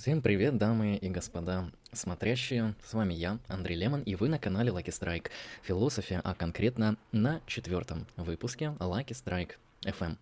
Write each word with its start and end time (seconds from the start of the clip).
Всем 0.00 0.22
привет, 0.22 0.56
дамы 0.58 0.94
и 0.94 1.08
господа, 1.08 1.72
смотрящие, 1.90 2.76
с 2.84 2.94
вами 2.94 3.14
я, 3.14 3.40
Андрей 3.48 3.76
Лемон, 3.76 4.02
и 4.02 4.14
вы 4.14 4.28
на 4.28 4.38
канале 4.38 4.70
Lucky 4.70 4.90
Strike 4.90 5.26
Философия, 5.64 6.20
а 6.22 6.36
конкретно 6.36 6.96
на 7.10 7.40
четвертом 7.46 8.06
выпуске 8.16 8.66
Lucky 8.78 9.08
Strike 9.08 9.54
FM. 9.82 10.16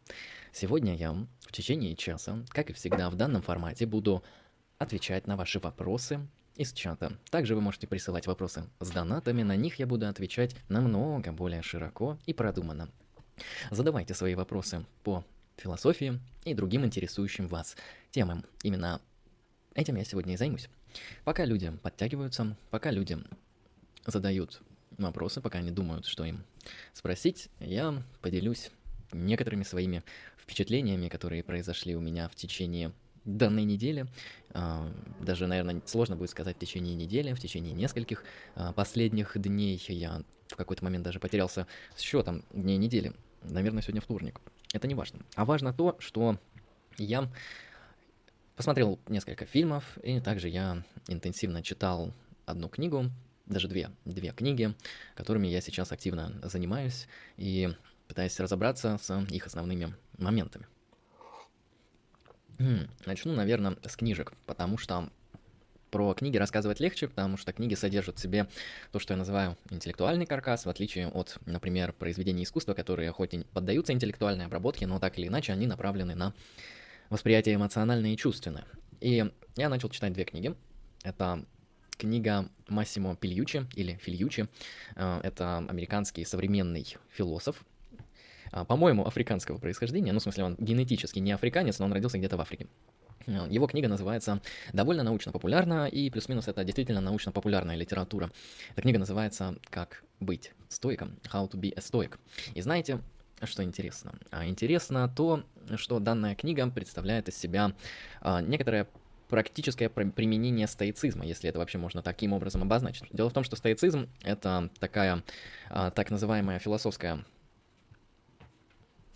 Сегодня 0.50 0.96
я 0.96 1.12
в 1.12 1.52
течение 1.52 1.94
часа, 1.94 2.42
как 2.48 2.70
и 2.70 2.72
всегда 2.72 3.10
в 3.10 3.16
данном 3.16 3.42
формате, 3.42 3.84
буду 3.84 4.24
отвечать 4.78 5.26
на 5.26 5.36
ваши 5.36 5.58
вопросы 5.58 6.26
из 6.56 6.72
чата. 6.72 7.12
Также 7.30 7.54
вы 7.54 7.60
можете 7.60 7.86
присылать 7.86 8.26
вопросы 8.26 8.64
с 8.80 8.90
донатами, 8.90 9.42
на 9.42 9.56
них 9.56 9.78
я 9.78 9.86
буду 9.86 10.08
отвечать 10.08 10.56
намного 10.70 11.32
более 11.32 11.60
широко 11.60 12.16
и 12.24 12.32
продуманно. 12.32 12.88
Задавайте 13.70 14.14
свои 14.14 14.34
вопросы 14.36 14.86
по 15.04 15.22
философии 15.58 16.18
и 16.46 16.54
другим 16.54 16.86
интересующим 16.86 17.46
вас 17.46 17.76
темам. 18.10 18.42
Именно 18.62 19.02
Этим 19.76 19.96
я 19.96 20.04
сегодня 20.04 20.32
и 20.32 20.36
займусь. 20.38 20.70
Пока 21.24 21.44
люди 21.44 21.70
подтягиваются, 21.82 22.56
пока 22.70 22.90
люди 22.90 23.18
задают 24.06 24.62
вопросы, 24.96 25.42
пока 25.42 25.58
они 25.58 25.70
думают, 25.70 26.06
что 26.06 26.24
им 26.24 26.44
спросить, 26.94 27.50
я 27.60 28.02
поделюсь 28.22 28.70
некоторыми 29.12 29.64
своими 29.64 30.02
впечатлениями, 30.38 31.08
которые 31.08 31.42
произошли 31.42 31.94
у 31.94 32.00
меня 32.00 32.30
в 32.30 32.34
течение 32.34 32.90
данной 33.26 33.64
недели. 33.64 34.06
А, 34.54 34.90
даже, 35.20 35.46
наверное, 35.46 35.82
сложно 35.84 36.16
будет 36.16 36.30
сказать 36.30 36.56
в 36.56 36.58
течение 36.58 36.94
недели, 36.94 37.34
в 37.34 37.38
течение 37.38 37.74
нескольких 37.74 38.24
а, 38.54 38.72
последних 38.72 39.38
дней. 39.38 39.84
Я 39.88 40.22
в 40.48 40.56
какой-то 40.56 40.84
момент 40.84 41.04
даже 41.04 41.20
потерялся 41.20 41.66
с 41.96 42.00
счетом 42.00 42.46
дней 42.50 42.78
недели. 42.78 43.12
Наверное, 43.42 43.82
сегодня 43.82 44.00
вторник. 44.00 44.40
Это 44.72 44.88
не 44.88 44.94
важно. 44.94 45.20
А 45.34 45.44
важно 45.44 45.74
то, 45.74 45.96
что 45.98 46.38
я 46.96 47.30
Посмотрел 48.56 48.98
несколько 49.06 49.44
фильмов, 49.44 49.98
и 50.02 50.18
также 50.18 50.48
я 50.48 50.82
интенсивно 51.08 51.62
читал 51.62 52.14
одну 52.46 52.70
книгу, 52.70 53.10
даже 53.44 53.68
две, 53.68 53.90
две 54.06 54.30
книги, 54.30 54.74
которыми 55.14 55.46
я 55.46 55.60
сейчас 55.60 55.92
активно 55.92 56.40
занимаюсь 56.42 57.06
и 57.36 57.68
пытаюсь 58.08 58.40
разобраться 58.40 58.98
с 59.00 59.26
их 59.30 59.46
основными 59.46 59.94
моментами. 60.16 60.66
Начну, 63.04 63.34
наверное, 63.34 63.76
с 63.86 63.94
книжек, 63.94 64.32
потому 64.46 64.78
что 64.78 65.10
про 65.90 66.14
книги 66.14 66.38
рассказывать 66.38 66.80
легче, 66.80 67.08
потому 67.08 67.36
что 67.36 67.52
книги 67.52 67.74
содержат 67.74 68.18
в 68.18 68.22
себе 68.22 68.48
то, 68.90 68.98
что 68.98 69.12
я 69.12 69.18
называю 69.18 69.58
интеллектуальный 69.68 70.24
каркас, 70.24 70.64
в 70.64 70.70
отличие 70.70 71.08
от, 71.08 71.36
например, 71.44 71.92
произведений 71.92 72.44
искусства, 72.44 72.72
которые 72.72 73.12
хоть 73.12 73.34
и 73.34 73.44
поддаются 73.52 73.92
интеллектуальной 73.92 74.46
обработке, 74.46 74.86
но 74.86 74.98
так 74.98 75.18
или 75.18 75.28
иначе 75.28 75.52
они 75.52 75.66
направлены 75.66 76.14
на 76.14 76.32
восприятие 77.10 77.56
эмоциональное 77.56 78.12
и 78.12 78.16
чувственное. 78.16 78.64
И 79.00 79.24
я 79.56 79.68
начал 79.68 79.88
читать 79.88 80.12
две 80.12 80.24
книги. 80.24 80.54
Это 81.02 81.44
книга 81.96 82.48
Массимо 82.68 83.16
Пильючи, 83.16 83.66
или 83.74 83.98
Фильючи. 84.02 84.48
Э, 84.96 85.20
это 85.22 85.58
американский 85.68 86.24
современный 86.24 86.96
философ, 87.10 87.64
э, 88.52 88.64
по-моему, 88.64 89.06
африканского 89.06 89.58
происхождения, 89.58 90.12
ну, 90.12 90.18
в 90.18 90.22
смысле, 90.22 90.44
он 90.44 90.56
генетически 90.58 91.18
не 91.18 91.32
африканец, 91.32 91.78
но 91.78 91.86
он 91.86 91.92
родился 91.92 92.18
где-то 92.18 92.36
в 92.36 92.40
Африке. 92.40 92.66
Э, 93.26 93.46
его 93.50 93.66
книга 93.66 93.88
называется 93.88 94.40
довольно 94.72 95.02
научно-популярна, 95.02 95.86
и 95.86 96.10
плюс-минус 96.10 96.48
это 96.48 96.64
действительно 96.64 97.00
научно-популярная 97.00 97.76
литература. 97.76 98.30
Эта 98.72 98.82
книга 98.82 98.98
называется 98.98 99.56
«Как 99.70 100.04
быть 100.20 100.52
стоиком», 100.68 101.18
«How 101.32 101.50
to 101.50 101.58
be 101.58 101.72
a 101.74 101.80
stoic». 101.80 102.18
И 102.54 102.60
знаете, 102.60 103.00
что 103.44 103.62
интересно? 103.62 104.14
А 104.30 104.46
интересно 104.46 105.12
то, 105.14 105.44
что 105.76 105.98
данная 105.98 106.34
книга 106.34 106.68
представляет 106.70 107.28
из 107.28 107.36
себя 107.36 107.72
а, 108.20 108.40
некоторое 108.40 108.88
практическое 109.28 109.88
применение 109.88 110.66
стоицизма, 110.66 111.26
если 111.26 111.50
это 111.50 111.58
вообще 111.58 111.78
можно 111.78 112.02
таким 112.02 112.32
образом 112.32 112.62
обозначить. 112.62 113.04
Дело 113.10 113.28
в 113.28 113.32
том, 113.32 113.44
что 113.44 113.56
стоицизм— 113.56 114.08
это 114.22 114.70
такая 114.78 115.22
а, 115.68 115.90
так 115.90 116.10
называемая 116.10 116.58
философская 116.58 117.24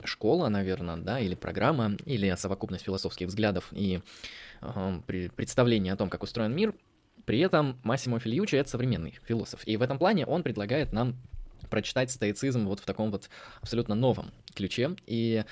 школа, 0.04 0.48
наверное, 0.48 0.96
да, 0.96 1.20
или 1.20 1.34
программа, 1.34 1.96
или 2.06 2.34
совокупность 2.36 2.84
философских 2.84 3.28
взглядов 3.28 3.68
и 3.72 4.00
э, 4.62 5.00
представления 5.36 5.92
о 5.92 5.96
том, 5.96 6.08
как 6.08 6.22
устроен 6.22 6.54
мир. 6.54 6.74
При 7.26 7.40
этом 7.40 7.78
Массимо 7.82 8.18
Фильючи— 8.18 8.54
это 8.56 8.70
современный 8.70 9.18
философ. 9.24 9.60
И 9.66 9.76
в 9.76 9.82
этом 9.82 9.98
плане 9.98 10.26
он 10.26 10.42
предлагает 10.42 10.92
нам 10.92 11.16
прочитать 11.70 12.10
стоицизм 12.10 12.66
вот 12.66 12.80
в 12.80 12.84
таком 12.84 13.10
вот 13.10 13.30
абсолютно 13.60 13.94
новом 13.94 14.32
ключе. 14.54 14.96
И 15.06 15.44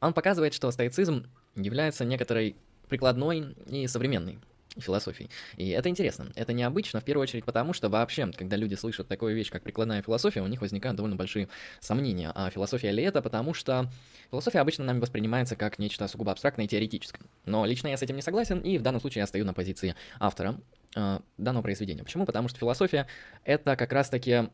он 0.00 0.12
показывает, 0.12 0.54
что 0.54 0.70
стоицизм 0.70 1.26
является 1.56 2.04
некоторой 2.04 2.56
прикладной 2.88 3.56
и 3.66 3.86
современной 3.86 4.38
философией. 4.78 5.30
И 5.56 5.70
это 5.70 5.88
интересно, 5.88 6.26
это 6.34 6.52
необычно, 6.52 7.00
в 7.00 7.04
первую 7.04 7.22
очередь 7.22 7.44
потому, 7.44 7.72
что 7.72 7.88
вообще, 7.88 8.30
когда 8.32 8.56
люди 8.56 8.74
слышат 8.74 9.08
такую 9.08 9.34
вещь, 9.34 9.50
как 9.50 9.62
прикладная 9.62 10.02
философия, 10.02 10.42
у 10.42 10.46
них 10.46 10.60
возникают 10.60 10.96
довольно 10.96 11.16
большие 11.16 11.48
сомнения, 11.80 12.30
а 12.34 12.50
философия 12.50 12.90
ли 12.90 13.02
это, 13.02 13.22
потому 13.22 13.54
что 13.54 13.90
философия 14.30 14.60
обычно 14.60 14.84
нами 14.84 15.00
воспринимается 15.00 15.56
как 15.56 15.78
нечто 15.78 16.06
сугубо 16.08 16.32
абстрактное 16.32 16.66
и 16.66 16.68
теоретическое. 16.68 17.22
Но 17.44 17.64
лично 17.64 17.88
я 17.88 17.96
с 17.96 18.02
этим 18.02 18.16
не 18.16 18.22
согласен, 18.22 18.60
и 18.60 18.78
в 18.78 18.82
данном 18.82 19.00
случае 19.00 19.20
я 19.20 19.26
стою 19.26 19.44
на 19.44 19.54
позиции 19.54 19.94
автора 20.20 20.60
э, 20.94 21.20
данного 21.38 21.62
произведения. 21.62 22.04
Почему? 22.04 22.26
Потому 22.26 22.48
что 22.48 22.58
философия— 22.58 23.06
это 23.44 23.76
как 23.76 23.92
раз-таки 23.92 24.50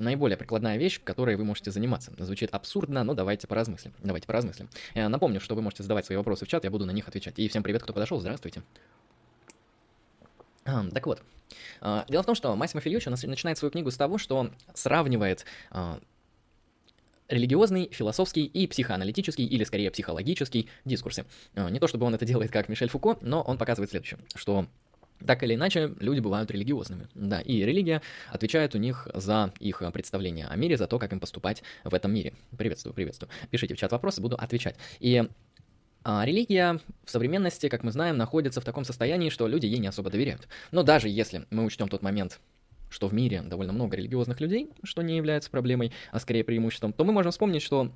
наиболее 0.00 0.36
прикладная 0.36 0.76
вещь, 0.76 1.00
которой 1.02 1.36
вы 1.36 1.44
можете 1.44 1.70
заниматься. 1.70 2.12
Звучит 2.18 2.50
абсурдно, 2.52 3.04
но 3.04 3.14
давайте 3.14 3.46
поразмыслим. 3.46 3.92
Давайте 4.02 4.26
поразмыслим. 4.26 4.68
Я 4.94 5.08
напомню, 5.08 5.40
что 5.40 5.54
вы 5.54 5.62
можете 5.62 5.82
задавать 5.82 6.06
свои 6.06 6.16
вопросы 6.16 6.44
в 6.44 6.48
чат, 6.48 6.64
я 6.64 6.70
буду 6.70 6.86
на 6.86 6.90
них 6.90 7.06
отвечать. 7.06 7.38
И 7.38 7.48
всем 7.48 7.62
привет, 7.62 7.82
кто 7.82 7.92
подошел, 7.92 8.20
здравствуйте. 8.20 8.62
А, 10.64 10.84
так 10.90 11.06
вот, 11.06 11.22
а, 11.80 12.04
дело 12.08 12.22
в 12.22 12.26
том, 12.26 12.34
что 12.34 12.54
Массимо 12.56 12.80
Фильючи 12.80 13.08
начинает 13.08 13.58
свою 13.58 13.72
книгу 13.72 13.90
с 13.90 13.96
того, 13.96 14.18
что 14.18 14.36
он 14.36 14.52
сравнивает 14.74 15.44
а, 15.70 16.00
религиозный, 17.28 17.88
философский 17.92 18.44
и 18.44 18.66
психоаналитический, 18.66 19.46
или 19.46 19.64
скорее 19.64 19.90
психологический 19.90 20.68
дискурсы. 20.84 21.24
Не 21.54 21.78
то 21.78 21.86
чтобы 21.86 22.06
он 22.06 22.14
это 22.14 22.24
делает 22.26 22.50
как 22.50 22.68
Мишель 22.68 22.88
Фуко, 22.88 23.18
но 23.20 23.42
он 23.42 23.56
показывает 23.56 23.90
следующее, 23.90 24.18
что 24.34 24.66
так 25.26 25.42
или 25.42 25.54
иначе, 25.54 25.94
люди 26.00 26.20
бывают 26.20 26.50
религиозными. 26.50 27.08
Да, 27.14 27.40
и 27.40 27.62
религия 27.64 28.02
отвечает 28.28 28.74
у 28.74 28.78
них 28.78 29.08
за 29.14 29.52
их 29.58 29.82
представление 29.92 30.46
о 30.46 30.56
мире, 30.56 30.76
за 30.76 30.86
то, 30.86 30.98
как 30.98 31.12
им 31.12 31.20
поступать 31.20 31.62
в 31.84 31.94
этом 31.94 32.12
мире. 32.12 32.34
Приветствую, 32.56 32.94
приветствую. 32.94 33.30
Пишите 33.50 33.74
в 33.74 33.78
чат 33.78 33.92
вопросы, 33.92 34.20
буду 34.20 34.36
отвечать. 34.36 34.76
И 34.98 35.28
а 36.02 36.24
религия 36.24 36.80
в 37.04 37.10
современности, 37.10 37.68
как 37.68 37.82
мы 37.82 37.92
знаем, 37.92 38.16
находится 38.16 38.60
в 38.60 38.64
таком 38.64 38.84
состоянии, 38.84 39.28
что 39.28 39.46
люди 39.46 39.66
ей 39.66 39.78
не 39.78 39.88
особо 39.88 40.10
доверяют. 40.10 40.48
Но 40.70 40.82
даже 40.82 41.08
если 41.10 41.46
мы 41.50 41.64
учтем 41.64 41.88
тот 41.88 42.02
момент, 42.02 42.40
что 42.90 43.08
в 43.08 43.14
мире 43.14 43.42
довольно 43.42 43.72
много 43.72 43.96
религиозных 43.96 44.40
людей, 44.40 44.68
что 44.82 45.00
не 45.00 45.16
является 45.16 45.50
проблемой, 45.50 45.92
а 46.12 46.18
скорее 46.18 46.44
преимуществом, 46.44 46.92
то 46.92 47.04
мы 47.04 47.12
можем 47.12 47.32
вспомнить, 47.32 47.62
что 47.62 47.90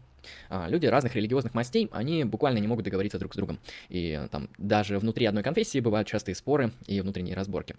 а, 0.49 0.69
люди 0.69 0.87
разных 0.87 1.15
религиозных 1.15 1.53
мастей, 1.53 1.91
они 1.93 2.25
буквально 2.25 2.59
не 2.59 2.69
могут 2.69 2.84
договориться 2.84 3.19
друг 3.19 3.34
с 3.34 3.37
другом. 3.37 3.59
И 3.88 4.27
там 4.31 4.49
даже 4.56 4.99
внутри 4.99 5.27
одной 5.27 5.43
конфессии 5.43 5.81
бывают 5.81 6.09
частые 6.09 6.34
споры 6.34 6.72
и 6.87 7.00
внутренние 7.00 7.34
разборки. 7.34 7.77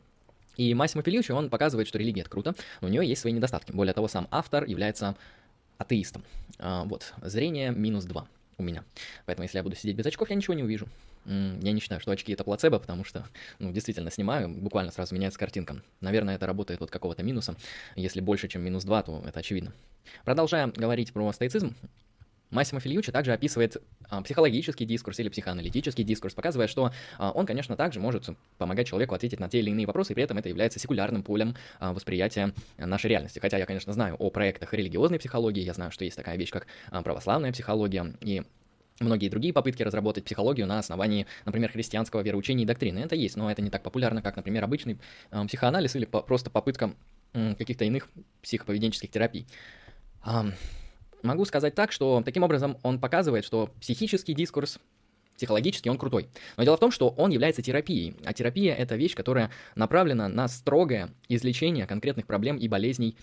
И 0.58 0.74
Массимо 0.74 1.04
Феличи, 1.04 1.32
он 1.32 1.50
показывает, 1.50 1.88
что 1.88 1.98
религия— 1.98 2.22
это 2.22 2.30
круто, 2.30 2.56
но 2.82 2.88
у 2.88 2.92
нее 2.92 3.06
есть 3.06 3.22
свои 3.22 3.34
недостатки. 3.34 3.72
Более 3.72 3.94
того, 3.94 4.08
сам 4.08 4.28
автор 4.32 4.66
является 4.66 5.16
атеистом. 5.78 6.24
А, 6.60 6.84
вот, 6.86 7.14
зрение 7.22 7.72
минус 7.72 8.06
2 8.06 8.28
у 8.58 8.64
меня. 8.64 8.84
Поэтому 9.26 9.44
если 9.44 9.58
я 9.58 9.64
буду 9.64 9.76
сидеть 9.76 9.96
без 9.96 10.06
очков, 10.06 10.30
я 10.30 10.36
ничего 10.36 10.54
не 10.54 10.64
увижу. 10.64 10.88
Я 11.26 11.72
не 11.72 11.80
считаю, 11.80 12.00
что 12.00 12.12
очки 12.12 12.34
это 12.34 12.44
плацебо, 12.44 12.80
потому 12.80 13.04
что, 13.04 13.26
ну, 13.60 13.72
действительно, 13.72 14.12
снимаю, 14.12 14.50
буквально 14.50 14.92
сразу 14.92 15.16
меняется 15.16 15.40
картинка. 15.40 15.82
Наверное, 16.02 16.36
это 16.36 16.46
работает 16.46 16.82
от 16.82 16.92
какого-то 16.92 17.24
минуса. 17.24 17.56
Если 17.96 18.22
больше, 18.22 18.48
чем 18.48 18.62
минус 18.64 18.84
2, 18.84 19.04
то 19.04 19.24
это 19.26 19.40
очевидно. 19.40 19.74
Продолжая 20.24 20.68
говорить 20.68 21.12
про 21.14 21.32
стоицизм, 21.34 21.76
Массимо 22.52 22.80
Фильючи 22.80 23.12
также 23.12 23.34
описывает 23.34 23.82
а, 24.10 24.22
психологический 24.22 24.86
дискурс 24.86 25.20
или 25.20 25.30
психоаналитический 25.30 26.04
дискурс, 26.04 26.34
показывая, 26.34 26.68
что 26.68 26.92
а, 27.18 27.32
он, 27.32 27.46
конечно, 27.46 27.76
также 27.76 28.00
может 28.00 28.30
помогать 28.58 28.88
человеку 28.88 29.16
ответить 29.16 29.40
на 29.40 29.50
те 29.50 29.60
или 29.60 29.72
иные 29.72 29.88
вопросы, 29.88 30.14
и 30.14 30.16
при 30.16 30.24
этом 30.24 30.38
это 30.38 30.50
является 30.50 30.80
секулярным 30.80 31.24
полем 31.24 31.56
а, 31.80 31.92
восприятия 31.92 32.54
нашей 32.78 33.08
реальности. 33.08 33.40
Хотя 33.40 33.58
я, 33.58 33.66
конечно, 33.66 33.92
знаю 33.94 34.16
о 34.16 34.30
проектах 34.30 34.74
религиозной 34.74 35.20
психологии, 35.20 35.64
я 35.64 35.74
знаю, 35.74 35.92
что 35.92 36.06
есть 36.06 36.16
такая 36.16 36.38
вещь, 36.38 36.52
как 36.52 36.68
а, 36.92 37.02
православная 37.02 37.52
психология, 37.52 38.14
и 38.22 38.44
многие 39.00 39.30
другие 39.30 39.54
попытки 39.54 39.84
разработать 39.84 40.24
психологию 40.24 40.68
на 40.68 40.80
основании, 40.80 41.28
например, 41.44 41.72
христианского 41.72 42.22
вероучения 42.22 42.64
и 42.64 42.68
доктрины. 42.68 43.00
Это 43.00 43.16
есть, 43.16 43.36
но 43.36 43.52
это 43.52 43.62
не 43.62 43.70
так 43.70 43.84
популярно, 43.84 44.22
как, 44.22 44.36
например, 44.36 44.64
обычный 44.64 45.00
э, 45.32 45.46
психоанализ 45.46 45.96
или 45.96 46.06
по 46.06 46.22
просто 46.22 46.50
попытка 46.50 46.94
э, 47.34 47.56
каких-то 47.56 47.86
иных 47.86 48.08
психоповеденческих 48.42 49.12
терапий. 49.12 49.48
Э, 50.26 50.44
могу 51.24 51.46
сказать 51.46 51.76
так, 51.76 51.92
что 51.92 52.22
таким 52.24 52.44
образом 52.44 52.78
он 52.84 53.00
показывает, 53.00 53.44
что 53.44 53.70
психический 53.82 54.34
дискурс 54.34 54.80
психологически 55.36 55.90
он 55.90 55.98
крутой. 55.98 56.30
Но 56.56 56.64
дело 56.64 56.78
в 56.78 56.80
том, 56.80 56.92
что 56.92 57.10
он 57.10 57.30
является 57.32 57.62
терапией, 57.62 58.16
а 58.24 58.32
терапия— 58.32 58.74
это 58.76 58.96
вещь, 58.96 59.16
которая 59.16 59.52
направлена 59.76 60.30
на 60.30 60.48
строгое 60.48 61.10
излечение 61.28 61.86
конкретных 61.86 62.26
проблем 62.26 62.56
и 62.56 62.70
болезней 62.70 63.18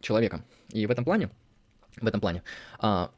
человека. 0.00 0.42
И 0.72 0.86
в 0.86 0.90
этом 0.90 1.04
плане, 1.04 1.28
в 2.00 2.06
этом 2.06 2.22
плане, 2.22 2.42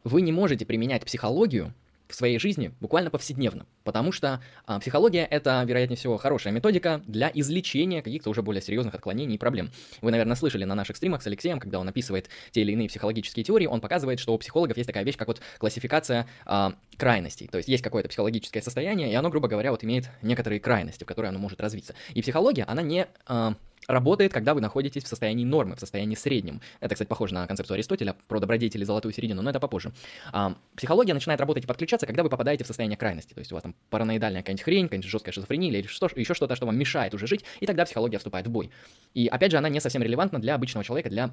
вы 0.02 0.22
не 0.22 0.32
можете 0.32 0.66
применять 0.66 1.04
психологию 1.04 1.72
в 2.08 2.14
своей 2.14 2.38
жизни 2.38 2.72
буквально 2.80 3.10
повседневно, 3.10 3.66
потому 3.82 4.12
что 4.12 4.40
а, 4.66 4.78
психология— 4.78 5.24
это, 5.30 5.62
вероятнее 5.66 5.96
всего, 5.96 6.16
хорошая 6.16 6.52
методика 6.52 7.02
для 7.06 7.30
излечения 7.32 8.02
каких-то 8.02 8.30
уже 8.30 8.42
более 8.42 8.62
серьезных 8.62 8.94
отклонений 8.94 9.36
и 9.36 9.38
проблем. 9.38 9.70
Вы, 10.00 10.10
наверное, 10.10 10.36
слышали 10.36 10.64
на 10.64 10.74
наших 10.74 10.96
стримах 10.96 11.22
с 11.22 11.26
Алексеем, 11.26 11.58
когда 11.58 11.78
он 11.78 11.88
описывает 11.88 12.28
те 12.50 12.60
или 12.62 12.72
иные 12.72 12.88
психологические 12.88 13.44
теории, 13.44 13.66
он 13.66 13.80
показывает, 13.80 14.20
что 14.20 14.34
у 14.34 14.38
психологов 14.38 14.76
есть 14.76 14.86
такая 14.86 15.04
вещь, 15.04 15.16
как 15.16 15.28
вот 15.28 15.40
классификация 15.58 16.26
а, 16.46 16.74
крайностей, 16.96 17.48
то 17.48 17.58
есть 17.58 17.68
есть 17.68 17.82
какое-то 17.82 18.08
психологическое 18.08 18.62
состояние, 18.62 19.10
и 19.10 19.14
оно, 19.14 19.30
грубо 19.30 19.48
говоря, 19.48 19.70
вот 19.70 19.84
имеет 19.84 20.10
некоторые 20.22 20.60
крайности, 20.60 21.04
в 21.04 21.06
которые 21.06 21.30
оно 21.30 21.38
может 21.38 21.60
развиться. 21.60 21.94
И 22.14 22.22
психология, 22.22 22.64
она 22.64 22.82
не... 22.82 23.06
А, 23.26 23.54
работает, 23.86 24.32
когда 24.32 24.54
вы 24.54 24.60
находитесь 24.60 25.04
в 25.04 25.08
состоянии 25.08 25.44
нормы, 25.44 25.76
в 25.76 25.80
состоянии 25.80 26.14
среднем. 26.14 26.60
Это, 26.80 26.94
кстати, 26.94 27.08
похоже 27.08 27.34
на 27.34 27.46
концепцию 27.46 27.74
Аристотеля 27.74 28.16
про 28.28 28.40
добродетели 28.40 28.84
золотую 28.84 29.12
середину, 29.12 29.42
но 29.42 29.50
это 29.50 29.60
попозже. 29.60 29.92
А, 30.32 30.56
психология 30.76 31.14
начинает 31.14 31.40
работать 31.40 31.64
и 31.64 31.66
подключаться, 31.66 32.06
когда 32.06 32.22
вы 32.22 32.28
попадаете 32.28 32.64
в 32.64 32.66
состояние 32.66 32.96
крайности. 32.96 33.34
То 33.34 33.40
есть 33.40 33.52
у 33.52 33.54
вас 33.54 33.62
там 33.62 33.74
параноидальная 33.90 34.42
какая-нибудь 34.42 34.64
хрень, 34.64 34.86
какая-нибудь 34.86 35.10
жесткая 35.10 35.32
шизофрения 35.32 35.70
или 35.70 35.86
что, 35.86 36.08
еще 36.14 36.34
что-то, 36.34 36.56
что 36.56 36.66
вам 36.66 36.76
мешает 36.76 37.14
уже 37.14 37.26
жить, 37.26 37.44
и 37.60 37.66
тогда 37.66 37.84
психология 37.84 38.18
вступает 38.18 38.46
в 38.46 38.50
бой. 38.50 38.70
И 39.14 39.26
опять 39.26 39.50
же, 39.50 39.58
она 39.58 39.68
не 39.68 39.80
совсем 39.80 40.02
релевантна 40.02 40.40
для 40.40 40.54
обычного 40.54 40.84
человека, 40.84 41.10
для 41.10 41.30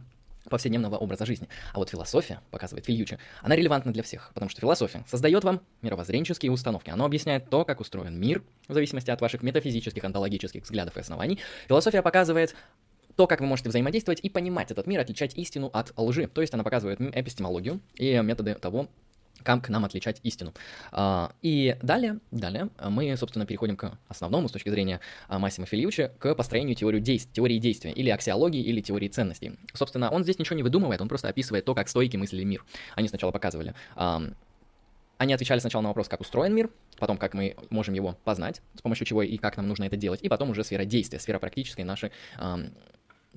повседневного 0.49 0.97
образа 0.97 1.25
жизни. 1.25 1.47
А 1.73 1.77
вот 1.77 1.89
философия, 1.89 2.41
показывает 2.51 2.85
Фильючи, 2.85 3.17
она 3.41 3.55
релевантна 3.55 3.93
для 3.93 4.03
всех, 4.03 4.31
потому 4.33 4.49
что 4.49 4.61
философия 4.61 5.03
создает 5.07 5.43
вам 5.43 5.61
мировоззренческие 5.81 6.51
установки. 6.51 6.89
Она 6.89 7.05
объясняет 7.05 7.49
то, 7.49 7.65
как 7.65 7.79
устроен 7.79 8.19
мир, 8.19 8.43
в 8.67 8.73
зависимости 8.73 9.11
от 9.11 9.21
ваших 9.21 9.43
метафизических, 9.43 10.03
онтологических 10.03 10.63
взглядов 10.63 10.97
и 10.97 10.99
оснований. 10.99 11.39
Философия 11.67 12.01
показывает 12.01 12.55
то, 13.15 13.27
как 13.27 13.41
вы 13.41 13.45
можете 13.45 13.69
взаимодействовать 13.69 14.19
и 14.21 14.29
понимать 14.29 14.71
этот 14.71 14.87
мир, 14.87 15.01
отличать 15.01 15.35
истину 15.35 15.69
от 15.73 15.93
лжи. 15.97 16.27
То 16.27 16.41
есть 16.41 16.53
она 16.53 16.63
показывает 16.63 16.99
эпистемологию 17.01 17.81
и 17.95 18.19
методы 18.21 18.55
того, 18.55 18.87
как 19.43 19.69
нам 19.69 19.85
отличать 19.85 20.19
истину. 20.23 20.53
А, 20.91 21.31
и 21.41 21.77
далее, 21.81 22.19
далее 22.31 22.69
мы, 22.89 23.15
собственно, 23.17 23.45
переходим 23.45 23.75
к 23.75 23.97
основному 24.07 24.47
с 24.47 24.51
точки 24.51 24.69
зрения 24.69 24.99
а, 25.27 25.39
Массима 25.39 25.65
Филиуча, 25.65 26.11
к 26.19 26.33
построению 26.35 26.75
теории, 26.75 26.99
действ... 26.99 27.31
теории 27.31 27.57
действия, 27.57 27.91
или 27.91 28.09
аксиологии, 28.09 28.61
или 28.61 28.81
теории 28.81 29.07
ценностей. 29.07 29.57
Собственно, 29.73 30.09
он 30.09 30.23
здесь 30.23 30.39
ничего 30.39 30.55
не 30.55 30.63
выдумывает, 30.63 31.01
он 31.01 31.07
просто 31.07 31.27
описывает 31.27 31.65
то, 31.65 31.75
как 31.75 31.89
стойки 31.89 32.17
мыслили 32.17 32.43
мир. 32.43 32.65
Они 32.95 33.07
сначала 33.07 33.31
показывали 33.31 33.73
они 35.21 35.35
отвечали 35.35 35.59
сначала 35.59 35.83
на 35.83 35.89
вопрос, 35.89 36.07
как 36.07 36.19
устроен 36.19 36.55
мир, 36.55 36.71
потом, 36.97 37.17
как 37.17 37.35
мы 37.35 37.55
можем 37.69 37.93
его 37.93 38.17
познать, 38.23 38.63
с 38.75 38.81
помощью 38.81 39.05
чего 39.05 39.21
и 39.21 39.37
как 39.37 39.55
нам 39.55 39.67
нужно 39.67 39.83
это 39.83 39.95
делать, 39.95 40.19
и 40.23 40.29
потом 40.29 40.49
уже 40.49 40.63
сфера 40.63 40.83
действия, 40.83 41.19
сфера 41.19 41.37
практической 41.37 41.83
нашей 41.83 42.11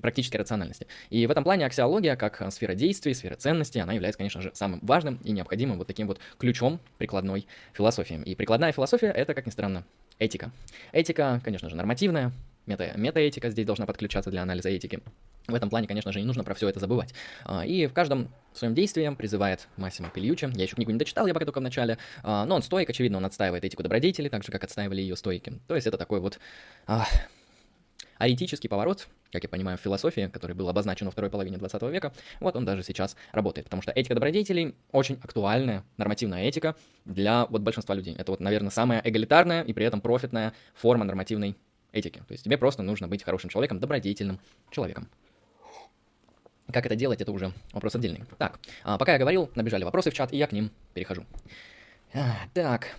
практической 0.01 0.37
рациональности. 0.37 0.87
И 1.09 1.25
в 1.25 1.31
этом 1.31 1.43
плане 1.43 1.65
аксиология, 1.65 2.15
как 2.15 2.41
сфера 2.51 2.75
действий, 2.75 3.13
сфера 3.13 3.35
ценностей, 3.35 3.79
она 3.79 3.93
является, 3.93 4.17
конечно 4.17 4.41
же, 4.41 4.51
самым 4.53 4.79
важным 4.81 5.19
и 5.23 5.31
необходимым 5.31 5.77
вот 5.77 5.87
таким 5.87 6.07
вот 6.07 6.19
ключом 6.37 6.79
прикладной 6.97 7.47
философии. 7.73 8.21
И 8.25 8.35
прикладная 8.35 8.71
философия— 8.71 9.07
это, 9.15 9.33
как 9.33 9.45
ни 9.45 9.51
странно, 9.51 9.85
этика. 10.19 10.51
Этика, 10.91 11.41
конечно 11.43 11.69
же, 11.69 11.75
нормативная, 11.75 12.31
мета, 12.65 12.91
метаэтика 12.95 13.49
здесь 13.49 13.65
должна 13.65 13.85
подключаться 13.85 14.31
для 14.31 14.41
анализа 14.41 14.69
этики. 14.69 14.99
В 15.47 15.53
этом 15.53 15.69
плане, 15.69 15.87
конечно 15.87 16.11
же, 16.11 16.19
не 16.19 16.25
нужно 16.25 16.43
про 16.43 16.55
все 16.55 16.67
это 16.69 16.79
забывать. 16.79 17.13
А, 17.43 17.65
и 17.65 17.85
в 17.85 17.93
каждом 17.93 18.29
своем 18.53 18.73
действии 18.73 19.07
призывает 19.13 19.67
Массимо 19.77 20.09
Пельючи. 20.09 20.49
Я 20.55 20.63
еще 20.63 20.75
книгу 20.75 20.91
не 20.91 20.97
дочитал, 20.97 21.27
я 21.27 21.33
пока 21.33 21.45
только 21.45 21.59
в 21.59 21.63
начале. 21.63 21.99
А, 22.23 22.45
но 22.45 22.55
он 22.55 22.63
стоик, 22.63 22.89
очевидно, 22.89 23.19
он 23.19 23.25
отстаивает 23.25 23.63
этику 23.63 23.83
добродетели, 23.83 24.27
так 24.27 24.43
же, 24.43 24.51
как 24.51 24.63
отстаивали 24.63 25.01
ее 25.01 25.15
стойки. 25.15 25.53
То 25.67 25.75
есть 25.75 25.85
это 25.85 25.97
такой 25.97 26.19
вот 26.19 26.39
Аретический 28.17 28.69
поворот, 28.69 29.07
как 29.31 29.43
я 29.43 29.49
понимаю, 29.49 29.77
в 29.77 29.81
философии, 29.81 30.29
который 30.31 30.55
был 30.55 30.69
обозначен 30.69 31.05
во 31.05 31.11
второй 31.11 31.29
половине 31.29 31.57
20 31.57 31.81
века, 31.83 32.13
вот 32.39 32.55
он 32.55 32.65
даже 32.65 32.83
сейчас 32.83 33.15
работает, 33.31 33.65
потому 33.65 33.81
что 33.81 33.91
этика 33.91 34.13
добродетелей 34.13 34.75
очень 34.91 35.19
актуальная 35.21 35.83
нормативная 35.97 36.43
этика 36.43 36.75
для 37.03 37.45
вот 37.47 37.61
большинства 37.61 37.93
людей. 37.95 38.15
Это 38.17 38.31
вот, 38.31 38.39
наверное, 38.39 38.69
самая 38.69 39.01
эгалитарная 39.03 39.63
и 39.63 39.73
при 39.73 39.85
этом 39.85 40.01
профитная 40.01 40.53
форма 40.73 41.03
нормативной 41.03 41.57
этики. 41.91 42.19
То 42.19 42.31
есть 42.31 42.43
тебе 42.43 42.57
просто 42.57 42.83
нужно 42.83 43.07
быть 43.07 43.23
хорошим 43.23 43.49
человеком, 43.49 43.79
добродетельным 43.79 44.39
человеком. 44.71 45.09
Как 46.71 46.85
это 46.85 46.95
делать, 46.95 47.21
это 47.21 47.31
уже 47.31 47.53
вопрос 47.73 47.95
отдельный. 47.95 48.23
Так, 48.37 48.59
а 48.83 48.97
пока 48.97 49.13
я 49.13 49.19
говорил, 49.19 49.51
набежали 49.55 49.83
вопросы 49.83 50.09
в 50.09 50.13
чат, 50.13 50.33
и 50.33 50.37
я 50.37 50.47
к 50.47 50.51
ним 50.51 50.71
перехожу. 50.93 51.25
А, 52.13 52.33
так, 52.53 52.95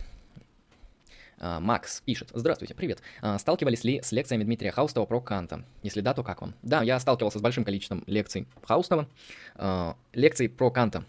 Макс 1.38 2.00
пишет. 2.00 2.30
Здравствуйте, 2.32 2.74
привет. 2.74 3.02
А, 3.20 3.38
сталкивались 3.38 3.84
ли 3.84 4.00
с 4.02 4.12
лекциями 4.12 4.44
Дмитрия 4.44 4.70
Хаустова 4.70 5.04
про 5.04 5.20
Канта? 5.20 5.64
Если 5.82 6.00
да, 6.00 6.14
то 6.14 6.22
как 6.22 6.40
вам? 6.40 6.54
Да, 6.62 6.82
я 6.82 6.98
сталкивался 6.98 7.38
с 7.38 7.42
большим 7.42 7.64
количеством 7.64 8.04
лекций 8.06 8.46
Хаустова. 8.62 9.06
А, 9.54 9.96
лекций 10.12 10.48
про 10.48 10.70
Канта 10.70 11.04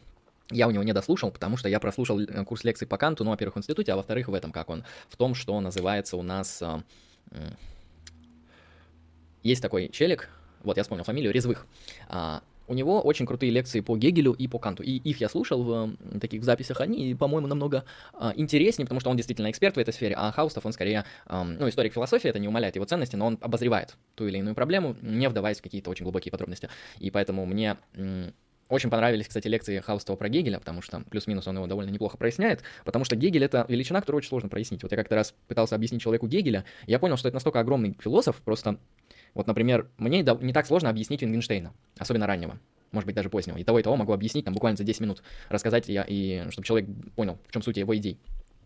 я 0.52 0.68
у 0.68 0.72
него 0.72 0.84
не 0.84 0.94
дослушал, 0.94 1.32
потому 1.32 1.58
что 1.58 1.70
я 1.70 1.80
прослушал 1.80 2.20
э, 2.20 2.46
курс 2.46 2.64
лекций 2.64 2.88
по 2.88 2.98
Канту, 2.98 3.24
ну, 3.24 3.32
во-первых, 3.32 3.56
в 3.56 3.60
институте, 3.60 3.92
а 3.94 3.98
во-вторых, 3.98 4.28
в 4.30 4.34
этом, 4.34 4.52
как 4.52 4.70
он, 4.70 4.86
в 5.10 5.18
том, 5.18 5.36
что 5.36 5.60
называется 5.60 6.18
у 6.18 6.24
нас... 6.24 6.64
Есть 9.44 9.62
такой 9.62 9.90
челик, 9.90 10.30
вот 10.64 10.78
я 10.78 10.84
вспомнил 10.84 11.04
фамилию, 11.04 11.34
Резвых. 11.34 11.66
У 12.68 12.74
него 12.74 13.02
очень 13.02 13.26
крутые 13.26 13.52
лекции 13.52 13.80
по 13.80 13.98
Гегелю 13.98 14.34
и 14.34 14.48
по 14.48 14.60
Канту. 14.60 14.84
И 14.84 14.92
их 14.92 15.22
я 15.22 15.30
слушал 15.30 15.64
в 15.64 16.20
таких 16.20 16.44
записях. 16.44 16.82
Они, 16.82 17.16
по-моему, 17.16 17.48
намного 17.48 17.86
а, 18.14 18.34
интереснее, 18.36 18.86
потому 18.86 19.00
что 19.00 19.10
он 19.10 19.16
действительно 19.16 19.50
эксперт 19.50 19.76
в 19.76 19.80
этой 19.80 19.94
сфере, 19.94 20.16
а 20.18 20.32
Хаустов, 20.32 20.66
он 20.66 20.74
скорее, 20.74 21.06
ну, 21.30 21.70
историк 21.70 21.94
философии, 21.94 22.30
это 22.30 22.40
не 22.40 22.48
умаляет 22.48 22.76
его 22.76 22.86
ценности, 22.86 23.16
но 23.16 23.28
он 23.28 23.38
обозревает 23.42 23.96
ту 24.16 24.28
или 24.28 24.38
иную 24.38 24.56
проблему, 24.56 24.96
не 25.02 25.30
вдаваясь 25.30 25.60
в 25.60 25.62
какие-то 25.62 25.90
очень 25.90 26.04
глубокие 26.04 26.32
подробности. 26.32 26.70
И 27.00 27.10
поэтому 27.10 27.46
мне 27.46 27.78
очень 28.70 28.90
понравились, 28.90 29.28
кстати, 29.28 29.48
лекции 29.48 29.80
Хаустова 29.80 30.18
про 30.18 30.28
Гегеля, 30.28 30.60
потому 30.60 30.82
что 30.82 31.02
плюс-минус 31.10 31.48
он 31.48 31.56
его 31.56 31.68
довольно 31.68 31.90
неплохо 31.90 32.18
проясняет, 32.18 32.64
потому 32.84 33.06
что 33.06 33.16
Гегель— 33.16 33.44
это 33.46 33.66
величина, 33.70 34.02
которую 34.02 34.18
очень 34.18 34.30
сложно 34.30 34.50
прояснить. 34.50 34.84
Вот 34.84 34.92
я 34.92 34.98
как-то 34.98 35.16
раз 35.16 35.34
пытался 35.48 35.76
объяснить 35.76 36.02
человеку 36.02 36.28
Гегеля, 36.28 36.66
я 36.86 37.00
понял, 37.00 37.16
что 37.16 37.30
это 37.30 37.36
настолько 37.36 37.62
огромный 37.62 37.96
философ, 38.02 38.42
просто 38.44 38.78
вот, 39.38 39.48
например, 39.48 39.88
мне 39.98 40.24
не 40.24 40.54
так 40.54 40.66
сложно 40.66 40.90
объяснить 40.90 41.22
Вингенштейна, 41.22 41.72
особенно 41.98 42.28
раннего, 42.28 42.60
может 42.92 43.06
быть, 43.06 43.16
даже 43.16 43.30
позднего. 43.30 43.58
И 43.58 43.64
того, 43.64 43.80
и 43.80 43.84
того 43.84 43.96
могу 43.96 44.12
объяснить 44.12 44.46
там 44.46 44.54
буквально 44.54 44.78
за 44.78 44.84
10 44.84 45.02
минут, 45.02 45.24
рассказать, 45.50 45.88
я, 45.88 46.04
и 46.08 46.50
чтобы 46.50 46.66
человек 46.66 46.90
понял, 47.16 47.38
в 47.48 47.52
чем 47.52 47.62
суть 47.62 47.78
его 47.78 47.96
идей. 47.96 48.18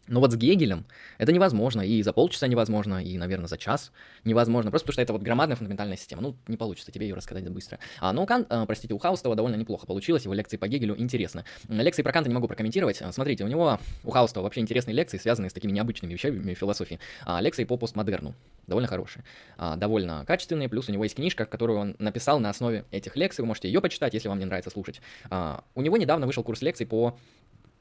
Но 0.08 0.20
вот 0.20 0.32
с 0.32 0.36
Гегелем 0.36 0.86
это 1.20 1.32
невозможно, 1.32 1.82
и 1.82 2.02
за 2.02 2.12
полчаса 2.12 2.48
невозможно, 2.48 3.04
и, 3.04 3.18
наверное, 3.18 3.48
за 3.48 3.58
час 3.58 3.92
невозможно, 4.26 4.72
просто 4.72 4.88
потому 4.88 4.94
что 4.94 5.02
это 5.02 5.14
вот 5.14 5.22
громадная 5.22 5.56
фундаментальная 5.56 5.96
система, 5.96 6.22
ну, 6.22 6.36
не 6.48 6.58
получится 6.58 6.92
тебе 6.92 7.08
ее 7.08 7.16
рассказать 7.16 7.48
быстро. 7.50 7.80
А, 8.00 8.12
но 8.12 8.24
у 8.24 8.26
Кан, 8.26 8.46
а, 8.50 8.66
простите, 8.66 8.94
у 8.94 8.98
Хаустова 8.98 9.36
довольно 9.36 9.56
неплохо 9.56 9.86
получилось, 9.86 10.24
его 10.24 10.34
лекции 10.34 10.58
по 10.58 10.68
Гегелю 10.68 11.00
интересны. 11.00 11.46
Лекции 11.70 12.02
про 12.02 12.12
Канта 12.12 12.30
не 12.30 12.34
могу 12.34 12.48
прокомментировать, 12.48 13.02
а, 13.02 13.12
смотрите, 13.12 13.44
у 13.44 13.48
него, 13.48 13.80
у 14.04 14.12
Хаустова 14.12 14.44
вообще 14.44 14.62
интересные 14.62 14.96
лекции, 14.96 15.18
связанные 15.18 15.50
с 15.50 15.54
такими 15.54 15.72
необычными 15.72 16.14
вещами 16.14 16.54
философии. 16.56 17.00
А, 17.26 17.40
лекции 17.40 17.64
по 17.64 17.78
постмодерну, 17.78 18.34
довольно 18.68 18.88
хорошие, 18.88 19.24
а, 19.58 19.76
довольно 19.76 20.26
качественные, 20.26 20.68
плюс 20.68 20.90
у 20.90 20.92
него 20.92 21.04
есть 21.04 21.16
книжка, 21.16 21.46
которую 21.46 21.80
он 21.80 21.96
написал 22.00 22.40
на 22.40 22.50
основе 22.50 22.86
этих 22.92 23.16
лекций, 23.16 23.44
вы 23.44 23.48
можете 23.48 23.68
ее 23.68 23.82
почитать, 23.82 24.14
если 24.14 24.28
вам 24.28 24.40
не 24.40 24.46
нравится 24.46 24.72
слушать. 24.72 25.00
А, 25.30 25.64
у 25.76 25.82
него 25.82 25.98
недавно 25.98 26.26
вышел 26.26 26.44
курс 26.44 26.62
лекций 26.62 26.86
по 26.86 27.18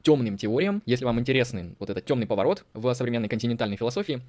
темным 0.01 0.37
теориям. 0.37 0.81
Если 0.85 1.05
вам 1.05 1.19
интересный 1.19 1.75
вот 1.79 1.89
этот 1.89 2.05
темный 2.05 2.27
поворот 2.27 2.65
в 2.73 2.93
современной 2.93 3.29
континентальной 3.29 3.77
философии, 3.77 4.21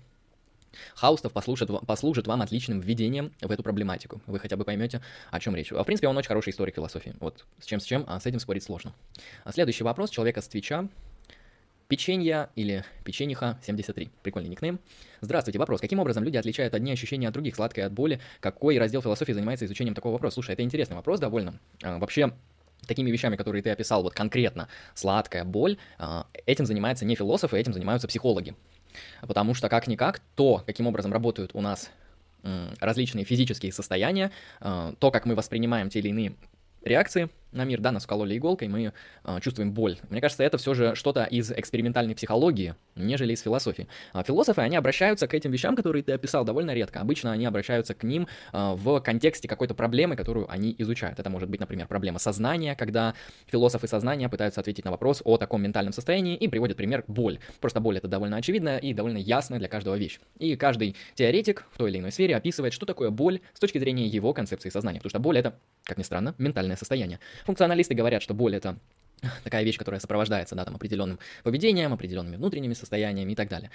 Хаустов 0.94 1.32
послужит, 1.32 1.70
послужит 1.86 2.26
вам 2.26 2.42
отличным 2.42 2.80
введением 2.80 3.32
в 3.40 3.50
эту 3.50 3.62
проблематику. 3.62 4.20
Вы 4.26 4.38
хотя 4.38 4.56
бы 4.56 4.64
поймете, 4.64 5.02
о 5.30 5.40
чем 5.40 5.54
речь. 5.54 5.72
А 5.72 5.82
в 5.82 5.86
принципе, 5.86 6.08
он 6.08 6.16
очень 6.16 6.28
хороший 6.28 6.50
историк 6.50 6.74
философии. 6.74 7.14
Вот 7.20 7.44
с 7.60 7.66
чем 7.66 7.80
с 7.80 7.84
чем, 7.84 8.04
а 8.06 8.20
с 8.20 8.26
этим 8.26 8.40
спорить 8.40 8.64
сложно. 8.64 8.94
А 9.44 9.52
следующий 9.52 9.84
вопрос 9.84 10.10
человека 10.10 10.40
с 10.40 10.48
Твича. 10.48 10.88
Печенья 11.88 12.48
или 12.56 12.84
печениха 13.04 13.58
73. 13.66 14.10
Прикольный 14.22 14.48
никнейм. 14.48 14.80
Здравствуйте, 15.20 15.58
вопрос. 15.58 15.78
Каким 15.78 15.98
образом 15.98 16.24
люди 16.24 16.38
отличают 16.38 16.72
одни 16.72 16.90
ощущения 16.90 17.28
от 17.28 17.34
других, 17.34 17.54
сладкое 17.54 17.84
от 17.84 17.92
боли? 17.92 18.18
Какой 18.40 18.78
раздел 18.78 19.02
философии 19.02 19.32
занимается 19.32 19.66
изучением 19.66 19.94
такого 19.94 20.14
вопроса? 20.14 20.34
Слушай, 20.34 20.52
это 20.52 20.62
интересный 20.62 20.96
вопрос 20.96 21.20
довольно. 21.20 21.60
А, 21.82 21.98
вообще, 21.98 22.32
такими 22.86 23.10
вещами, 23.10 23.36
которые 23.36 23.62
ты 23.62 23.70
описал, 23.70 24.02
вот 24.02 24.14
конкретно 24.14 24.68
сладкая 24.94 25.44
боль, 25.44 25.76
а, 25.98 26.26
этим 26.46 26.66
занимаются 26.66 27.04
не 27.04 27.14
философы, 27.14 27.58
этим 27.58 27.72
занимаются 27.72 28.08
психологи. 28.08 28.54
Потому 29.22 29.54
что 29.54 29.68
как-никак 29.68 30.20
то, 30.34 30.62
каким 30.66 30.86
образом 30.86 31.12
работают 31.12 31.52
у 31.54 31.60
нас 31.60 31.90
различные 32.80 33.24
физические 33.24 33.72
состояния, 33.72 34.32
а, 34.60 34.94
то, 34.98 35.10
как 35.10 35.26
мы 35.26 35.34
воспринимаем 35.34 35.90
те 35.90 36.00
или 36.00 36.08
иные 36.08 36.34
реакции 36.84 37.28
на 37.52 37.64
мир, 37.64 37.80
да, 37.80 37.92
нас 37.92 38.04
укололи 38.04 38.36
иголкой, 38.36 38.68
мы 38.68 38.92
э, 39.24 39.40
чувствуем 39.40 39.72
боль. 39.72 39.98
Мне 40.10 40.20
кажется, 40.20 40.42
это 40.42 40.58
все 40.58 40.74
же 40.74 40.94
что-то 40.94 41.24
из 41.24 41.52
экспериментальной 41.52 42.14
психологии, 42.14 42.74
нежели 42.96 43.32
из 43.32 43.42
философии. 43.42 43.88
А 44.12 44.22
философы, 44.22 44.62
они 44.62 44.76
обращаются 44.76 45.26
к 45.26 45.34
этим 45.34 45.50
вещам, 45.50 45.76
которые 45.76 46.02
ты 46.02 46.12
описал, 46.12 46.44
довольно 46.44 46.72
редко. 46.72 47.00
Обычно 47.00 47.32
они 47.32 47.46
обращаются 47.46 47.94
к 47.94 48.02
ним 48.02 48.26
э, 48.52 48.72
в 48.74 49.00
контексте 49.00 49.48
какой-то 49.48 49.74
проблемы, 49.74 50.16
которую 50.16 50.50
они 50.50 50.74
изучают. 50.78 51.18
Это 51.18 51.30
может 51.30 51.48
быть, 51.48 51.60
например, 51.60 51.86
проблема 51.86 52.18
сознания, 52.18 52.74
когда 52.74 53.14
философы 53.46 53.86
сознания 53.86 54.28
пытаются 54.28 54.60
ответить 54.60 54.84
на 54.84 54.90
вопрос 54.90 55.22
о 55.24 55.36
таком 55.36 55.62
ментальном 55.62 55.92
состоянии 55.92 56.36
и 56.36 56.48
приводят 56.48 56.76
пример 56.76 57.04
боль. 57.06 57.38
Просто 57.60 57.80
боль 57.80 57.98
это 57.98 58.08
довольно 58.08 58.36
очевидная 58.36 58.78
и 58.78 58.94
довольно 58.94 59.18
ясная 59.18 59.58
для 59.58 59.68
каждого 59.68 59.96
вещь. 59.96 60.20
И 60.38 60.56
каждый 60.56 60.96
теоретик 61.14 61.66
в 61.70 61.78
той 61.78 61.90
или 61.90 61.98
иной 61.98 62.12
сфере 62.12 62.36
описывает, 62.36 62.72
что 62.72 62.86
такое 62.86 63.10
боль 63.10 63.40
с 63.52 63.60
точки 63.60 63.78
зрения 63.78 64.06
его 64.06 64.32
концепции 64.32 64.70
сознания. 64.70 64.98
Потому 64.98 65.10
что 65.10 65.20
боль 65.20 65.38
это, 65.38 65.58
как 65.84 65.98
ни 65.98 66.02
странно, 66.02 66.34
ментальное 66.38 66.76
состояние. 66.76 67.20
Функционалисты 67.44 67.94
говорят, 67.94 68.22
что 68.22 68.34
боль— 68.34 68.54
это 68.56 68.78
такая 69.44 69.64
вещь, 69.64 69.78
которая 69.78 70.00
сопровождается, 70.00 70.54
да, 70.54 70.64
там, 70.64 70.74
определенным 70.74 71.18
поведением, 71.42 71.92
определенными 71.92 72.36
внутренними 72.36 72.74
состояниями 72.74 73.32
и 73.32 73.34
так 73.34 73.48
далее. 73.48 73.70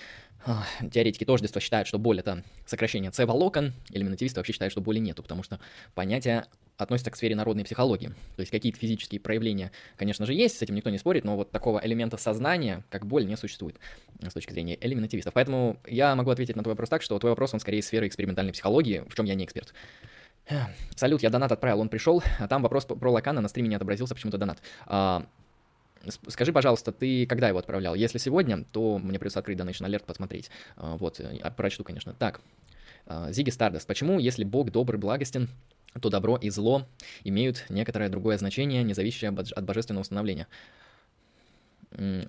Теоретики 0.92 1.24
тождества 1.24 1.62
считают, 1.62 1.88
что 1.88 1.98
боль— 1.98 2.20
это 2.22 2.44
сокращение 2.66 3.12
С-волокон, 3.12 3.74
элементивисты 3.92 4.40
вообще 4.40 4.54
считают, 4.54 4.72
что 4.72 4.82
боли 4.82 5.00
нету, 5.00 5.24
потому 5.24 5.44
что 5.44 5.60
понятие 5.96 6.46
относится 6.78 7.10
к 7.10 7.16
сфере 7.16 7.36
народной 7.36 7.64
психологии. 7.64 8.10
То 8.36 8.42
есть 8.42 8.52
какие-то 8.52 8.78
физические 8.78 9.20
проявления, 9.20 9.72
конечно 9.96 10.26
же, 10.26 10.34
есть, 10.34 10.60
с 10.60 10.62
этим 10.62 10.76
никто 10.76 10.90
не 10.92 11.00
спорит, 11.00 11.24
но 11.24 11.36
вот 11.36 11.52
такого 11.52 11.82
элемента 11.84 12.18
сознания, 12.18 12.84
как 12.90 13.06
боль, 13.08 13.26
не 13.26 13.36
существует 13.36 13.78
с 14.22 14.34
точки 14.34 14.54
зрения 14.54 14.78
элементивистов. 14.80 15.34
Поэтому 15.34 15.78
я 15.88 16.16
могу 16.16 16.30
ответить 16.30 16.56
на 16.56 16.62
твой 16.62 16.74
вопрос 16.74 16.90
так, 16.90 17.02
что 17.02 17.18
твой 17.18 17.32
вопрос, 17.32 17.54
он 17.54 17.60
скорее 17.60 17.80
из 17.80 17.88
сферы 17.88 18.08
экспериментальной 18.08 18.54
психологии, 18.54 19.04
в 19.10 19.16
чем 19.16 19.26
я 19.26 19.34
не 19.34 19.46
эксперт. 19.46 19.74
Салют, 20.96 21.24
я 21.24 21.30
донат 21.30 21.52
отправил, 21.52 21.82
он 21.82 21.90
пришел, 21.90 22.24
а 22.40 22.48
там 22.48 22.62
вопрос 22.62 22.86
про 22.86 23.12
Лакана 23.12 23.42
на 23.42 23.48
стриме 23.48 23.70
не 23.70 23.76
отобразился, 23.76 24.16
почему-то 24.16 24.38
донат. 24.38 24.60
А, 24.86 25.26
скажи, 26.28 26.54
пожалуйста, 26.54 26.92
ты 26.92 27.26
когда 27.26 27.50
его 27.50 27.60
отправлял? 27.60 27.96
Если 27.96 28.18
сегодня, 28.18 28.64
то 28.72 28.98
мне 28.98 29.20
придется 29.20 29.40
открыть 29.40 29.60
Donation 29.60 29.88
Alert, 29.88 30.06
посмотреть. 30.06 30.50
А, 30.76 30.98
вот, 30.98 31.20
я 31.20 31.52
прочту, 31.52 31.84
конечно. 31.84 32.14
Так, 32.14 32.42
а, 33.06 33.32
Зиги 33.32 33.50
Стардест. 33.50 33.88
Почему, 33.88 34.20
если 34.20 34.44
Бог 34.44 34.72
добрый, 34.72 35.00
благостен, 35.00 35.50
то 36.02 36.10
добро 36.10 36.38
и 36.38 36.50
зло 36.50 36.88
имеют 37.24 37.66
некоторое 37.70 38.10
другое 38.10 38.38
значение, 38.38 38.84
не 38.84 38.94
от 39.52 39.66
божественного 39.66 40.02
установления? 40.02 40.48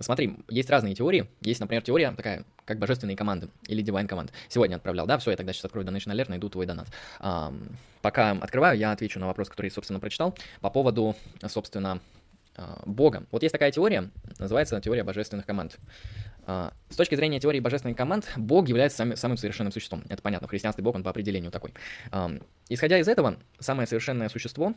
Смотри, 0.00 0.36
есть 0.48 0.70
разные 0.70 0.94
теории. 0.94 1.28
Есть, 1.40 1.60
например, 1.60 1.82
теория 1.82 2.12
такая, 2.12 2.44
как 2.64 2.78
божественные 2.78 3.16
команды 3.16 3.48
или 3.66 3.82
divine 3.82 4.06
команд. 4.06 4.32
Сегодня 4.48 4.76
отправлял, 4.76 5.06
да, 5.06 5.18
все, 5.18 5.32
я 5.32 5.36
тогда 5.36 5.52
сейчас 5.52 5.64
открою 5.64 5.86
Donation 5.86 6.14
Alert, 6.14 6.28
найду 6.28 6.48
твой 6.48 6.64
донат. 6.64 6.86
А, 7.18 7.52
пока 8.00 8.30
открываю, 8.32 8.78
я 8.78 8.92
отвечу 8.92 9.18
на 9.18 9.26
вопрос, 9.26 9.48
который, 9.48 9.70
собственно, 9.70 10.00
прочитал, 10.00 10.36
по 10.60 10.70
поводу, 10.70 11.16
собственно, 11.48 12.00
а, 12.56 12.80
Бога. 12.86 13.24
Вот 13.32 13.42
есть 13.42 13.52
такая 13.52 13.72
теория, 13.72 14.10
называется 14.38 14.80
теория 14.80 15.02
божественных 15.02 15.44
команд. 15.44 15.76
А, 16.46 16.72
с 16.88 16.96
точки 16.96 17.16
зрения 17.16 17.40
теории 17.40 17.60
божественных 17.60 17.96
команд, 17.96 18.30
Бог 18.36 18.68
является 18.68 18.98
самым, 18.98 19.16
самым 19.16 19.36
совершенным 19.36 19.72
существом. 19.72 20.04
Это 20.08 20.22
понятно, 20.22 20.46
в 20.46 20.50
христианстве 20.50 20.84
Бог, 20.84 20.94
он 20.94 21.02
по 21.02 21.10
определению 21.10 21.50
такой. 21.50 21.74
Исходя 22.68 22.98
из 22.98 23.08
этого, 23.08 23.36
самое 23.58 23.88
совершенное 23.88 24.28
существо, 24.28 24.74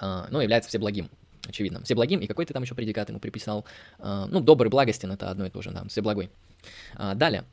ну, 0.00 0.40
является 0.40 0.70
всеблагим 0.70 1.08
очевидно. 1.46 1.82
Все 1.84 1.94
благим, 1.94 2.20
и 2.20 2.26
какой 2.26 2.46
ты 2.46 2.54
там 2.54 2.62
еще 2.62 2.74
предикат 2.74 3.08
ему 3.08 3.20
приписал? 3.20 3.64
А, 3.98 4.26
ну, 4.26 4.40
добрый, 4.40 4.70
благостен, 4.70 5.12
это 5.12 5.30
одно 5.30 5.46
и 5.46 5.50
то 5.50 5.62
же, 5.62 5.70
да, 5.70 5.84
все 5.88 6.02
благой. 6.02 6.30
А, 6.94 7.14
далее. 7.14 7.44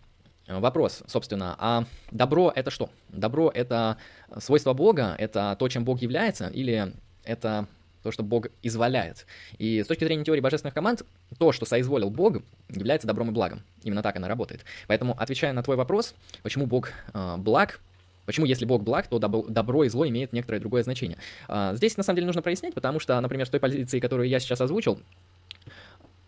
Вопрос, 0.48 1.02
собственно, 1.08 1.56
а 1.58 1.86
добро 2.12 2.52
это 2.56 2.70
что? 2.70 2.92
Добро 3.10 3.52
это 3.54 3.98
свойство 4.38 4.74
Бога, 4.74 5.16
это 5.18 5.56
то, 5.58 5.68
чем 5.70 5.84
Бог 5.84 6.02
является, 6.02 6.48
или 6.48 6.94
это 7.24 7.68
то, 8.04 8.12
что 8.12 8.22
Бог 8.22 8.50
изволяет. 8.62 9.26
И 9.58 9.82
с 9.82 9.88
точки 9.88 10.04
зрения 10.04 10.24
теории 10.24 10.42
божественных 10.42 10.76
команд, 10.76 11.04
то, 11.40 11.52
что 11.52 11.66
соизволил 11.66 12.12
Бог, 12.12 12.44
является 12.70 13.08
добром 13.08 13.30
и 13.30 13.32
благом. 13.32 13.64
Именно 13.82 14.04
так 14.04 14.16
она 14.18 14.28
работает. 14.28 14.64
Поэтому, 14.88 15.16
отвечая 15.20 15.54
на 15.54 15.64
твой 15.64 15.76
вопрос, 15.76 16.14
почему 16.44 16.68
Бог 16.68 16.92
э, 17.16 17.38
благ, 17.38 17.80
Почему, 18.26 18.46
если 18.46 18.66
Бог 18.66 18.84
благ, 18.84 19.08
то 19.08 19.20
добро 19.20 19.84
и 19.84 19.90
зло 19.90 20.08
имеет 20.08 20.34
некоторое 20.34 20.60
другое 20.60 20.84
значение? 20.84 21.18
А, 21.48 21.76
здесь, 21.76 21.98
на 21.98 22.04
самом 22.04 22.18
деле, 22.18 22.28
нужно 22.28 22.42
прояснять, 22.42 22.74
потому 22.74 23.00
что, 23.00 23.20
например, 23.20 23.46
с 23.46 23.50
той 23.50 23.60
позиции, 23.60 24.00
которую 24.00 24.28
я 24.28 24.40
сейчас 24.40 24.62
озвучил, 24.62 25.00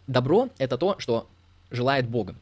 добро— 0.07 0.49
это 0.57 0.77
то, 0.77 0.95
что 0.99 1.27
желает 1.71 2.07
Бога. 2.07 2.35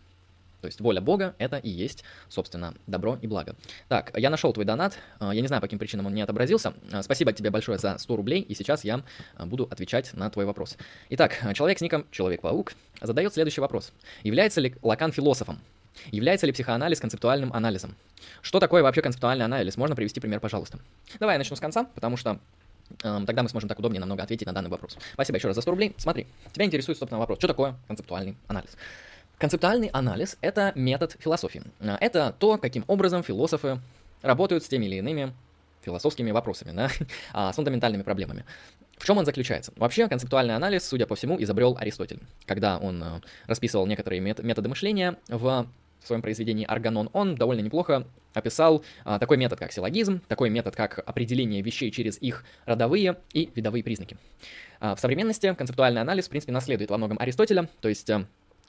То 0.62 0.68
есть 0.68 0.82
воля 0.82 1.00
Бога— 1.00 1.36
это 1.38 1.58
и 1.58 1.70
есть, 1.70 2.04
собственно, 2.28 2.74
добро 2.88 3.20
и 3.22 3.28
благо. 3.28 3.56
Так, 3.88 4.12
я 4.18 4.32
нашел 4.32 4.52
твой 4.52 4.66
донат. 4.66 4.98
А, 5.20 5.34
я 5.34 5.42
не 5.42 5.48
знаю, 5.48 5.62
по 5.62 5.68
каким 5.68 5.80
причинам 5.80 6.08
он 6.08 6.16
не 6.16 6.22
отобразился. 6.22 6.74
А, 6.92 7.04
спасибо 7.04 7.34
тебе 7.34 7.52
большое 7.52 7.78
за 7.78 7.98
100 7.98 8.16
рублей, 8.16 8.42
и 8.42 8.56
сейчас 8.56 8.84
я 8.84 9.04
буду 9.38 9.68
отвечать 9.70 10.14
на 10.14 10.30
твой 10.30 10.46
вопрос. 10.46 10.78
Итак, 11.10 11.40
человек 11.54 11.78
с 11.78 11.82
ником 11.82 12.06
Человек-паук 12.12 12.74
задает 13.02 13.34
следующий 13.34 13.62
вопрос. 13.62 13.94
Является 14.24 14.60
ли 14.60 14.76
Лакан 14.82 15.12
философом? 15.12 15.60
Является 16.12 16.46
ли 16.46 16.52
психоанализ 16.52 17.00
концептуальным 17.00 17.54
анализом? 17.54 17.96
Что 18.42 18.60
такое 18.60 18.84
вообще 18.84 19.02
концептуальный 19.02 19.46
анализ? 19.46 19.78
Можно 19.78 19.96
привести 19.96 20.20
пример, 20.20 20.40
пожалуйста? 20.40 20.80
Давай 21.20 21.36
я 21.36 21.38
начну 21.38 21.56
с 21.56 21.60
конца, 21.60 21.86
потому 21.96 22.18
что 22.18 22.40
э, 23.04 23.22
тогда 23.26 23.44
мы 23.44 23.50
сможем 23.50 23.70
так 23.70 23.80
удобнее 23.80 24.00
намного 24.00 24.24
ответить 24.24 24.48
на 24.48 24.54
данный 24.54 24.70
вопрос. 24.70 24.98
Спасибо 25.14 25.38
еще 25.38 25.48
раз 25.48 25.56
за 25.56 25.62
100 25.62 25.72
рублей. 25.72 25.96
Смотри, 25.98 26.28
тебя 26.54 26.66
интересует, 26.66 26.98
собственно, 26.98 27.20
вопрос, 27.20 27.40
что 27.40 27.48
такое 27.48 27.76
концептуальный 27.88 28.38
анализ? 28.48 28.78
Концептуальный 29.38 29.88
анализ— 29.88 30.38
это 30.42 30.72
метод 30.76 31.18
философии. 31.20 31.64
Э, 31.80 31.98
это 32.00 32.36
то, 32.38 32.58
каким 32.58 32.84
образом 32.88 33.24
философы 33.24 33.80
работают 34.22 34.64
с 34.64 34.68
теми 34.68 34.86
или 34.86 34.96
иными 34.98 35.34
философскими 35.84 36.32
вопросами, 36.32 36.72
да, 36.72 36.90
а, 37.34 37.54
с 37.54 37.56
фундаментальными 37.56 38.02
проблемами. 38.02 38.44
В 38.98 39.06
чем 39.06 39.18
он 39.18 39.26
заключается? 39.26 39.74
Вообще, 39.76 40.08
концептуальный 40.08 40.56
анализ, 40.56 40.88
судя 40.88 41.06
по 41.06 41.16
всему, 41.16 41.42
изобрел 41.42 41.78
Аристотель, 41.80 42.20
когда 42.46 42.78
он 42.78 43.04
э, 43.04 43.22
расписывал 43.46 43.86
некоторые 43.86 44.22
методы 44.22 44.70
мышления 44.70 45.18
в 45.28 45.68
в 46.06 46.08
своем 46.08 46.22
произведении 46.22 46.66
«Арганон», 46.66 47.10
он 47.14 47.36
довольно 47.36 47.62
неплохо 47.62 48.08
описал 48.34 48.84
а, 49.04 49.18
такой 49.18 49.38
метод, 49.38 49.60
как 49.60 49.72
силлогизм, 49.72 50.22
такой 50.28 50.50
метод, 50.50 50.76
как 50.76 51.00
определение 51.00 51.62
вещей 51.62 51.90
через 51.90 52.18
их 52.22 52.46
родовые 52.66 53.18
и 53.34 53.50
видовые 53.56 53.84
признаки. 53.84 54.18
А, 54.80 54.96
в 54.96 55.00
современности 55.00 55.54
концептуальный 55.56 56.02
анализ, 56.02 56.28
в 56.28 56.30
принципе, 56.30 56.54
наследует 56.54 56.92
во 56.92 56.98
многом 56.98 57.18
Аристотеля, 57.20 57.70
то 57.82 57.90
есть 57.90 58.10
а, 58.10 58.26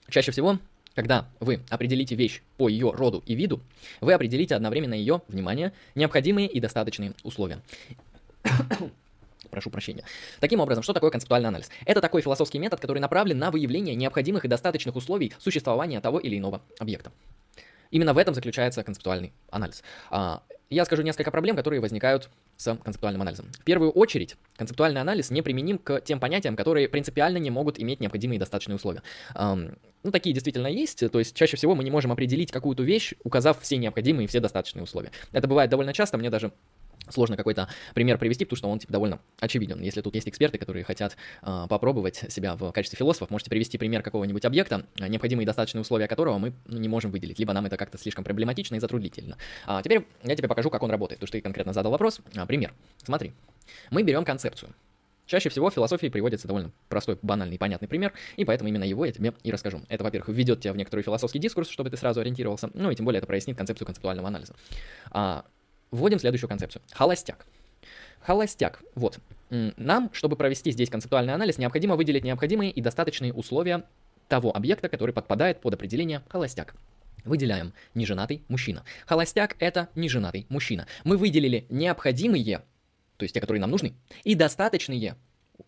чаще 0.08 0.32
всего 0.32 0.58
когда 0.94 1.28
вы 1.40 1.60
определите 1.68 2.14
вещь 2.14 2.40
по 2.56 2.70
ее 2.70 2.90
роду 2.90 3.22
и 3.26 3.34
виду, 3.34 3.60
вы 4.00 4.14
определите 4.14 4.54
одновременно 4.54 4.94
ее, 4.94 5.20
внимание, 5.28 5.74
необходимые 5.94 6.48
и 6.48 6.58
достаточные 6.58 7.12
условия. 7.22 7.60
Прошу 9.56 9.70
прощения. 9.70 10.04
Таким 10.38 10.60
образом, 10.60 10.82
что 10.82 10.92
такое 10.92 11.10
концептуальный 11.10 11.48
анализ? 11.48 11.70
Это 11.86 12.02
такой 12.02 12.20
философский 12.20 12.58
метод, 12.58 12.78
который 12.78 12.98
направлен 12.98 13.38
на 13.38 13.50
выявление 13.50 13.94
необходимых 13.94 14.44
и 14.44 14.48
достаточных 14.48 14.94
условий 14.96 15.32
существования 15.38 15.98
того 16.02 16.18
или 16.18 16.36
иного 16.36 16.60
объекта. 16.78 17.10
Именно 17.90 18.12
в 18.12 18.18
этом 18.18 18.34
заключается 18.34 18.82
концептуальный 18.82 19.32
анализ. 19.48 19.82
А, 20.10 20.42
я 20.68 20.84
скажу 20.84 21.02
несколько 21.02 21.30
проблем, 21.30 21.56
которые 21.56 21.80
возникают 21.80 22.28
с 22.58 22.76
концептуальным 22.76 23.22
анализом. 23.22 23.46
В 23.58 23.64
первую 23.64 23.92
очередь, 23.92 24.36
концептуальный 24.58 25.00
анализ 25.00 25.30
не 25.30 25.40
применим 25.40 25.78
к 25.78 26.02
тем 26.02 26.20
понятиям, 26.20 26.54
которые 26.54 26.86
принципиально 26.90 27.38
не 27.38 27.48
могут 27.48 27.80
иметь 27.80 28.00
необходимые 28.00 28.36
и 28.36 28.38
достаточные 28.38 28.76
условия. 28.76 29.02
Ну, 29.34 30.12
такие 30.12 30.34
действительно 30.34 30.66
есть, 30.66 31.10
то 31.10 31.18
есть 31.18 31.34
чаще 31.34 31.56
всего 31.56 31.74
мы 31.74 31.82
не 31.82 31.90
можем 31.90 32.12
определить 32.12 32.52
какую-то 32.52 32.82
вещь, 32.82 33.14
указав 33.24 33.60
все 33.62 33.78
необходимые 33.78 34.26
и 34.26 34.28
все 34.28 34.40
достаточные 34.40 34.82
условия. 34.82 35.12
Это 35.32 35.48
бывает 35.48 35.70
довольно 35.70 35.94
часто, 35.94 36.18
мне 36.18 36.28
даже 36.28 36.52
сложно 37.08 37.36
какой-то 37.36 37.68
пример 37.94 38.18
привести, 38.18 38.44
потому 38.44 38.56
что 38.56 38.68
он 38.68 38.78
типа 38.78 38.92
довольно 38.92 39.20
очевиден. 39.40 39.80
Если 39.80 40.00
тут 40.00 40.14
есть 40.14 40.28
эксперты, 40.28 40.58
которые 40.58 40.84
хотят 40.84 41.16
э, 41.42 41.66
попробовать 41.68 42.24
себя 42.28 42.56
в 42.56 42.72
качестве 42.72 42.96
философов, 42.96 43.30
можете 43.30 43.50
привести 43.50 43.78
пример 43.78 44.02
какого-нибудь 44.02 44.44
объекта, 44.44 44.86
необходимые 44.98 45.44
и 45.44 45.46
достаточные 45.46 45.82
условия 45.82 46.08
которого 46.08 46.38
мы 46.38 46.52
не 46.66 46.88
можем 46.88 47.10
выделить, 47.10 47.38
либо 47.38 47.52
нам 47.52 47.66
это 47.66 47.76
как-то 47.76 47.98
слишком 47.98 48.24
проблематично 48.24 48.76
и 48.76 48.80
затруднительно. 48.80 49.36
А 49.66 49.82
теперь 49.82 50.06
я 50.22 50.36
тебе 50.36 50.48
покажу, 50.48 50.70
как 50.70 50.82
он 50.82 50.90
работает, 50.90 51.18
потому 51.18 51.28
что 51.28 51.38
ты 51.38 51.42
конкретно 51.42 51.72
задал 51.72 51.92
вопрос. 51.92 52.20
А, 52.36 52.46
пример. 52.46 52.72
Смотри. 53.04 53.32
Мы 53.90 54.02
берем 54.02 54.24
концепцию. 54.24 54.72
Чаще 55.26 55.48
всего 55.48 55.70
в 55.70 55.74
философии 55.74 56.06
приводится 56.06 56.46
довольно 56.46 56.70
простой, 56.88 57.18
банальный, 57.20 57.58
понятный 57.58 57.88
пример, 57.88 58.12
и 58.36 58.44
поэтому 58.44 58.68
именно 58.68 58.84
его 58.84 59.04
я 59.04 59.12
тебе 59.12 59.34
и 59.42 59.50
расскажу. 59.50 59.82
Это, 59.88 60.04
во-первых, 60.04 60.28
введет 60.28 60.60
тебя 60.60 60.72
в 60.72 60.76
некоторый 60.76 61.02
философский 61.02 61.40
дискурс, 61.40 61.68
чтобы 61.68 61.90
ты 61.90 61.96
сразу 61.96 62.20
ориентировался, 62.20 62.70
ну 62.74 62.92
и 62.92 62.94
тем 62.94 63.04
более 63.04 63.18
это 63.18 63.26
прояснит 63.26 63.56
концепцию 63.56 63.86
концептуального 63.86 64.28
анализа. 64.28 64.54
А, 65.10 65.44
вводим 65.90 66.18
следующую 66.18 66.48
концепцию. 66.48 66.82
Холостяк. 66.92 67.46
Холостяк. 68.20 68.82
Вот. 68.94 69.18
Нам, 69.50 70.10
чтобы 70.12 70.36
провести 70.36 70.72
здесь 70.72 70.90
концептуальный 70.90 71.34
анализ, 71.34 71.58
необходимо 71.58 71.96
выделить 71.96 72.24
необходимые 72.24 72.70
и 72.70 72.80
достаточные 72.80 73.32
условия 73.32 73.84
того 74.28 74.54
объекта, 74.56 74.88
который 74.88 75.12
подпадает 75.12 75.60
под 75.60 75.74
определение 75.74 76.22
холостяк. 76.28 76.74
Выделяем 77.24 77.72
неженатый 77.94 78.42
мужчина. 78.48 78.84
Холостяк– 79.06 79.56
это 79.58 79.88
неженатый 79.94 80.46
мужчина. 80.48 80.86
Мы 81.04 81.16
выделили 81.16 81.66
необходимые, 81.68 82.62
то 83.16 83.22
есть 83.22 83.34
те, 83.34 83.40
которые 83.40 83.60
нам 83.60 83.70
нужны, 83.70 83.94
и 84.24 84.34
достаточные 84.34 85.16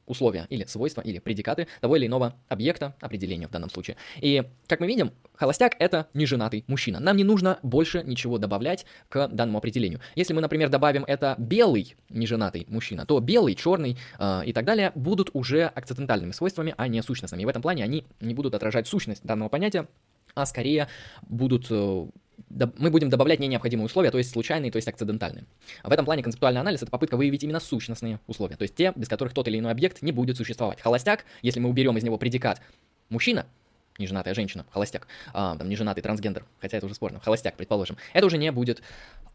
условия 0.06 0.46
или 0.50 0.64
свойства 0.64 1.00
или 1.00 1.18
предикаты 1.18 1.66
того 1.80 1.96
или 1.96 2.06
иного 2.06 2.34
объекта, 2.48 2.94
определения 3.00 3.46
в 3.46 3.50
данном 3.50 3.70
случае. 3.70 3.96
И, 4.20 4.44
как 4.66 4.80
мы 4.80 4.86
видим, 4.86 5.12
холостяк— 5.34 5.76
это 5.78 6.08
неженатый 6.14 6.64
мужчина. 6.66 7.00
Нам 7.00 7.16
не 7.16 7.24
нужно 7.24 7.58
больше 7.62 8.02
ничего 8.04 8.38
добавлять 8.38 8.86
к 9.08 9.28
данному 9.28 9.58
определению. 9.58 10.00
Если 10.16 10.32
мы, 10.32 10.40
например, 10.40 10.68
добавим 10.68 11.04
это 11.04 11.34
белый 11.38 11.96
неженатый 12.08 12.66
мужчина, 12.68 13.06
то 13.06 13.20
белый, 13.20 13.54
черный 13.54 13.96
э, 14.18 14.42
и 14.46 14.52
так 14.52 14.64
далее 14.64 14.92
будут 14.94 15.30
уже 15.32 15.64
акцидентальными 15.64 16.32
свойствами, 16.32 16.74
а 16.76 16.88
не 16.88 17.02
сущностными. 17.02 17.42
И 17.42 17.46
в 17.46 17.48
этом 17.48 17.62
плане 17.62 17.84
они 17.84 18.04
не 18.20 18.34
будут 18.34 18.54
отражать 18.54 18.86
сущность 18.86 19.24
данного 19.24 19.48
понятия, 19.48 19.86
а 20.34 20.46
скорее 20.46 20.88
будут 21.28 21.66
э, 21.70 22.06
мы 22.48 22.90
будем 22.90 23.10
добавлять 23.10 23.40
не 23.40 23.48
необходимые 23.48 23.86
условия, 23.86 24.10
то 24.10 24.18
есть 24.18 24.30
случайные, 24.30 24.70
то 24.70 24.76
есть 24.76 24.88
акцидентальные. 24.88 25.44
В 25.84 25.92
этом 25.92 26.04
плане 26.04 26.22
концептуальный 26.22 26.60
анализ— 26.60 26.82
это 26.82 26.90
попытка 26.90 27.16
выявить 27.16 27.42
именно 27.44 27.60
сущностные 27.60 28.20
условия, 28.26 28.56
то 28.56 28.62
есть 28.62 28.74
те, 28.74 28.92
без 28.94 29.08
которых 29.08 29.34
тот 29.34 29.48
или 29.48 29.58
иной 29.58 29.72
объект 29.72 30.02
не 30.02 30.12
будет 30.12 30.36
существовать. 30.36 30.80
Холостяк, 30.80 31.24
если 31.42 31.60
мы 31.60 31.68
уберем 31.68 31.96
из 31.96 32.04
него 32.04 32.18
предикат 32.18 32.60
мужчина, 33.08 33.46
неженатая 33.98 34.34
женщина, 34.34 34.64
холостяк, 34.70 35.06
а, 35.32 35.56
там, 35.56 35.68
неженатый 35.68 36.02
трансгендер, 36.02 36.44
хотя 36.60 36.76
это 36.78 36.86
уже 36.86 36.94
спорно, 36.94 37.20
холостяк, 37.20 37.56
предположим, 37.56 37.96
это 38.12 38.26
уже 38.26 38.38
не 38.38 38.50
будет 38.52 38.82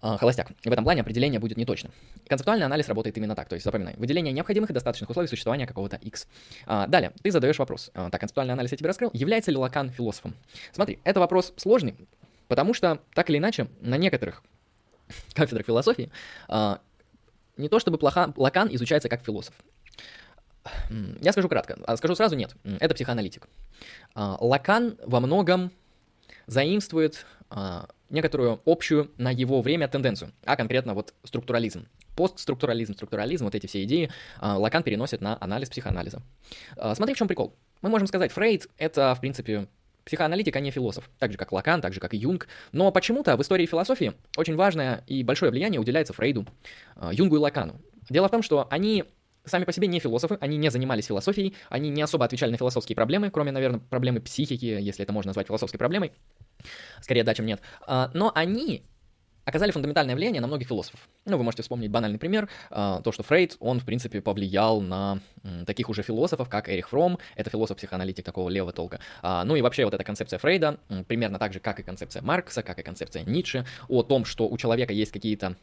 а, 0.01 0.17
холостяк. 0.17 0.51
В 0.63 0.71
этом 0.71 0.83
плане 0.83 1.01
определение 1.01 1.39
будет 1.39 1.57
неточным. 1.57 1.91
Концептуальный 2.27 2.65
анализ 2.65 2.87
работает 2.87 3.17
именно 3.17 3.35
так, 3.35 3.49
то 3.49 3.55
есть 3.55 3.65
запоминай, 3.65 3.95
выделение 3.97 4.33
необходимых 4.33 4.69
и 4.69 4.73
достаточных 4.73 5.09
условий 5.09 5.27
существования 5.27 5.67
какого-то 5.67 5.97
X. 5.97 6.27
А, 6.65 6.87
далее, 6.87 7.11
ты 7.21 7.31
задаешь 7.31 7.59
вопрос, 7.59 7.91
а, 7.93 8.09
так, 8.09 8.21
концептуальный 8.21 8.53
анализ 8.53 8.71
я 8.71 8.77
тебе 8.77 8.87
раскрыл, 8.87 9.11
является 9.13 9.51
ли 9.51 9.57
Лакан 9.57 9.89
философом? 9.89 10.33
Смотри, 10.71 10.99
это 11.03 11.19
вопрос 11.19 11.53
сложный, 11.57 11.95
потому 12.53 12.75
что, 12.75 12.99
так 13.15 13.31
или 13.31 13.39
иначе, 13.39 13.67
на 13.81 13.97
некоторых 13.97 14.43
кафедрах 15.33 15.65
философии 15.65 16.11
а, 16.47 16.81
не 17.57 17.67
то 17.67 17.79
чтобы 17.79 17.97
плоха, 17.97 18.31
Лакан 18.35 18.69
изучается 18.75 19.09
как 19.09 19.25
философ. 19.25 19.55
Я 21.19 21.31
скажу 21.31 21.49
кратко, 21.49 21.79
а 21.87 21.97
скажу 21.97 22.13
сразу 22.13 22.35
нет, 22.35 22.55
это 22.79 22.93
психоаналитик. 22.93 23.47
А, 24.13 24.37
Лакан 24.39 24.99
во 25.03 25.19
многом 25.19 25.71
заимствует 26.45 27.25
а, 27.49 27.87
некоторую 28.11 28.61
общую 28.67 29.09
на 29.17 29.31
его 29.31 29.59
время 29.61 29.87
тенденцию, 29.87 30.31
а 30.45 30.55
конкретно 30.55 30.93
вот 30.93 31.15
структурализм. 31.23 31.87
Постструктурализм, 32.15 32.93
структурализм, 32.93 33.45
вот 33.45 33.55
эти 33.55 33.65
все 33.65 33.83
идеи 33.83 34.11
Лакан 34.39 34.83
переносит 34.83 35.21
на 35.21 35.39
анализ 35.41 35.71
психоанализа. 35.71 36.21
Смотри, 36.93 37.15
в 37.15 37.17
чем 37.17 37.27
прикол. 37.27 37.55
Мы 37.81 37.89
можем 37.89 38.05
сказать, 38.05 38.31
Фрейд— 38.31 38.69
это, 38.77 39.15
в 39.15 39.21
принципе, 39.21 39.67
психоаналитик, 40.05 40.55
а 40.55 40.59
не 40.59 40.71
философ, 40.71 41.09
так 41.19 41.31
же 41.31 41.37
как 41.37 41.51
Лакан, 41.51 41.81
так 41.81 41.93
же 41.93 41.99
как 41.99 42.13
и 42.13 42.17
Юнг. 42.17 42.47
Но 42.71 42.91
почему-то 42.91 43.37
в 43.37 43.41
истории 43.41 43.65
философии 43.65 44.13
очень 44.37 44.55
важное 44.55 45.03
и 45.07 45.23
большое 45.23 45.51
влияние 45.51 45.79
уделяется 45.79 46.13
Фрейду, 46.13 46.45
Юнгу 47.11 47.35
и 47.35 47.39
Лакану. 47.39 47.81
Дело 48.09 48.27
в 48.27 48.31
том, 48.31 48.43
что 48.43 48.67
они 48.69 49.05
сами 49.45 49.65
по 49.65 49.73
себе 49.73 49.87
не 49.87 49.99
философы, 49.99 50.37
они 50.41 50.57
не 50.57 50.69
занимались 50.69 51.05
философией, 51.05 51.55
они 51.69 51.89
не 51.89 52.01
особо 52.01 52.25
отвечали 52.25 52.51
на 52.51 52.57
философские 52.57 52.95
проблемы, 52.95 53.29
кроме, 53.29 53.51
наверное, 53.51 53.79
проблемы 53.79 54.21
психики, 54.21 54.65
если 54.65 55.03
это 55.03 55.11
можно 55.13 55.29
назвать 55.29 55.47
философской 55.47 55.77
проблемой. 55.77 56.13
Скорее 57.01 57.23
да, 57.23 57.33
чем 57.33 57.45
нет. 57.45 57.61
А, 57.85 58.09
но 58.13 58.31
они 58.33 58.83
оказали 59.45 59.71
фундаментальное 59.71 60.15
влияние 60.15 60.41
на 60.41 60.47
многих 60.47 60.67
философов. 60.67 60.99
Ну, 61.25 61.37
вы 61.37 61.43
можете 61.43 61.63
вспомнить 61.63 61.91
банальный 61.91 62.19
пример, 62.19 62.49
а, 62.69 63.01
то, 63.01 63.11
что 63.11 63.23
Фрейд, 63.23 63.57
он, 63.59 63.79
в 63.79 63.85
принципе, 63.85 64.21
повлиял 64.21 64.81
на 64.81 65.19
таких 65.65 65.89
уже 65.89 66.03
философов, 66.03 66.49
как 66.49 66.69
Эрих 66.69 66.89
Фром, 66.89 67.19
это 67.35 67.49
философ-психоаналитик 67.49 68.25
такого 68.25 68.49
левого 68.49 68.73
толка. 68.73 68.99
А, 69.21 69.43
ну 69.43 69.55
и 69.55 69.61
вообще 69.61 69.85
вот 69.85 69.93
эта 69.93 70.03
концепция 70.03 70.39
Фрейда, 70.39 70.79
примерно 71.07 71.39
так 71.39 71.53
же, 71.53 71.59
как 71.59 71.79
и 71.79 71.83
концепция 71.83 72.21
Маркса, 72.21 72.63
как 72.63 72.79
и 72.79 72.83
концепция 72.83 73.23
Ницше, 73.23 73.65
о 73.87 74.03
том, 74.03 74.25
что 74.25 74.47
у 74.47 74.57
человека 74.57 74.93
есть 74.93 75.11
какие-то 75.11 75.55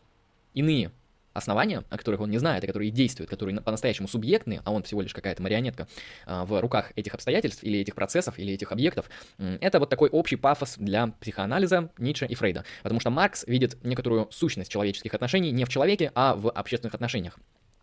иные 0.54 0.90
основания, 1.32 1.84
о 1.90 1.98
которых 1.98 2.20
он 2.20 2.30
не 2.30 2.38
знает, 2.38 2.64
и 2.64 2.66
которые 2.66 2.90
действуют, 2.90 3.30
которые 3.30 3.60
по-настоящему 3.60 4.08
субъектны, 4.08 4.60
а 4.64 4.72
он 4.72 4.82
всего 4.82 5.02
лишь 5.02 5.14
какая-то 5.14 5.42
марионетка 5.42 5.88
а, 6.26 6.44
в 6.44 6.60
руках 6.60 6.92
этих 6.96 7.14
обстоятельств 7.14 7.62
или 7.62 7.78
этих 7.78 7.94
процессов, 7.94 8.38
или 8.38 8.52
этих 8.52 8.72
объектов, 8.72 9.10
это 9.38 9.78
вот 9.78 9.88
такой 9.88 10.08
общий 10.10 10.36
пафос 10.36 10.76
для 10.78 11.08
психоанализа 11.08 11.90
Ницше 11.98 12.26
и 12.26 12.34
Фрейда. 12.34 12.64
Потому 12.82 13.00
что 13.00 13.10
Маркс 13.10 13.44
видит 13.46 13.82
некоторую 13.84 14.28
сущность 14.30 14.70
человеческих 14.70 15.14
отношений 15.14 15.50
не 15.50 15.64
в 15.64 15.68
человеке, 15.68 16.12
а 16.14 16.34
в 16.34 16.50
общественных 16.50 16.94
отношениях 16.94 17.38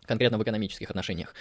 конкретно 0.06 0.38
в 0.38 0.42
экономических 0.42 0.90
отношениях. 0.90 1.34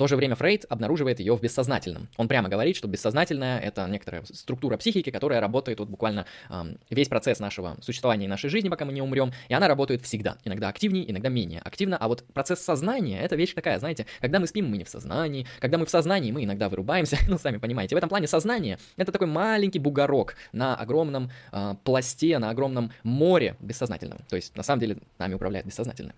То 0.00 0.06
же 0.06 0.16
время 0.16 0.34
Фрейд 0.34 0.64
обнаруживает 0.70 1.20
ее 1.20 1.36
в 1.36 1.42
бессознательном. 1.42 2.08
Он 2.16 2.26
прямо 2.26 2.48
говорит, 2.48 2.74
что 2.74 2.88
бессознательное— 2.88 3.60
это 3.60 3.86
некоторая 3.86 4.24
структура 4.24 4.78
психики, 4.78 5.10
которая 5.10 5.42
работает 5.42 5.78
вот 5.78 5.90
буквально 5.90 6.24
э, 6.48 6.74
весь 6.88 7.08
процесс 7.08 7.38
нашего 7.38 7.76
существования 7.82 8.24
и 8.24 8.28
нашей 8.28 8.48
жизни, 8.48 8.70
пока 8.70 8.86
мы 8.86 8.94
не 8.94 9.02
умрем, 9.02 9.30
и 9.50 9.52
она 9.52 9.68
работает 9.68 10.00
всегда. 10.00 10.38
Иногда 10.46 10.70
активнее, 10.70 11.10
иногда 11.10 11.28
менее 11.28 11.60
активно. 11.60 11.98
А 11.98 12.08
вот 12.08 12.24
процесс 12.32 12.60
сознания— 12.60 13.20
это 13.22 13.36
вещь 13.36 13.52
такая, 13.52 13.78
знаете, 13.78 14.06
когда 14.22 14.40
мы 14.40 14.46
спим, 14.46 14.70
мы 14.70 14.78
не 14.78 14.84
в 14.84 14.88
сознании, 14.88 15.46
когда 15.58 15.76
мы 15.76 15.84
в 15.84 15.90
сознании, 15.90 16.32
мы 16.32 16.44
иногда 16.44 16.70
вырубаемся, 16.70 17.18
ну, 17.28 17.36
сами 17.36 17.58
понимаете. 17.58 17.94
В 17.94 17.98
этом 17.98 18.08
плане 18.08 18.26
сознание— 18.26 18.78
это 18.96 19.12
такой 19.12 19.26
маленький 19.26 19.80
бугорок 19.80 20.34
на 20.52 20.76
огромном 20.76 21.30
э, 21.52 21.74
пласте, 21.84 22.38
на 22.38 22.48
огромном 22.48 22.90
море 23.02 23.54
бессознательного. 23.60 24.22
То 24.30 24.36
есть, 24.36 24.56
на 24.56 24.62
самом 24.62 24.80
деле, 24.80 24.96
нами 25.18 25.34
управляет 25.34 25.66
бессознательное. 25.66 26.14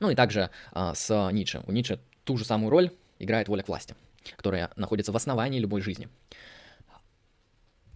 Ну 0.00 0.08
и 0.08 0.14
также 0.14 0.48
э, 0.74 0.92
с 0.94 1.30
Ницше. 1.30 1.62
У 1.66 1.72
Ницше 1.72 2.00
ту 2.24 2.38
же 2.38 2.46
самую 2.46 2.70
роль 2.70 2.90
играет 3.22 3.48
воля 3.48 3.62
к 3.62 3.68
власти, 3.68 3.94
которая 4.36 4.70
находится 4.76 5.12
в 5.12 5.16
основании 5.16 5.60
любой 5.60 5.80
жизни. 5.80 6.08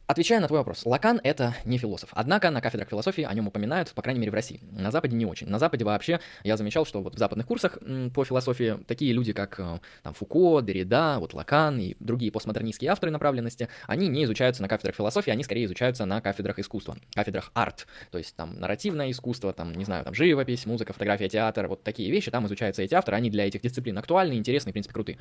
Отвечая 0.06 0.38
на 0.38 0.46
твой 0.46 0.60
вопрос, 0.60 0.86
Лакан— 0.86 1.20
это 1.24 1.56
не 1.64 1.78
философ. 1.78 2.10
Однако 2.12 2.50
на 2.50 2.60
кафедрах 2.60 2.88
философии 2.88 3.24
о 3.24 3.34
нем 3.34 3.48
упоминают, 3.48 3.90
по 3.92 4.02
крайней 4.02 4.20
мере, 4.20 4.30
в 4.30 4.34
России. 4.34 4.60
На 4.70 4.92
Западе 4.92 5.16
не 5.16 5.26
очень. 5.26 5.48
На 5.48 5.58
Западе 5.58 5.84
вообще 5.84 6.20
я 6.44 6.56
замечал, 6.56 6.86
что 6.86 7.02
вот 7.02 7.16
в 7.16 7.18
западных 7.18 7.44
курсах 7.44 7.78
по 8.14 8.24
философии 8.24 8.78
такие 8.86 9.12
люди, 9.12 9.32
как 9.32 9.58
э, 9.58 9.80
там 10.04 10.14
Фуко, 10.14 10.60
Деррида, 10.60 11.16
вот 11.18 11.34
Лакан 11.34 11.80
и 11.80 11.96
другие 11.98 12.30
постмодернистские 12.30 12.92
авторы 12.92 13.10
направленности, 13.10 13.68
они 13.88 14.06
не 14.06 14.22
изучаются 14.22 14.62
на 14.62 14.68
кафедрах 14.68 14.94
философии, 14.94 15.32
они 15.32 15.42
скорее 15.42 15.64
изучаются 15.64 16.04
на 16.04 16.20
кафедрах 16.20 16.60
искусства, 16.60 16.96
кафедрах 17.12 17.50
арт, 17.54 17.88
то 18.12 18.18
есть 18.18 18.36
там 18.36 18.60
нарративное 18.60 19.10
искусство, 19.10 19.52
там, 19.52 19.72
не 19.72 19.84
знаю, 19.84 20.04
там 20.04 20.14
живопись, 20.14 20.66
музыка, 20.66 20.92
фотография, 20.92 21.28
театр, 21.28 21.66
вот 21.66 21.82
такие 21.82 22.12
вещи, 22.12 22.30
там 22.30 22.46
изучаются 22.46 22.82
эти 22.82 22.94
авторы, 22.94 23.16
они 23.16 23.28
для 23.28 23.48
этих 23.48 23.60
дисциплин 23.60 23.98
актуальны, 23.98 24.34
интересны, 24.34 24.70
в 24.70 24.74
принципе, 24.74 24.94
крутые. 24.94 25.18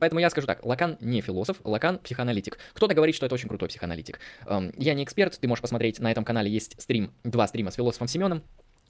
Поэтому 0.00 0.20
я 0.20 0.30
скажу 0.30 0.46
так, 0.46 0.64
Лакан 0.64 0.96
не 1.00 1.20
философ, 1.20 1.58
Лакан 1.62 1.98
психоаналитик. 1.98 2.56
Кто-то 2.72 2.94
говорит, 2.94 3.14
что 3.14 3.26
это 3.26 3.34
очень 3.34 3.50
крутой 3.50 3.68
психоаналитик. 3.68 4.13
Эм, 4.46 4.72
я 4.76 4.94
не 4.94 5.04
эксперт, 5.04 5.38
ты 5.38 5.48
можешь 5.48 5.62
посмотреть, 5.62 5.98
на 6.00 6.10
этом 6.10 6.24
канале 6.24 6.50
есть 6.50 6.80
стрим, 6.80 7.12
два 7.24 7.46
стрима 7.46 7.70
с 7.70 7.74
философом 7.74 8.08
Семеном, 8.08 8.42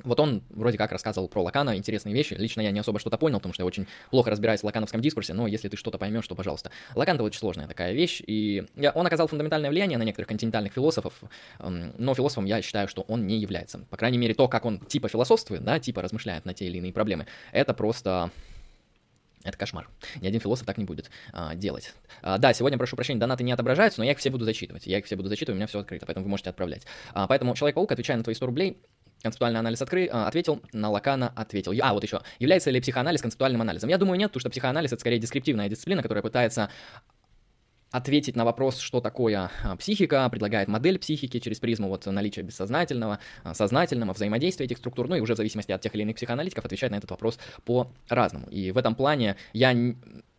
вот 0.02 0.18
он 0.18 0.42
вроде 0.50 0.76
как 0.76 0.90
рассказывал 0.90 1.28
про 1.28 1.42
Лакана, 1.42 1.76
интересные 1.76 2.14
вещи. 2.14 2.34
Лично 2.34 2.60
я 2.62 2.72
не 2.72 2.80
особо 2.80 2.98
что-то 2.98 3.16
понял, 3.16 3.38
потому 3.38 3.54
что 3.54 3.62
я 3.62 3.66
очень 3.66 3.86
плохо 4.10 4.30
разбираюсь 4.30 4.60
в 4.60 4.64
лакановском 4.64 5.00
дискурсе, 5.00 5.34
но 5.34 5.46
если 5.46 5.68
ты 5.68 5.76
что-то 5.76 5.98
поймешь, 5.98 6.26
то 6.26 6.34
пожалуйста. 6.34 6.70
Лакан— 6.94 7.14
это 7.16 7.24
очень 7.24 7.38
сложная 7.38 7.68
такая 7.68 7.92
вещь, 7.92 8.20
и 8.26 8.64
он 8.94 9.06
оказал 9.06 9.28
фундаментальное 9.28 9.70
влияние 9.70 9.98
на 9.98 10.02
некоторых 10.02 10.28
континентальных 10.28 10.72
философов, 10.72 11.14
эм, 11.60 11.94
но 11.96 12.14
философом 12.14 12.44
я 12.44 12.60
считаю, 12.60 12.88
что 12.88 13.02
он 13.02 13.26
не 13.26 13.38
является. 13.38 13.78
По 13.90 13.96
крайней 13.96 14.18
мере, 14.18 14.34
то, 14.34 14.48
как 14.48 14.64
он 14.64 14.80
типа 14.80 15.08
философствует, 15.08 15.64
да, 15.64 15.78
типа 15.78 16.02
размышляет 16.02 16.44
на 16.44 16.54
те 16.54 16.66
или 16.66 16.78
иные 16.78 16.92
проблемы, 16.92 17.26
это 17.52 17.72
просто 17.72 18.30
это 19.44 19.56
кошмар. 19.58 19.88
Ни 20.20 20.26
один 20.26 20.40
философ 20.40 20.66
так 20.66 20.78
не 20.78 20.84
будет 20.84 21.10
а, 21.32 21.54
делать. 21.54 21.92
А, 22.22 22.38
да, 22.38 22.52
сегодня, 22.52 22.78
прошу 22.78 22.96
прощения, 22.96 23.20
донаты 23.20 23.44
не 23.44 23.52
отображаются, 23.52 24.00
но 24.00 24.04
я 24.04 24.12
их 24.12 24.18
все 24.18 24.30
буду 24.30 24.44
зачитывать. 24.44 24.86
Я 24.86 24.98
их 24.98 25.04
все 25.04 25.16
буду 25.16 25.28
зачитывать, 25.28 25.56
у 25.56 25.58
меня 25.58 25.66
все 25.66 25.80
открыто, 25.80 26.06
поэтому 26.06 26.24
вы 26.24 26.30
можете 26.30 26.50
отправлять. 26.50 26.86
А, 27.12 27.26
поэтому 27.26 27.54
Человек-паук, 27.54 27.92
отвечая 27.92 28.16
на 28.16 28.24
твои 28.24 28.34
100 28.34 28.46
рублей, 28.46 28.78
концептуальный 29.22 29.60
анализ 29.60 29.80
откры, 29.82 30.08
а, 30.12 30.28
ответил, 30.28 30.62
на 30.72 30.90
Лакана 30.90 31.32
ответил. 31.34 31.72
А, 31.82 31.92
вот 31.94 32.04
еще. 32.04 32.20
Является 32.38 32.70
ли 32.70 32.80
психоанализ 32.80 33.22
концептуальным 33.22 33.62
анализом? 33.62 33.90
Я 33.90 33.98
думаю, 33.98 34.18
нет, 34.18 34.30
потому 34.30 34.40
что 34.40 34.50
психоанализ 34.50 34.92
это 34.92 35.00
скорее 35.00 35.18
дескриптивная 35.18 35.68
дисциплина, 35.68 36.02
которая 36.02 36.22
пытается 36.22 36.68
ответить 37.94 38.34
на 38.34 38.44
вопрос, 38.44 38.80
что 38.80 39.00
такое 39.00 39.52
а, 39.62 39.76
психика, 39.76 40.28
предлагает 40.28 40.66
модель 40.66 40.98
психики 40.98 41.38
через 41.38 41.60
призму 41.60 41.88
вот 41.88 42.06
наличия 42.06 42.42
бессознательного, 42.42 43.20
а, 43.44 43.54
сознательного 43.54 44.12
взаимодействия 44.12 44.66
этих 44.66 44.78
структур, 44.78 45.06
ну 45.06 45.14
и 45.14 45.20
уже 45.20 45.34
в 45.34 45.36
зависимости 45.36 45.70
от 45.70 45.80
тех 45.80 45.94
или 45.94 46.02
иных 46.02 46.16
психоаналитиков 46.16 46.64
отвечать 46.64 46.90
на 46.90 46.96
этот 46.96 47.10
вопрос 47.10 47.38
по-разному. 47.64 48.48
И 48.50 48.72
в 48.72 48.78
этом 48.78 48.96
плане 48.96 49.36
я 49.52 49.72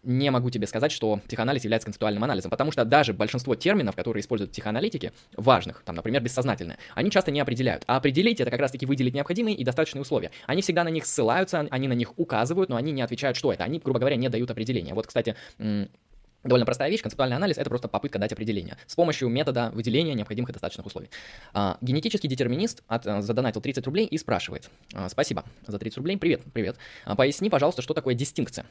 не 0.05 0.29
могу 0.29 0.49
тебе 0.49 0.67
сказать, 0.67 0.91
что 0.91 1.21
психоанализ 1.27 1.63
является 1.63 1.85
концептуальным 1.85 2.23
анализом, 2.23 2.51
потому 2.51 2.71
что 2.71 2.85
даже 2.85 3.13
большинство 3.13 3.55
терминов, 3.55 3.95
которые 3.95 4.21
используют 4.21 4.51
психоаналитики, 4.51 5.13
важных, 5.35 5.81
там, 5.83 5.95
например, 5.95 6.21
бессознательное, 6.21 6.77
они 6.93 7.09
часто 7.09 7.31
не 7.31 7.39
определяют. 7.39 7.83
А 7.87 7.97
определить 7.97 8.39
это 8.39 8.51
как 8.51 8.59
раз-таки 8.59 8.85
выделить 8.85 9.13
необходимые 9.13 9.55
и 9.55 9.63
достаточные 9.63 10.01
условия. 10.01 10.31
Они 10.45 10.61
всегда 10.61 10.83
на 10.83 10.89
них 10.89 11.05
ссылаются, 11.05 11.67
они 11.71 11.87
на 11.87 11.93
них 11.93 12.17
указывают, 12.19 12.69
но 12.69 12.75
они 12.75 12.91
не 12.91 13.01
отвечают, 13.01 13.37
что 13.37 13.51
это. 13.51 13.63
Они, 13.63 13.79
грубо 13.79 13.99
говоря, 13.99 14.15
не 14.15 14.29
дают 14.29 14.51
определения. 14.51 14.93
Вот, 14.93 15.07
кстати, 15.07 15.35
Довольно 16.45 16.65
простая 16.65 16.91
вещь, 16.91 17.01
концептуальный 17.01 17.35
анализ— 17.35 17.57
это 17.57 17.69
просто 17.69 17.87
попытка 17.87 18.19
дать 18.19 18.31
определение 18.31 18.77
с 18.85 18.95
помощью 18.95 19.29
метода 19.29 19.71
выделения 19.73 20.13
необходимых 20.13 20.51
и 20.51 20.53
достаточных 20.53 20.85
условий. 20.85 21.09
А, 21.53 21.79
генетический 21.81 22.29
детерминист 22.29 22.83
от, 22.87 23.07
а, 23.07 23.23
задонатил 23.23 23.61
30 23.61 23.83
рублей 23.87 24.05
и 24.05 24.15
спрашивает. 24.19 24.69
А, 24.93 25.09
спасибо 25.09 25.43
за 25.65 25.79
30 25.79 25.97
рублей. 25.97 26.17
Привет, 26.17 26.41
привет. 26.53 26.77
А, 27.03 27.15
поясни, 27.15 27.49
пожалуйста, 27.49 27.81
что 27.81 27.95
такое 27.95 28.13
дистинкция. 28.13 28.67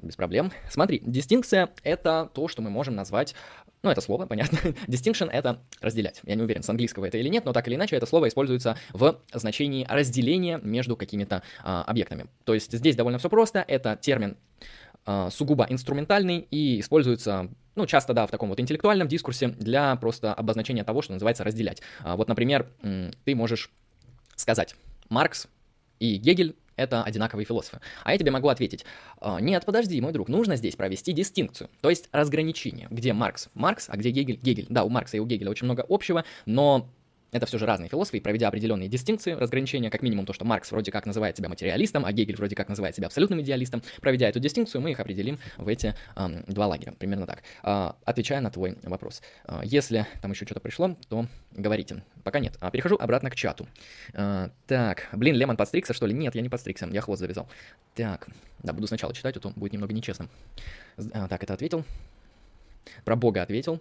Без 0.00 0.16
проблем. 0.16 0.52
Смотри, 0.70 1.02
дистинкция— 1.04 1.68
это 1.82 2.30
то, 2.32 2.48
что 2.48 2.62
мы 2.62 2.70
можем 2.70 2.94
назвать 2.94 3.34
ну, 3.82 3.90
это 3.90 4.00
слово, 4.00 4.26
понятно. 4.26 4.58
Distinction— 4.88 5.30
это 5.32 5.60
разделять. 5.80 6.20
Я 6.24 6.34
не 6.34 6.42
уверен, 6.42 6.62
с 6.62 6.68
английского 6.68 7.04
это 7.04 7.18
или 7.18 7.28
нет, 7.28 7.44
но 7.44 7.52
так 7.52 7.68
или 7.68 7.76
иначе 7.76 7.94
это 7.94 8.06
слово 8.06 8.26
используется 8.26 8.76
в 8.92 9.20
значении 9.32 9.86
разделения 9.88 10.58
между 10.62 10.96
какими-то 10.96 11.42
а, 11.62 11.84
объектами. 11.84 12.26
То 12.44 12.54
есть 12.54 12.72
здесь 12.72 12.96
довольно 12.96 13.18
все 13.18 13.28
просто. 13.28 13.64
Это 13.68 13.96
термин 14.00 14.36
сугубо 15.30 15.66
инструментальный 15.68 16.46
и 16.50 16.80
используется 16.80 17.50
ну, 17.78 17.86
часто, 17.86 18.12
да, 18.12 18.26
в 18.26 18.30
таком 18.30 18.48
вот 18.48 18.58
интеллектуальном 18.58 19.06
дискурсе 19.06 19.48
для 19.48 19.94
просто 19.96 20.34
обозначения 20.34 20.82
того, 20.82 21.00
что 21.00 21.12
называется 21.12 21.44
разделять. 21.44 21.80
А, 22.00 22.16
вот, 22.16 22.28
например, 22.28 22.68
ты 23.24 23.36
можешь 23.36 23.70
сказать, 24.34 24.74
Маркс 25.08 25.46
и 26.00 26.16
Гегель 26.16 26.56
это 26.78 27.02
одинаковые 27.02 27.44
философы. 27.44 27.80
А 28.04 28.12
я 28.12 28.18
тебе 28.18 28.30
могу 28.30 28.48
ответить, 28.48 28.84
«А, 29.20 29.40
нет, 29.40 29.64
подожди, 29.66 30.00
мой 30.00 30.12
друг, 30.12 30.28
нужно 30.28 30.56
здесь 30.56 30.76
провести 30.76 31.12
дистинкцию, 31.12 31.68
то 31.80 31.90
есть 31.90 32.08
разграничение, 32.12 32.86
где 32.90 33.12
Маркс 33.12 33.48
Маркс, 33.54 33.88
а 33.88 33.96
где 33.96 34.10
Гегель 34.10 34.38
Гегель. 34.40 34.66
Да, 34.68 34.84
у 34.84 34.88
Маркса 34.88 35.16
и 35.16 35.20
у 35.20 35.26
Гегеля 35.26 35.50
очень 35.50 35.64
много 35.64 35.84
общего, 35.88 36.24
но 36.46 36.88
это 37.32 37.46
все 37.46 37.58
же 37.58 37.66
разные 37.66 37.88
философы, 37.88 38.18
и 38.18 38.20
проведя 38.20 38.48
определенные 38.48 38.88
дистинкции, 38.88 39.32
разграничения, 39.32 39.90
как 39.90 40.02
минимум 40.02 40.26
то, 40.26 40.32
что 40.32 40.44
Маркс 40.44 40.70
вроде 40.72 40.90
как 40.90 41.06
называет 41.06 41.36
себя 41.36 41.48
материалистом, 41.48 42.04
а 42.04 42.12
Гегель 42.12 42.36
вроде 42.36 42.56
как 42.56 42.68
называет 42.68 42.96
себя 42.96 43.06
абсолютным 43.06 43.40
идеалистом, 43.40 43.82
проведя 44.00 44.28
эту 44.28 44.40
дистинкцию, 44.40 44.80
мы 44.80 44.92
их 44.92 45.00
определим 45.00 45.38
в 45.56 45.68
эти 45.68 45.94
э, 46.16 46.42
два 46.46 46.66
лагеря, 46.66 46.92
примерно 46.92 47.26
так. 47.26 47.42
Э, 47.62 47.92
отвечая 48.04 48.40
на 48.40 48.50
твой 48.50 48.78
вопрос. 48.82 49.22
Э, 49.46 49.60
если 49.64 50.06
там 50.22 50.30
еще 50.30 50.44
что-то 50.46 50.60
пришло, 50.60 50.96
то 51.08 51.26
говорите. 51.52 52.02
Пока 52.24 52.40
нет. 52.40 52.56
А, 52.60 52.70
перехожу 52.70 52.96
обратно 52.98 53.30
к 53.30 53.34
чату. 53.34 53.66
Э, 54.14 54.48
так, 54.66 55.08
блин, 55.12 55.36
Лемон 55.36 55.56
подстригся, 55.56 55.92
что 55.92 56.06
ли? 56.06 56.14
Нет, 56.14 56.34
я 56.34 56.42
не 56.42 56.48
подстригся, 56.48 56.88
я 56.90 57.00
хвост 57.00 57.20
завязал. 57.20 57.48
Так, 57.94 58.28
да, 58.62 58.72
буду 58.72 58.86
сначала 58.86 59.12
читать, 59.14 59.36
а 59.36 59.40
то 59.40 59.50
будет 59.50 59.72
немного 59.72 59.92
нечестно. 59.92 60.28
А, 61.12 61.28
так, 61.28 61.42
это 61.42 61.54
ответил. 61.54 61.84
Про 63.04 63.16
Бога 63.16 63.42
ответил. 63.42 63.80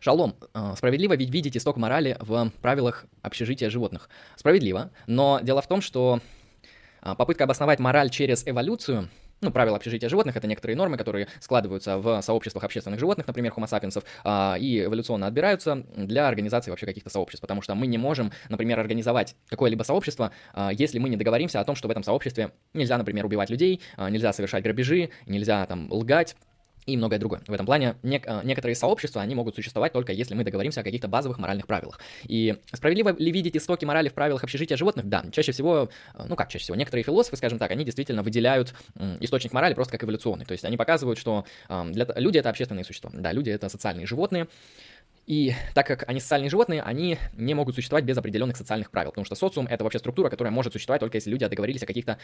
Шалом. 0.00 0.36
А, 0.54 0.76
справедливо 0.76 1.16
ведь 1.16 1.30
видеть 1.30 1.56
исток 1.56 1.76
морали 1.76 2.16
в 2.20 2.50
правилах 2.62 3.06
общежития 3.22 3.70
животных. 3.70 4.08
Справедливо. 4.36 4.90
Но 5.06 5.40
дело 5.42 5.62
в 5.62 5.68
том, 5.68 5.80
что 5.80 6.20
а, 7.02 7.14
попытка 7.14 7.44
обосновать 7.44 7.78
мораль 7.78 8.10
через 8.10 8.46
эволюцию 8.46 9.08
ну, 9.42 9.50
правила 9.50 9.76
общежития 9.76 10.08
животных— 10.08 10.36
это 10.38 10.46
некоторые 10.46 10.76
нормы, 10.76 10.96
которые 10.96 11.28
складываются 11.40 11.98
в 11.98 12.22
сообществах 12.22 12.64
общественных 12.64 12.98
животных, 12.98 13.26
например, 13.26 13.52
homo 13.54 13.66
sapiens, 13.66 14.58
и 14.58 14.84
эволюционно 14.84 15.26
отбираются 15.26 15.84
для 15.94 16.26
организации 16.26 16.70
вообще 16.70 16.86
каких-то 16.86 17.10
сообществ, 17.10 17.42
потому 17.42 17.60
что 17.60 17.74
мы 17.74 17.86
не 17.86 17.98
можем, 17.98 18.32
например, 18.48 18.80
организовать 18.80 19.36
какое-либо 19.50 19.82
сообщество, 19.82 20.32
если 20.72 20.98
мы 20.98 21.10
не 21.10 21.18
договоримся 21.18 21.60
о 21.60 21.64
том, 21.64 21.76
что 21.76 21.86
в 21.86 21.90
этом 21.90 22.02
сообществе 22.02 22.52
нельзя, 22.72 22.96
например, 22.96 23.26
убивать 23.26 23.50
людей, 23.50 23.82
нельзя 23.98 24.32
совершать 24.32 24.64
грабежи, 24.64 25.10
нельзя 25.26 25.66
там 25.66 25.92
лгать, 25.92 26.34
и 26.86 26.96
многое 26.96 27.18
другое. 27.18 27.40
В 27.46 27.52
этом 27.52 27.66
плане 27.66 27.96
нек- 28.02 28.24
э, 28.26 28.40
некоторые 28.44 28.76
сообщества, 28.76 29.20
они 29.20 29.34
могут 29.34 29.54
существовать 29.56 29.92
только 29.92 30.12
если 30.12 30.34
мы 30.34 30.44
договоримся 30.44 30.80
о 30.80 30.84
каких-то 30.84 31.08
базовых 31.08 31.38
моральных 31.38 31.66
правилах. 31.66 32.00
И 32.24 32.56
справедливо 32.72 33.14
ли 33.18 33.32
видеть 33.32 33.56
истоки 33.56 33.84
морали 33.84 34.08
в 34.08 34.14
правилах 34.14 34.44
общежития 34.44 34.76
животных? 34.76 35.08
Да, 35.08 35.24
чаще 35.32 35.52
всего, 35.52 35.90
э, 36.14 36.24
ну 36.28 36.36
как 36.36 36.48
чаще 36.48 36.64
всего, 36.64 36.76
некоторые 36.76 37.04
философы, 37.04 37.36
скажем 37.36 37.58
так, 37.58 37.70
они 37.70 37.84
действительно 37.84 38.22
выделяют 38.22 38.74
источник 39.20 39.52
морали 39.52 39.74
просто 39.74 39.92
как 39.92 40.04
эволюционный. 40.04 40.44
То 40.44 40.52
есть 40.52 40.64
они 40.64 40.76
показывают, 40.76 41.18
что 41.18 41.44
для, 41.68 42.06
люди— 42.16 42.38
это 42.38 42.50
общественные 42.50 42.84
существа. 42.84 43.10
Да, 43.12 43.32
люди— 43.32 43.50
это 43.56 43.68
социальные 43.68 44.06
животные, 44.06 44.46
и 45.26 45.54
так 45.74 45.86
как 45.86 46.08
они 46.08 46.20
социальные 46.20 46.50
животные, 46.50 46.82
они 46.82 47.18
не 47.34 47.54
могут 47.54 47.74
существовать 47.74 48.04
без 48.04 48.16
определенных 48.16 48.56
социальных 48.56 48.90
правил, 48.90 49.10
потому 49.10 49.24
что 49.24 49.34
социум— 49.34 49.66
это 49.70 49.82
вообще 49.82 49.98
структура, 49.98 50.30
которая 50.30 50.52
может 50.52 50.72
существовать 50.72 51.00
только 51.00 51.16
если 51.16 51.30
люди 51.30 51.46
договорились 51.46 51.82
о 51.82 51.86
каких-то 51.86 52.18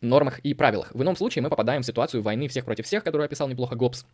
нормах 0.00 0.40
и 0.40 0.52
правилах. 0.52 0.92
В 0.92 1.02
ином 1.02 1.16
случае 1.16 1.42
мы 1.42 1.50
попадаем 1.50 1.82
в 1.82 1.86
ситуацию 1.86 2.22
войны 2.22 2.48
всех 2.48 2.64
против 2.64 2.86
всех, 2.86 3.04
которую 3.04 3.26
описал 3.26 3.48
неплохо 3.48 3.76
Гоббс, 3.76 4.04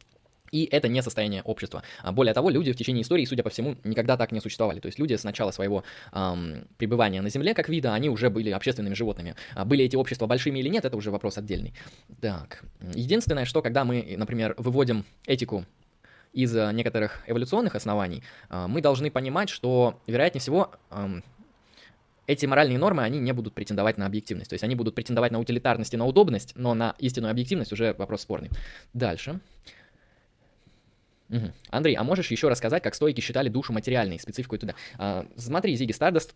и 0.50 0.64
это 0.70 0.88
не 0.88 1.02
состояние 1.02 1.42
общества. 1.42 1.82
А 2.02 2.12
более 2.12 2.34
того, 2.34 2.50
люди 2.50 2.72
в 2.72 2.76
течение 2.76 3.02
истории, 3.02 3.24
судя 3.24 3.42
по 3.42 3.50
всему, 3.50 3.76
никогда 3.84 4.16
так 4.16 4.32
не 4.32 4.40
существовали. 4.40 4.80
То 4.80 4.86
есть 4.86 4.98
люди 4.98 5.14
с 5.14 5.24
начала 5.24 5.50
своего 5.50 5.84
эм, 6.12 6.66
пребывания 6.76 7.20
на 7.20 7.30
Земле 7.30 7.54
как 7.54 7.68
вида, 7.68 7.94
они 7.94 8.08
уже 8.08 8.30
были 8.30 8.50
общественными 8.50 8.94
животными. 8.94 9.34
А 9.54 9.64
были 9.64 9.84
эти 9.84 9.96
общества 9.96 10.26
большими 10.26 10.58
или 10.58 10.68
нет, 10.68 10.84
это 10.84 10.96
уже 10.96 11.10
вопрос 11.10 11.38
отдельный. 11.38 11.74
Так, 12.20 12.64
единственное, 12.94 13.44
что 13.44 13.62
когда 13.62 13.84
мы, 13.84 14.14
например, 14.16 14.54
выводим 14.58 15.04
этику 15.26 15.64
из 16.32 16.54
некоторых 16.54 17.22
эволюционных 17.26 17.74
оснований, 17.74 18.22
э, 18.50 18.66
мы 18.68 18.80
должны 18.80 19.10
понимать, 19.10 19.48
что, 19.48 20.00
вероятнее 20.06 20.40
всего, 20.40 20.70
эм, 20.90 21.24
эти 22.28 22.44
моральные 22.44 22.78
нормы, 22.78 23.02
они 23.02 23.18
не 23.18 23.32
будут 23.32 23.54
претендовать 23.54 23.96
на 23.96 24.06
объективность. 24.06 24.50
То 24.50 24.54
есть 24.54 24.62
они 24.62 24.74
будут 24.74 24.94
претендовать 24.94 25.32
на 25.32 25.40
утилитарность 25.40 25.94
и 25.94 25.96
на 25.96 26.04
удобность, 26.04 26.52
но 26.56 26.74
на 26.74 26.94
истинную 26.98 27.30
объективность 27.30 27.72
уже 27.72 27.94
вопрос 27.94 28.20
спорный. 28.20 28.50
Дальше. 28.92 29.40
Угу. 31.30 31.52
Андрей, 31.70 31.94
а 31.94 32.04
можешь 32.04 32.30
еще 32.30 32.48
рассказать, 32.48 32.82
как 32.82 32.94
стойки 32.94 33.20
считали 33.20 33.48
душу 33.48 33.72
материальной, 33.72 34.18
специфику 34.18 34.56
и 34.56 34.58
туда? 34.58 34.74
А, 34.98 35.26
смотри, 35.36 35.74
Зиги 35.76 35.92
Стардаст 35.92 36.34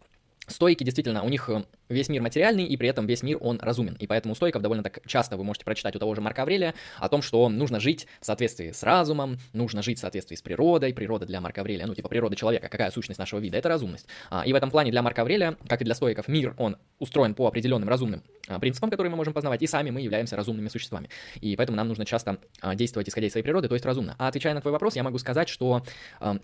Стойки 0.49 0.83
действительно, 0.83 1.23
у 1.23 1.29
них 1.29 1.49
э, 1.49 1.63
весь 1.89 2.09
мир 2.09 2.21
материальный, 2.21 2.65
и 2.65 2.77
при 2.77 2.89
этом 2.89 3.07
весь 3.07 3.23
мир, 3.23 3.39
он 3.41 3.61
разумен. 3.61 3.95
И 4.01 4.07
поэтому 4.07 4.33
у 4.33 4.35
стойков 4.35 4.61
довольно 4.61 4.83
так 4.83 5.01
часто 5.07 5.37
вы 5.37 5.45
можете 5.45 5.65
прочитать 5.65 5.95
у 5.95 5.99
того 6.01 6.15
же 6.15 6.21
Марка 6.21 6.43
Аврелия 6.43 6.75
о 6.99 7.09
том, 7.09 7.23
что 7.23 7.49
нужно 7.49 7.79
жить 7.79 8.09
в 8.21 8.27
соответствии 8.27 8.73
с 8.73 8.83
разумом, 8.83 9.39
нужно 9.53 9.83
жить 9.83 9.99
в 9.99 10.01
соответствии 10.01 10.35
с 10.35 10.43
природой. 10.43 10.93
Природа 10.95 11.27
для 11.27 11.41
Марка 11.41 11.61
Аврелия, 11.61 11.87
ну 11.87 11.95
типа 11.95 12.09
природа 12.09 12.35
человека, 12.35 12.69
какая 12.69 12.91
сущность 12.91 13.19
нашего 13.19 13.39
вида, 13.39 13.57
это 13.57 13.69
разумность. 13.69 14.09
А, 14.31 14.43
и 14.45 14.53
в 14.53 14.57
этом 14.57 14.71
плане 14.71 14.91
для 14.91 15.03
Марка 15.03 15.23
Аврелия, 15.23 15.57
как 15.69 15.81
и 15.81 15.85
для 15.85 15.95
стойков, 15.95 16.27
мир, 16.27 16.55
он 16.59 16.77
устроен 16.99 17.35
по 17.35 17.47
определенным 17.47 17.89
разумным 17.89 18.23
а, 18.49 18.59
принципам, 18.59 18.91
которые 18.91 19.11
мы 19.13 19.17
можем 19.17 19.33
познавать, 19.33 19.63
и 19.63 19.67
сами 19.69 19.91
мы 19.91 20.01
являемся 20.01 20.35
разумными 20.35 20.69
существами. 20.69 21.09
И 21.41 21.55
поэтому 21.55 21.77
нам 21.77 21.87
нужно 21.87 22.05
часто 22.05 22.39
а, 22.61 22.75
действовать 22.75 23.09
исходя 23.09 23.29
из 23.29 23.33
своей 23.33 23.45
природы, 23.45 23.69
то 23.69 23.75
есть 23.75 23.87
разумно. 23.87 24.17
А 24.19 24.27
отвечая 24.27 24.55
на 24.55 24.61
твой 24.61 24.73
вопрос, 24.73 24.97
я 24.97 25.05
могу 25.05 25.19
сказать, 25.19 25.49
что 25.49 25.85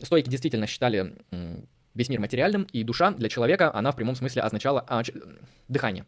стойки 0.03 0.29
действительно 0.29 0.67
считали 0.67 1.15
весь 1.99 2.09
мир 2.09 2.21
материальным, 2.21 2.63
и 2.73 2.85
душа 2.85 3.11
для 3.11 3.29
человека, 3.29 3.75
она 3.75 3.93
в 3.93 3.97
прямом 3.97 4.15
смысле 4.15 4.43
означала 4.43 4.85
а, 4.87 5.03
ч... 5.03 5.13
дыхание. 5.69 6.05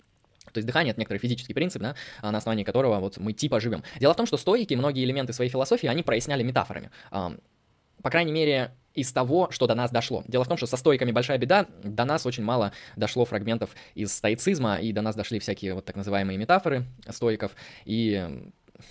То 0.53 0.59
есть 0.59 0.67
дыхание— 0.67 0.91
это 0.93 1.01
некоторый 1.01 1.19
физический 1.19 1.53
принцип, 1.53 1.83
да, 1.83 1.95
на 2.23 2.39
основании 2.39 2.65
которого 2.65 2.99
вот 3.01 3.19
мы 3.19 3.33
типа 3.33 3.61
живем. 3.61 3.83
Дело 3.99 4.15
в 4.15 4.17
том, 4.17 4.27
что 4.27 4.37
стоики 4.37 4.75
многие 4.75 5.05
элементы 5.05 5.33
своей 5.33 5.51
философии, 5.51 5.87
они 5.87 6.03
проясняли 6.03 6.43
метафорами. 6.43 6.91
По 7.11 8.11
крайней 8.11 8.33
мере, 8.33 8.73
из 8.95 9.13
того, 9.13 9.51
что 9.51 9.67
до 9.67 9.75
нас 9.75 9.91
дошло. 9.91 10.25
Дело 10.27 10.45
в 10.45 10.49
том, 10.49 10.57
что 10.57 10.67
со 10.67 10.77
стоиками 10.77 11.13
большая 11.13 11.39
беда, 11.39 11.67
до 11.85 12.05
нас 12.05 12.27
очень 12.27 12.43
мало 12.43 12.73
дошло 12.97 13.25
фрагментов 13.25 13.71
из 13.95 14.13
стоицизма, 14.13 14.77
и 14.77 14.93
до 14.93 15.03
нас 15.03 15.15
дошли 15.15 15.39
всякие 15.39 15.75
вот 15.75 15.85
так 15.85 15.97
называемые 15.97 16.39
метафоры 16.39 16.85
стоиков, 17.09 17.53
и 17.85 18.51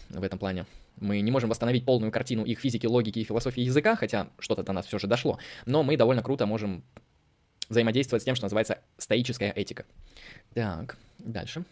в 0.10 0.24
этом 0.24 0.40
плане 0.40 0.66
мы 1.00 1.22
не 1.22 1.32
можем 1.32 1.50
восстановить 1.50 1.86
полную 1.86 2.12
картину 2.12 2.44
их 2.46 2.60
физики, 2.60 2.86
логики 2.86 3.20
и 3.20 3.24
философии 3.24 3.62
языка, 3.62 3.96
хотя 3.96 4.30
что-то 4.40 4.64
до 4.64 4.74
нас 4.74 4.86
все 4.86 5.00
же 5.00 5.08
дошло, 5.08 5.40
но 5.66 5.84
мы 5.84 5.98
довольно 5.98 6.22
круто 6.22 6.46
можем 6.46 6.84
взаимодействовать 7.70 8.24
с 8.24 8.26
тем, 8.26 8.36
что 8.36 8.46
называется 8.46 8.80
стоическая 8.98 9.52
этика. 9.52 9.86
Так, 10.54 10.98
дальше. 11.20 11.64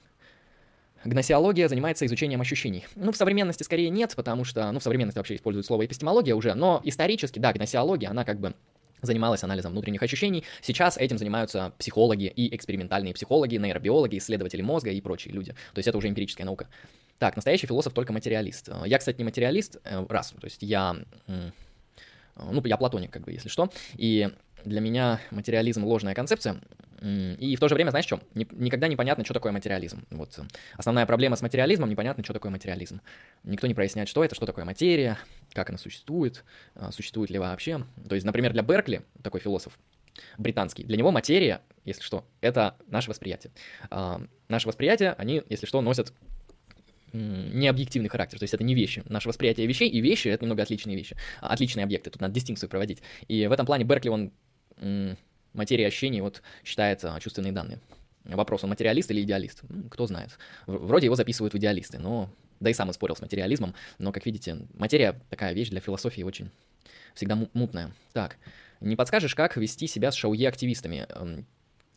Гносеология 1.03 1.67
занимается 1.67 2.05
изучением 2.05 2.41
ощущений. 2.41 2.85
Ну, 2.95 3.11
в 3.11 3.17
современности 3.17 3.63
скорее 3.63 3.89
нет, 3.89 4.13
потому 4.15 4.43
что, 4.43 4.71
ну, 4.71 4.79
в 4.79 4.83
современности 4.83 5.17
вообще 5.17 5.35
используют 5.35 5.65
слово 5.65 5.85
эпистемология 5.85 6.35
уже, 6.35 6.53
но 6.53 6.81
исторически, 6.83 7.39
да, 7.39 7.53
гносеология, 7.53 8.09
она 8.09 8.25
как 8.25 8.39
бы 8.39 8.55
занималась 9.01 9.43
анализом 9.43 9.73
внутренних 9.73 10.01
ощущений. 10.01 10.43
Сейчас 10.61 10.97
этим 10.97 11.17
занимаются 11.17 11.73
психологи 11.77 12.25
и 12.25 12.55
экспериментальные 12.55 13.13
психологи, 13.13 13.55
нейробиологи, 13.55 14.17
исследователи 14.17 14.61
мозга 14.61 14.89
и 14.89 14.99
прочие 15.01 15.33
люди. 15.33 15.51
То 15.73 15.79
есть 15.79 15.87
это 15.87 15.97
уже 15.97 16.09
эмпирическая 16.09 16.45
наука. 16.45 16.67
Так, 17.19 17.35
настоящий 17.35 17.67
философ 17.67 17.93
только 17.93 18.13
материалист. 18.13 18.69
Э, 18.69 18.83
я, 18.85 18.97
кстати, 18.99 19.17
не 19.17 19.23
материалист, 19.23 19.77
э, 19.83 20.05
раз, 20.07 20.31
то 20.31 20.45
есть 20.45 20.61
я, 20.61 20.95
ну, 21.27 22.61
я 22.65 22.77
платоник, 22.77 23.11
как 23.11 23.23
бы, 23.23 23.31
если 23.31 23.49
что, 23.49 23.71
и 23.95 24.29
для 24.63 24.81
меня 24.81 25.19
материализм 25.31 25.83
ложная 25.83 26.13
концепция, 26.13 26.61
и 27.01 27.55
в 27.55 27.59
то 27.59 27.67
же 27.67 27.75
время, 27.75 27.91
знаешь 27.91 28.05
что, 28.05 28.19
никогда 28.33 28.87
непонятно, 28.87 29.23
что 29.23 29.33
такое 29.33 29.51
материализм. 29.51 30.05
Вот 30.09 30.39
основная 30.75 31.05
проблема 31.05 31.35
с 31.35 31.41
материализмом, 31.41 31.89
непонятно, 31.89 32.23
что 32.23 32.33
такое 32.33 32.51
материализм. 32.51 33.01
Никто 33.43 33.67
не 33.67 33.75
проясняет, 33.75 34.09
что 34.09 34.23
это, 34.23 34.33
что 34.33 34.45
такое 34.45 34.65
материя, 34.65 35.17
как 35.53 35.69
она 35.69 35.77
существует, 35.77 36.43
э, 36.75 36.89
существует 36.91 37.29
ли 37.29 37.39
вообще. 37.39 37.83
То 38.07 38.15
есть, 38.15 38.25
например, 38.25 38.51
для 38.53 38.63
Беркли, 38.63 39.03
такой 39.21 39.41
философ, 39.41 39.77
британский. 40.37 40.83
Для 40.83 40.97
него 40.97 41.11
материя, 41.11 41.61
если 41.85 42.01
что, 42.01 42.25
это 42.41 42.75
наше 42.87 43.09
восприятие. 43.09 43.51
А, 43.91 44.21
наше 44.47 44.67
восприятие, 44.67 45.13
они, 45.13 45.43
если 45.49 45.67
что, 45.67 45.81
носят 45.81 46.13
необъективный 47.13 48.09
характер, 48.09 48.39
то 48.39 48.43
есть 48.43 48.53
это 48.53 48.63
не 48.63 48.75
вещи. 48.75 49.03
Наше 49.07 49.27
восприятие 49.27 49.67
вещей 49.67 49.89
и 49.89 50.01
вещи— 50.01 50.27
это 50.29 50.45
немного 50.45 50.63
отличные 50.63 50.97
вещи, 50.97 51.15
а, 51.41 51.53
отличные 51.53 51.83
объекты, 51.83 52.09
тут 52.09 52.21
надо 52.21 52.33
дистинкцию 52.33 52.69
проводить. 52.69 53.01
И 53.27 53.47
в 53.47 53.51
этом 53.51 53.65
плане 53.65 53.85
Беркли, 53.85 54.09
он 54.09 54.31
материя 55.53 55.87
ощущений 55.87 56.21
вот 56.21 56.41
считается 56.63 57.17
чувственные 57.21 57.51
данные. 57.51 57.79
Вопрос, 58.23 58.63
он 58.63 58.69
материалист 58.69 59.09
или 59.11 59.21
идеалист? 59.21 59.61
Кто 59.89 60.05
знает. 60.05 60.37
Вроде 60.65 61.05
его 61.05 61.15
записывают 61.15 61.53
в 61.53 61.57
идеалисты, 61.57 61.97
но... 61.97 62.29
Да 62.59 62.71
и 62.71 62.73
сам 62.73 62.91
спорил 62.91 63.15
с 63.15 63.21
материализмом, 63.21 63.75
но, 63.99 64.11
как 64.11 64.25
видите, 64.25 64.57
материя 64.73 65.21
такая 65.29 65.53
вещь 65.53 65.69
для 65.69 65.79
философии 65.79 66.23
очень 66.23 66.49
всегда 67.13 67.37
мутная. 67.53 67.93
Так, 68.13 68.37
не 68.79 68.95
подскажешь, 68.95 69.35
как 69.35 69.57
вести 69.57 69.85
себя 69.85 70.11
с 70.11 70.15
шауе-активистами? 70.15 71.07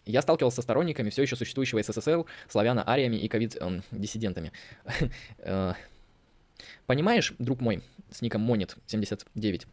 Эм, 0.06 0.12
я 0.12 0.22
сталкивался 0.22 0.56
со 0.56 0.62
сторонниками 0.62 1.10
все 1.10 1.22
еще 1.22 1.36
существующего 1.36 1.82
СССР, 1.82 2.24
славяно-ариями 2.48 3.16
и 3.16 3.28
ковид-диссидентами. 3.28 4.52
Э, 5.38 5.72
понимаешь, 6.86 7.32
друг 7.38 7.60
мой, 7.60 7.82
с 8.10 8.20
ником 8.20 8.50
Монит79, 8.50 9.66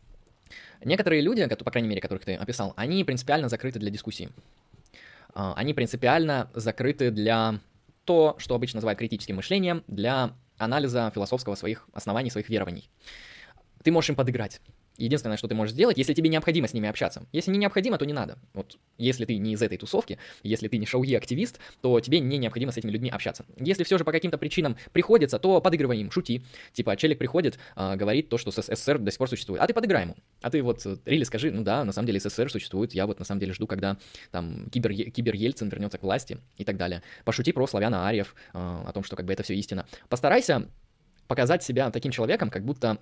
некоторые 0.84 1.22
люди, 1.22 1.46
по 1.46 1.72
крайней 1.72 1.90
мере, 1.90 2.02
которых 2.02 2.26
ты 2.26 2.36
описал, 2.36 2.74
они 2.78 3.04
принципиально 3.04 3.50
закрыты 3.50 3.80
для 3.80 3.90
дискуссии. 3.90 4.30
Э, 5.36 5.54
они 5.56 5.74
принципиально 5.74 6.50
закрыты 6.54 7.12
для 7.12 7.60
то, 8.06 8.36
что 8.40 8.56
обычно 8.56 8.78
называют 8.78 9.00
критическим 9.00 9.36
мышлением, 9.36 9.84
для 9.88 10.34
анализа 10.58 11.12
философского 11.14 11.56
своих 11.56 11.88
оснований, 11.94 12.30
своих 12.30 12.50
верований. 12.50 12.90
Ты 13.84 13.92
можешь 13.92 14.10
им 14.10 14.16
подыграть. 14.16 14.62
Единственное, 14.98 15.38
что 15.38 15.48
ты 15.48 15.56
можешь 15.56 15.74
сделать, 15.74 15.98
если 15.98 16.14
тебе 16.14 16.30
необходимо 16.30 16.68
с 16.68 16.74
ними 16.74 16.90
общаться. 16.90 17.26
Если 17.32 17.52
не 17.52 17.58
необходимо, 17.58 17.98
то 17.98 18.06
не 18.06 18.14
надо. 18.14 18.38
Вот 18.54 18.78
если 18.98 19.26
ты 19.26 19.38
не 19.38 19.54
из 19.54 19.62
этой 19.62 19.78
тусовки, 19.78 20.18
если 20.44 20.68
ты 20.68 20.78
не 20.78 20.86
шауи-активист, 20.86 21.60
то 21.82 22.00
тебе 22.00 22.20
не 22.20 22.38
необходимо 22.38 22.72
с 22.72 22.78
этими 22.78 22.92
людьми 22.92 23.10
общаться. 23.10 23.46
Если 23.58 23.84
все 23.84 23.98
же 23.98 24.04
по 24.04 24.12
каким-то 24.12 24.38
причинам 24.38 24.78
приходится, 24.92 25.40
то 25.40 25.62
подыгрывай 25.62 26.00
им, 26.00 26.12
шути. 26.12 26.44
Типа, 26.74 26.96
челик 26.98 27.20
приходит, 27.20 27.60
э, 27.76 27.96
говорит 27.96 28.30
то, 28.30 28.38
что 28.38 28.52
СССР 28.52 28.98
до 29.00 29.12
сих 29.12 29.18
пор 29.18 29.30
существует. 29.30 29.62
А 29.62 29.68
ты 29.68 29.74
подыграй 29.74 30.04
ему. 30.04 30.16
А 30.42 30.50
ты 30.50 30.62
вот, 30.64 30.86
Рили, 31.06 31.24
скажи, 31.24 31.52
ну 31.52 31.64
да, 31.64 31.84
на 31.84 31.92
самом 31.92 32.08
деле 32.08 32.20
СССР 32.20 32.50
существует, 32.52 32.94
я 32.94 33.06
вот 33.06 33.20
на 33.20 33.26
самом 33.26 33.40
деле 33.40 33.54
жду, 33.54 33.68
когда 33.68 33.98
там 34.32 34.70
кибер, 34.70 34.94
кибер 35.12 35.36
Ельцин 35.36 35.70
вернется 35.70 35.98
к 35.98 36.04
власти 36.04 36.40
и 36.58 36.64
так 36.64 36.78
далее. 36.78 37.04
Пошути 37.24 37.52
про 37.52 37.68
славяна 37.68 38.08
Ариев, 38.08 38.36
э, 38.54 38.58
о 38.58 38.92
том, 38.94 39.04
что 39.04 39.16
как 39.16 39.26
бы 39.26 39.34
это 39.34 39.44
все 39.44 39.56
истина. 39.56 39.86
Постарайся 40.10 40.68
показать 41.28 41.64
себя 41.64 41.92
таким 41.92 42.12
человеком, 42.12 42.50
как 42.50 42.64
будто 42.64 42.98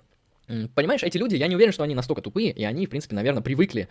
Понимаешь, 0.46 1.02
эти 1.02 1.18
люди, 1.18 1.36
я 1.36 1.48
не 1.48 1.56
уверен, 1.56 1.72
что 1.72 1.82
они 1.82 1.94
настолько 1.94 2.22
тупые, 2.22 2.50
и 2.50 2.64
они, 2.64 2.86
в 2.86 2.90
принципе, 2.90 3.14
наверное, 3.14 3.42
привыкли 3.42 3.88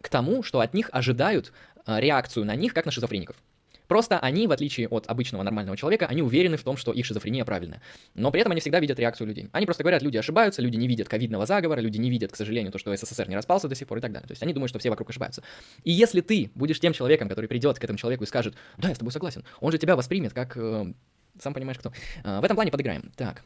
к 0.00 0.08
тому, 0.08 0.42
что 0.42 0.60
от 0.60 0.72
них 0.74 0.88
ожидают 0.92 1.52
э, 1.86 2.00
реакцию 2.00 2.44
на 2.46 2.54
них, 2.54 2.72
как 2.72 2.86
на 2.86 2.92
шизофреников. 2.92 3.36
Просто 3.90 4.20
они, 4.20 4.46
в 4.46 4.52
отличие 4.52 4.86
от 4.86 5.08
обычного 5.08 5.42
нормального 5.42 5.76
человека, 5.76 6.06
они 6.06 6.22
уверены 6.22 6.56
в 6.56 6.62
том, 6.62 6.76
что 6.76 6.92
их 6.92 7.04
шизофрения 7.04 7.44
правильная. 7.44 7.82
Но 8.14 8.30
при 8.30 8.40
этом 8.40 8.52
они 8.52 8.60
всегда 8.60 8.78
видят 8.78 9.00
реакцию 9.00 9.26
людей. 9.26 9.48
Они 9.50 9.66
просто 9.66 9.82
говорят, 9.82 10.00
люди 10.00 10.16
ошибаются, 10.16 10.62
люди 10.62 10.76
не 10.76 10.86
видят 10.86 11.08
ковидного 11.08 11.44
заговора, 11.44 11.80
люди 11.80 11.98
не 11.98 12.08
видят, 12.08 12.30
к 12.30 12.36
сожалению, 12.36 12.70
то, 12.70 12.78
что 12.78 12.94
СССР 12.94 13.28
не 13.28 13.34
распался 13.34 13.66
до 13.66 13.74
сих 13.74 13.88
пор 13.88 13.98
и 13.98 14.00
так 14.00 14.12
далее. 14.12 14.28
То 14.28 14.32
есть 14.32 14.44
они 14.44 14.52
думают, 14.52 14.70
что 14.70 14.78
все 14.78 14.90
вокруг 14.90 15.10
ошибаются. 15.10 15.42
И 15.82 15.90
если 15.90 16.20
ты 16.20 16.52
будешь 16.54 16.78
тем 16.78 16.92
человеком, 16.92 17.28
который 17.28 17.46
придет 17.46 17.80
к 17.80 17.82
этому 17.82 17.98
человеку 17.98 18.22
и 18.22 18.28
скажет, 18.28 18.54
да, 18.78 18.90
я 18.90 18.94
с 18.94 18.98
тобой 18.98 19.10
согласен, 19.10 19.44
он 19.58 19.72
же 19.72 19.78
тебя 19.78 19.96
воспримет 19.96 20.32
как... 20.32 20.56
Э, 20.56 20.92
сам 21.40 21.52
понимаешь, 21.52 21.80
кто. 21.80 21.90
Э, 22.22 22.38
в 22.38 22.44
этом 22.44 22.54
плане 22.54 22.70
подыграем. 22.70 23.10
Так, 23.16 23.42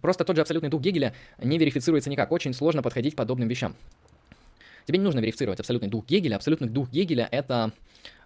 Просто 0.00 0.24
тот 0.24 0.36
же 0.36 0.42
абсолютный 0.42 0.68
дух 0.68 0.80
Гегеля 0.80 1.14
не 1.42 1.58
верифицируется 1.58 2.10
никак. 2.10 2.32
Очень 2.32 2.54
сложно 2.54 2.82
подходить 2.82 3.14
к 3.14 3.16
подобным 3.16 3.48
вещам. 3.48 3.74
Тебе 4.86 4.98
не 4.98 5.04
нужно 5.04 5.20
верифицировать 5.20 5.58
абсолютный 5.60 5.88
дух 5.88 6.06
Гегеля. 6.06 6.36
Абсолютный 6.36 6.68
дух 6.68 6.90
Гегеля— 6.90 7.28
это... 7.30 7.72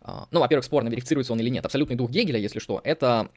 А, 0.02 0.26
ну, 0.30 0.40
во-первых, 0.40 0.64
спорно, 0.64 0.88
верифицируется 0.88 1.32
он 1.32 1.40
или 1.40 1.48
нет. 1.48 1.64
Абсолютный 1.64 1.96
дух 1.96 2.10
Гегеля, 2.10 2.38
если 2.38 2.58
что, 2.58 2.80
это 2.84 3.30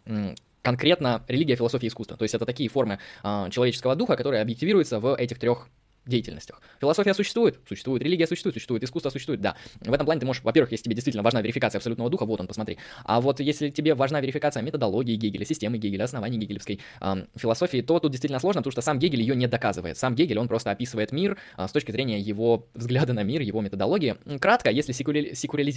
конкретно 0.61 1.23
религия, 1.27 1.55
философия 1.55 1.87
искусство. 1.87 2.17
То 2.17 2.23
есть 2.23 2.33
это 2.33 2.45
такие 2.45 2.69
формы 2.69 2.99
э, 3.23 3.47
человеческого 3.51 3.95
духа, 3.95 4.15
которые 4.15 4.41
объективируются 4.41 4.99
в 4.99 5.15
этих 5.15 5.37
трех 5.37 5.67
деятельностях. 6.05 6.61
Философия 6.79 7.13
существует, 7.13 7.59
существует, 7.67 8.03
религия 8.03 8.27
существует, 8.27 8.55
существует, 8.55 8.83
искусство 8.83 9.09
существует, 9.09 9.41
да. 9.41 9.55
В 9.81 9.93
этом 9.93 10.05
плане 10.05 10.19
ты 10.19 10.25
можешь, 10.25 10.43
во-первых, 10.43 10.71
если 10.71 10.85
тебе 10.85 10.95
действительно 10.95 11.23
важна 11.23 11.41
верификация 11.41 11.79
абсолютного 11.79 12.09
духа, 12.09 12.25
вот 12.25 12.39
он, 12.39 12.47
посмотри. 12.47 12.77
А 13.03 13.21
вот 13.21 13.39
если 13.39 13.69
тебе 13.69 13.95
важна 13.95 14.21
верификация 14.21 14.63
методологии 14.63 15.15
Гегеля, 15.15 15.45
системы 15.45 15.77
Гегеля, 15.77 16.03
оснований 16.03 16.37
гегелевской 16.37 16.79
э, 16.99 17.25
философии, 17.35 17.81
то 17.81 17.99
тут 17.99 18.11
действительно 18.11 18.39
сложно, 18.39 18.61
потому 18.61 18.71
что 18.71 18.81
сам 18.81 18.99
Гегель 18.99 19.21
ее 19.21 19.35
не 19.35 19.47
доказывает. 19.47 19.97
Сам 19.97 20.15
Гегель, 20.15 20.39
он 20.39 20.47
просто 20.47 20.71
описывает 20.71 21.11
мир 21.11 21.37
э, 21.57 21.67
с 21.67 21.71
точки 21.71 21.91
зрения 21.91 22.19
его 22.19 22.67
взгляда 22.73 23.13
на 23.13 23.23
мир, 23.23 23.41
его 23.41 23.61
методологии. 23.61 24.15
Кратко, 24.39 24.69
если 24.69 24.91
секуляли... 24.91 25.33
секуляли 25.33 25.73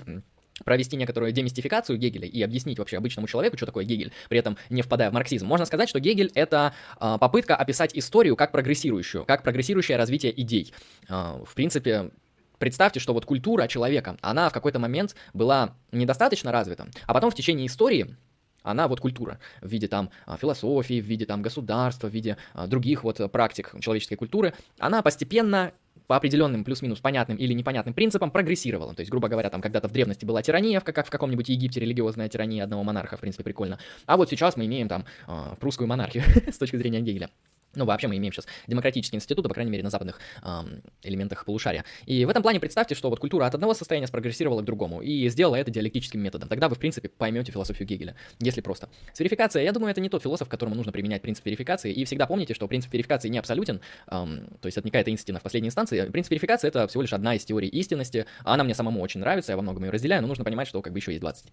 провести 0.65 0.97
некоторую 0.97 1.33
демистификацию 1.33 1.99
Гегеля 1.99 2.27
и 2.27 2.43
объяснить 2.43 2.79
вообще 2.79 2.97
обычному 2.97 3.27
человеку, 3.27 3.57
что 3.57 3.67
такое 3.67 3.85
Гегель, 3.85 4.13
при 4.29 4.39
этом 4.39 4.57
не 4.71 4.83
впадая 4.83 5.11
в 5.11 5.15
марксизм, 5.15 5.47
можно 5.47 5.67
сказать, 5.67 5.89
что 5.89 6.01
Гегель— 6.01 6.31
это 6.35 6.73
э, 7.01 7.19
попытка 7.21 7.57
описать 7.57 7.97
историю 7.97 8.37
как 8.37 8.53
прогрессирующую, 8.53 9.25
как 9.25 9.43
прогрессирующее 9.43 9.97
развитие 9.97 10.39
идей. 10.41 10.73
Э, 11.09 11.43
в 11.45 11.55
принципе, 11.55 12.11
Представьте, 12.59 13.01
что 13.01 13.13
вот 13.13 13.27
культура 13.27 13.69
человека, 13.69 14.17
она 14.23 14.49
в 14.49 14.53
какой-то 14.55 14.79
момент 14.79 15.15
была 15.35 15.75
недостаточно 15.93 16.53
развита, 16.53 16.89
а 17.07 17.13
потом 17.13 17.31
в 17.31 17.35
течение 17.35 17.67
истории 17.67 18.17
она 18.63 18.89
вот 18.89 18.99
культура 18.99 19.39
в 19.61 19.69
виде 19.69 19.89
там 19.89 20.09
философии, 20.41 21.03
в 21.03 21.05
виде 21.05 21.27
там 21.27 21.43
государства, 21.43 22.09
в 22.09 22.15
виде 22.15 22.39
других 22.67 23.05
вот 23.05 23.31
практик 23.31 23.75
человеческой 23.81 24.17
культуры, 24.17 24.55
она 24.79 25.03
постепенно 25.03 25.73
по 26.07 26.17
определенным 26.17 26.65
плюс-минус 26.65 27.01
понятным 27.01 27.37
или 27.37 27.53
непонятным 27.53 27.95
принципам 27.95 28.31
прогрессировала. 28.31 28.95
То 28.95 29.01
есть, 29.01 29.11
грубо 29.11 29.29
говоря, 29.29 29.51
там 29.51 29.61
когда-то 29.61 29.89
в 29.89 29.93
древности 29.93 30.25
была 30.25 30.43
тирания, 30.43 30.81
как 30.81 31.07
в 31.07 31.11
каком-нибудь 31.11 31.49
Египте 31.49 31.81
религиозная 31.81 32.29
тирания 32.29 32.65
одного 32.65 32.83
монарха, 32.85 33.17
в 33.17 33.21
принципе, 33.21 33.45
прикольно. 33.45 33.79
А 34.07 34.17
вот 34.17 34.31
сейчас 34.31 34.57
мы 34.57 34.67
имеем 34.67 34.89
там 34.89 35.05
э, 35.27 35.55
прусскую 35.61 35.89
монархию 35.89 36.25
с 36.53 36.59
точки 36.59 36.77
зрения 36.77 37.01
Гегеля. 37.01 37.31
Ну, 37.75 37.85
вообще 37.85 38.09
мы 38.09 38.17
имеем 38.17 38.33
сейчас 38.33 38.47
демократические 38.67 39.19
институты, 39.19 39.49
по 39.49 39.55
крайней 39.55 39.71
мере, 39.71 39.85
на 39.85 39.91
западных 39.91 40.19
эм, 40.43 40.83
элементах 41.03 41.45
полушария. 41.45 41.85
И 42.07 42.25
в 42.25 42.31
этом 42.31 42.43
плане 42.43 42.59
представьте, 42.59 42.95
что 42.95 43.11
вот 43.11 43.21
культура 43.21 43.45
от 43.45 43.55
одного 43.55 43.75
состояния 43.75 44.07
спрогрессировала 44.07 44.63
к 44.63 44.65
другому 44.65 45.03
и 45.03 45.29
сделала 45.29 45.57
это 45.57 45.71
диалектическим 45.71 46.21
методом. 46.21 46.49
Тогда 46.49 46.69
вы, 46.69 46.77
в 46.77 46.79
принципе, 46.79 47.09
поймете 47.11 47.53
философию 47.53 47.87
Гегеля, 47.87 48.17
если 48.41 48.63
просто. 48.63 48.89
С 49.13 49.21
верификацией, 49.21 49.65
я 49.65 49.73
думаю, 49.73 49.91
это 49.91 50.01
не 50.01 50.09
тот 50.09 50.23
философ, 50.23 50.49
которому 50.49 50.75
нужно 50.75 50.91
применять 50.91 51.21
принцип 51.21 51.45
верификации. 51.45 51.93
И 51.93 52.05
всегда 52.07 52.27
помните, 52.27 52.55
что 52.55 52.67
принцип 52.67 52.93
верификации 52.93 53.29
не 53.29 53.39
абсолютен, 53.39 53.81
эм, 54.11 54.47
то 54.61 54.67
есть 54.67 54.79
это 54.79 54.87
не 54.87 54.91
какая-то 54.91 55.11
истина 55.11 55.39
в 55.39 55.43
последней 55.43 55.69
инстанции. 55.69 56.09
Принцип 56.09 56.31
верификации— 56.31 56.69
это 56.69 56.89
всего 56.89 57.03
лишь 57.03 57.13
одна 57.13 57.35
из 57.35 57.45
теорий 57.45 57.69
истинности. 57.69 58.25
Она 58.43 58.65
мне 58.65 58.75
самому 58.75 59.03
очень 59.03 59.21
нравится, 59.21 59.53
я 59.53 59.57
во 59.57 59.63
многом 59.63 59.85
ее 59.85 59.91
разделяю, 59.91 60.23
но 60.23 60.29
нужно 60.29 60.45
понимать, 60.45 60.69
что 60.69 60.81
как 60.81 60.93
бы 60.93 60.99
еще 60.99 61.13
есть 61.13 61.21
20. 61.21 61.53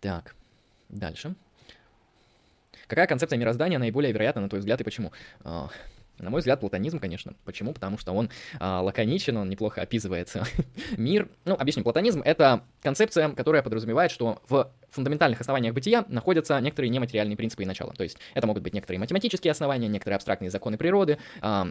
Так, 0.00 0.34
дальше. 0.88 1.36
Какая 2.86 3.06
концепция 3.06 3.38
мироздания 3.38 3.78
наиболее 3.78 4.12
вероятна, 4.12 4.42
на 4.42 4.48
твой 4.48 4.60
взгляд, 4.60 4.80
и 4.80 4.84
почему? 4.84 5.12
А, 5.44 5.68
на 6.18 6.30
мой 6.30 6.40
взгляд, 6.40 6.60
платонизм, 6.60 6.98
конечно. 6.98 7.34
Почему? 7.44 7.72
Потому 7.72 7.98
что 7.98 8.12
он 8.12 8.30
а, 8.60 8.80
лаконичен, 8.80 9.36
он 9.36 9.48
неплохо 9.48 9.82
описывает 9.82 10.32
мир. 10.96 11.28
Ну, 11.44 11.54
объясню, 11.54 11.82
платонизм— 11.82 12.22
это 12.24 12.62
концепция, 12.82 13.30
которая 13.30 13.62
подразумевает, 13.62 14.10
что 14.10 14.40
в 14.48 14.70
фундаментальных 14.90 15.40
основаниях 15.40 15.74
бытия 15.74 16.04
находятся 16.08 16.60
некоторые 16.60 16.90
нематериальные 16.90 17.36
принципы 17.36 17.62
и 17.64 17.66
начала. 17.66 17.92
То 17.92 18.04
есть 18.04 18.18
это 18.34 18.46
могут 18.46 18.62
быть 18.62 18.74
некоторые 18.74 19.00
математические 19.00 19.50
основания, 19.50 19.88
некоторые 19.88 20.16
абстрактные 20.16 20.50
законы 20.50 20.78
природы, 20.78 21.18
а, 21.40 21.68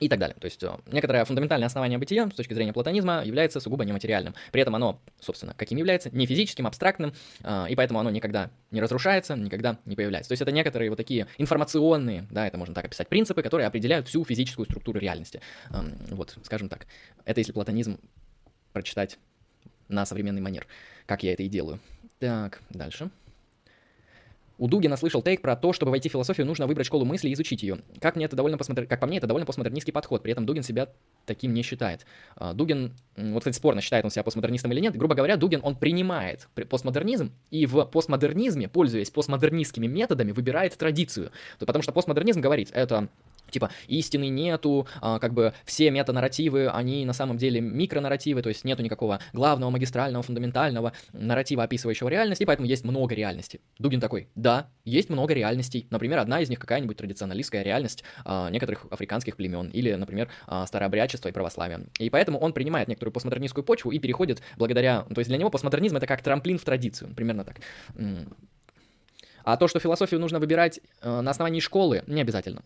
и 0.00 0.08
так 0.08 0.18
далее. 0.18 0.36
То 0.40 0.46
есть 0.46 0.62
э, 0.62 0.70
некоторое 0.90 1.24
фундаментальное 1.24 1.66
основание 1.66 1.98
бытия 1.98 2.28
с 2.28 2.34
точки 2.34 2.54
зрения 2.54 2.72
платонизма 2.72 3.22
является 3.24 3.60
сугубо 3.60 3.84
нематериальным. 3.84 4.34
При 4.50 4.62
этом 4.62 4.74
оно, 4.74 4.98
собственно, 5.20 5.54
каким 5.54 5.78
является? 5.78 6.10
Не 6.10 6.26
физическим, 6.26 6.66
абстрактным, 6.66 7.12
э, 7.42 7.66
и 7.68 7.76
поэтому 7.76 8.00
оно 8.00 8.10
никогда 8.10 8.50
не 8.70 8.80
разрушается, 8.80 9.36
никогда 9.36 9.78
не 9.84 9.94
появляется. 9.94 10.30
То 10.30 10.32
есть 10.32 10.42
это 10.42 10.52
некоторые 10.52 10.90
вот 10.90 10.96
такие 10.96 11.26
информационные, 11.38 12.26
да, 12.30 12.46
это 12.46 12.56
можно 12.58 12.74
так 12.74 12.86
описать, 12.86 13.08
принципы, 13.08 13.42
которые 13.42 13.66
определяют 13.66 14.08
всю 14.08 14.24
физическую 14.24 14.64
структуру 14.64 14.98
реальности. 14.98 15.40
Эм, 15.70 15.94
вот, 16.10 16.36
скажем 16.42 16.68
так. 16.68 16.86
Это 17.24 17.40
если 17.40 17.52
платонизм 17.52 17.98
прочитать 18.72 19.18
на 19.88 20.06
современный 20.06 20.40
манер, 20.40 20.66
как 21.06 21.22
я 21.22 21.32
это 21.34 21.42
и 21.42 21.48
делаю. 21.48 21.78
Так, 22.18 22.60
дальше. 22.70 23.10
У 24.60 24.68
Дугина 24.68 24.98
слышал 24.98 25.22
тейк 25.22 25.40
про 25.40 25.56
то, 25.56 25.72
чтобы 25.72 25.88
войти 25.88 26.10
в 26.10 26.12
философию, 26.12 26.46
нужно 26.46 26.66
выбрать 26.66 26.86
школу 26.86 27.06
мысли 27.06 27.30
и 27.30 27.32
изучить 27.32 27.62
ее. 27.62 27.78
Как, 27.98 28.14
мне 28.14 28.26
это 28.26 28.36
довольно 28.36 28.58
посмотр... 28.58 28.84
как 28.84 29.00
по 29.00 29.06
мне, 29.06 29.16
это 29.16 29.26
довольно 29.26 29.46
постмодернистский 29.46 29.90
подход. 29.90 30.22
При 30.22 30.32
этом 30.32 30.44
Дугин 30.44 30.62
себя 30.62 30.90
таким 31.24 31.54
не 31.54 31.62
считает. 31.62 32.04
А, 32.36 32.52
Дугин, 32.52 32.92
вот, 33.16 33.38
кстати, 33.38 33.56
спорно, 33.56 33.80
считает 33.80 34.04
он 34.04 34.10
себя 34.10 34.22
постмодернистом 34.22 34.70
или 34.72 34.80
нет. 34.80 34.94
Грубо 34.94 35.14
говоря, 35.14 35.38
Дугин, 35.38 35.60
он 35.62 35.76
принимает 35.76 36.46
постмодернизм 36.68 37.32
и 37.50 37.64
в 37.64 37.86
постмодернизме, 37.86 38.68
пользуясь 38.68 39.08
постмодернистскими 39.08 39.86
методами, 39.86 40.30
выбирает 40.30 40.76
традицию. 40.76 41.32
Потому 41.58 41.82
что 41.82 41.92
постмодернизм 41.92 42.42
говорит, 42.42 42.68
это 42.74 43.08
типа 43.50 43.70
истины 43.88 44.28
нету, 44.28 44.86
а, 45.00 45.18
как 45.18 45.34
бы 45.34 45.52
все 45.64 45.90
метанарративы, 45.90 46.68
они 46.68 47.04
на 47.04 47.12
самом 47.12 47.36
деле 47.36 47.60
микронарративы, 47.60 48.42
то 48.42 48.48
есть 48.48 48.64
нету 48.64 48.82
никакого 48.82 49.20
главного, 49.32 49.70
магистрального, 49.70 50.22
фундаментального 50.22 50.92
нарратива, 51.12 51.64
описывающего 51.64 52.08
реальность, 52.08 52.40
и 52.40 52.44
поэтому 52.44 52.68
есть 52.68 52.84
много 52.84 53.14
реальностей. 53.14 53.60
Дугин 53.78 54.00
такой, 54.00 54.28
да, 54.34 54.68
есть 54.84 55.10
много 55.10 55.34
реальностей. 55.34 55.86
Например, 55.90 56.18
одна 56.18 56.40
из 56.40 56.48
них 56.48 56.58
какая-нибудь 56.58 56.96
традиционалистская 56.96 57.62
реальность 57.62 58.04
а, 58.24 58.50
некоторых 58.50 58.86
африканских 58.90 59.36
племен, 59.36 59.68
или, 59.68 59.92
например, 59.94 60.28
а, 60.46 60.66
старообрядчество 60.66 61.28
и 61.28 61.32
православие. 61.32 61.86
И 61.98 62.10
поэтому 62.10 62.38
он 62.38 62.52
принимает 62.52 62.88
некоторую 62.88 63.12
постмодернистскую 63.12 63.64
почву 63.64 63.90
и 63.90 63.98
переходит 63.98 64.42
благодаря... 64.56 65.02
То 65.02 65.18
есть 65.18 65.28
для 65.28 65.38
него 65.38 65.50
постмодернизм 65.50 65.96
это 65.96 66.06
как 66.06 66.22
трамплин 66.22 66.58
в 66.58 66.64
традицию, 66.64 67.14
примерно 67.14 67.44
так. 67.44 67.60
А 69.44 69.56
то, 69.56 69.68
что 69.68 69.80
философию 69.80 70.20
нужно 70.20 70.38
выбирать 70.38 70.80
э, 71.00 71.20
на 71.20 71.30
основании 71.30 71.60
школы, 71.60 72.02
не 72.06 72.20
обязательно. 72.20 72.62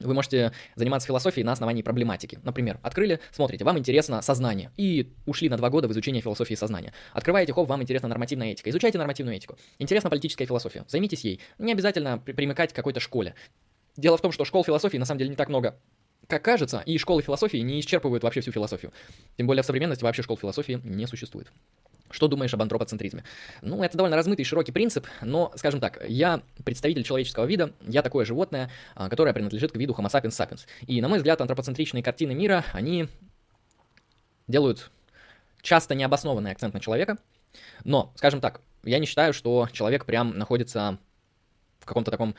Вы 0.00 0.14
можете 0.14 0.52
заниматься 0.74 1.06
философией 1.06 1.44
на 1.44 1.52
основании 1.52 1.82
проблематики. 1.82 2.38
Например, 2.42 2.78
открыли, 2.82 3.20
смотрите, 3.32 3.64
вам 3.64 3.78
интересно 3.78 4.22
сознание, 4.22 4.70
и 4.76 5.12
ушли 5.26 5.48
на 5.48 5.56
два 5.56 5.70
года 5.70 5.88
в 5.88 5.92
изучение 5.92 6.20
философии 6.20 6.54
сознания. 6.54 6.92
Открываете, 7.12 7.52
хоп, 7.52 7.68
вам 7.68 7.82
интересна 7.82 8.08
нормативная 8.08 8.52
этика. 8.52 8.70
Изучайте 8.70 8.98
нормативную 8.98 9.36
этику. 9.36 9.56
Интересна 9.78 10.10
политическая 10.10 10.46
философия. 10.46 10.84
Займитесь 10.88 11.24
ей. 11.24 11.40
Не 11.58 11.72
обязательно 11.72 12.18
примыкать 12.18 12.72
к 12.72 12.76
какой-то 12.76 13.00
школе. 13.00 13.34
Дело 13.96 14.16
в 14.16 14.20
том, 14.20 14.32
что 14.32 14.44
школ 14.44 14.64
философии 14.64 14.98
на 14.98 15.04
самом 15.04 15.18
деле 15.18 15.30
не 15.30 15.36
так 15.36 15.48
много 15.48 15.78
как 16.26 16.42
кажется, 16.42 16.82
и 16.86 16.96
школы 16.98 17.22
философии 17.22 17.58
не 17.58 17.80
исчерпывают 17.80 18.22
вообще 18.22 18.40
всю 18.40 18.50
философию. 18.50 18.92
Тем 19.36 19.46
более 19.46 19.62
в 19.62 19.66
современности 19.66 20.04
вообще 20.04 20.22
школ 20.22 20.38
философии 20.38 20.80
не 20.82 21.06
существует. 21.06 21.52
Что 22.14 22.28
думаешь 22.28 22.54
об 22.54 22.62
антропоцентризме? 22.62 23.24
Ну, 23.60 23.82
это 23.82 23.96
довольно 23.98 24.14
размытый, 24.14 24.44
широкий 24.44 24.70
принцип, 24.70 25.08
но, 25.20 25.52
скажем 25.56 25.80
так, 25.80 26.00
я 26.06 26.42
представитель 26.64 27.02
человеческого 27.02 27.44
вида, 27.44 27.72
я 27.88 28.02
такое 28.02 28.24
животное, 28.24 28.70
а, 28.94 29.08
которое 29.08 29.34
принадлежит 29.34 29.72
к 29.72 29.76
виду 29.76 29.94
Homo 29.94 30.06
sapiens 30.06 30.28
sapiens. 30.28 30.60
И, 30.86 31.02
на 31.02 31.08
мой 31.08 31.18
взгляд, 31.18 31.40
антропоцентричные 31.40 32.04
картины 32.04 32.32
мира, 32.32 32.64
они 32.72 33.08
делают 34.46 34.92
часто 35.60 35.96
необоснованный 35.96 36.52
акцент 36.52 36.72
на 36.72 36.78
человека, 36.78 37.18
но, 37.82 38.12
скажем 38.14 38.40
так, 38.40 38.60
я 38.84 39.00
не 39.00 39.06
считаю, 39.06 39.32
что 39.32 39.68
человек 39.72 40.04
прям 40.04 40.38
находится 40.38 40.98
в 41.80 41.84
каком-то 41.84 42.12
таком 42.12 42.36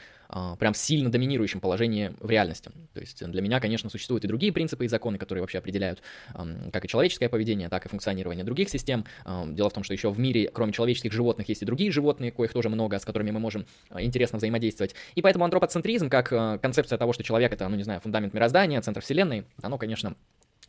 прям 0.59 0.73
сильно 0.73 1.11
доминирующем 1.11 1.59
положении 1.59 2.13
в 2.19 2.29
реальности. 2.29 2.71
То 2.93 2.99
есть 2.99 3.23
для 3.25 3.41
меня, 3.41 3.59
конечно, 3.59 3.89
существуют 3.89 4.25
и 4.25 4.27
другие 4.27 4.51
принципы 4.51 4.85
и 4.85 4.87
законы, 4.87 5.17
которые 5.17 5.41
вообще 5.41 5.59
определяют 5.59 6.01
а, 6.33 6.47
как 6.71 6.85
и 6.85 6.87
человеческое 6.87 7.29
поведение, 7.29 7.69
так 7.69 7.85
и 7.85 7.89
функционирование 7.89 8.43
других 8.43 8.69
систем. 8.69 9.05
А, 9.23 9.45
дело 9.45 9.69
в 9.69 9.73
том, 9.73 9.83
что 9.83 9.93
еще 9.93 10.09
в 10.09 10.19
мире, 10.19 10.49
кроме 10.53 10.73
человеческих 10.73 11.11
животных, 11.11 11.49
есть 11.49 11.61
и 11.61 11.65
другие 11.65 11.91
животные, 11.91 12.31
коих 12.31 12.53
тоже 12.53 12.69
много, 12.69 12.99
с 12.99 13.05
которыми 13.05 13.31
мы 13.31 13.39
можем 13.39 13.65
а, 13.89 14.01
интересно 14.01 14.37
взаимодействовать. 14.37 14.95
И 15.15 15.21
поэтому 15.21 15.45
антропоцентризм, 15.45 16.09
как 16.09 16.31
а, 16.31 16.57
концепция 16.57 16.97
того, 16.97 17.13
что 17.13 17.23
человек 17.23 17.53
это, 17.53 17.67
ну 17.67 17.75
не 17.75 17.83
знаю, 17.83 18.01
фундамент 18.01 18.33
мироздания, 18.33 18.81
центр 18.81 19.01
вселенной, 19.01 19.45
оно, 19.61 19.77
конечно, 19.77 20.15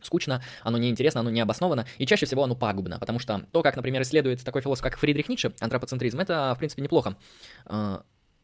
скучно, 0.01 0.43
оно 0.61 0.77
неинтересно, 0.77 1.21
оно 1.21 1.29
не 1.29 1.41
обосновано, 1.41 1.85
и 1.97 2.05
чаще 2.05 2.25
всего 2.25 2.43
оно 2.43 2.55
пагубно, 2.55 2.99
потому 2.99 3.19
что 3.19 3.45
то, 3.51 3.63
как, 3.63 3.75
например, 3.75 4.03
исследует 4.03 4.43
такой 4.43 4.61
философ, 4.61 4.83
как 4.83 4.97
Фридрих 4.97 5.27
Ницше, 5.27 5.53
антропоцентризм, 5.59 6.19
это, 6.19 6.53
в 6.55 6.59
принципе, 6.59 6.83
неплохо 6.83 7.17
а, 7.65 8.03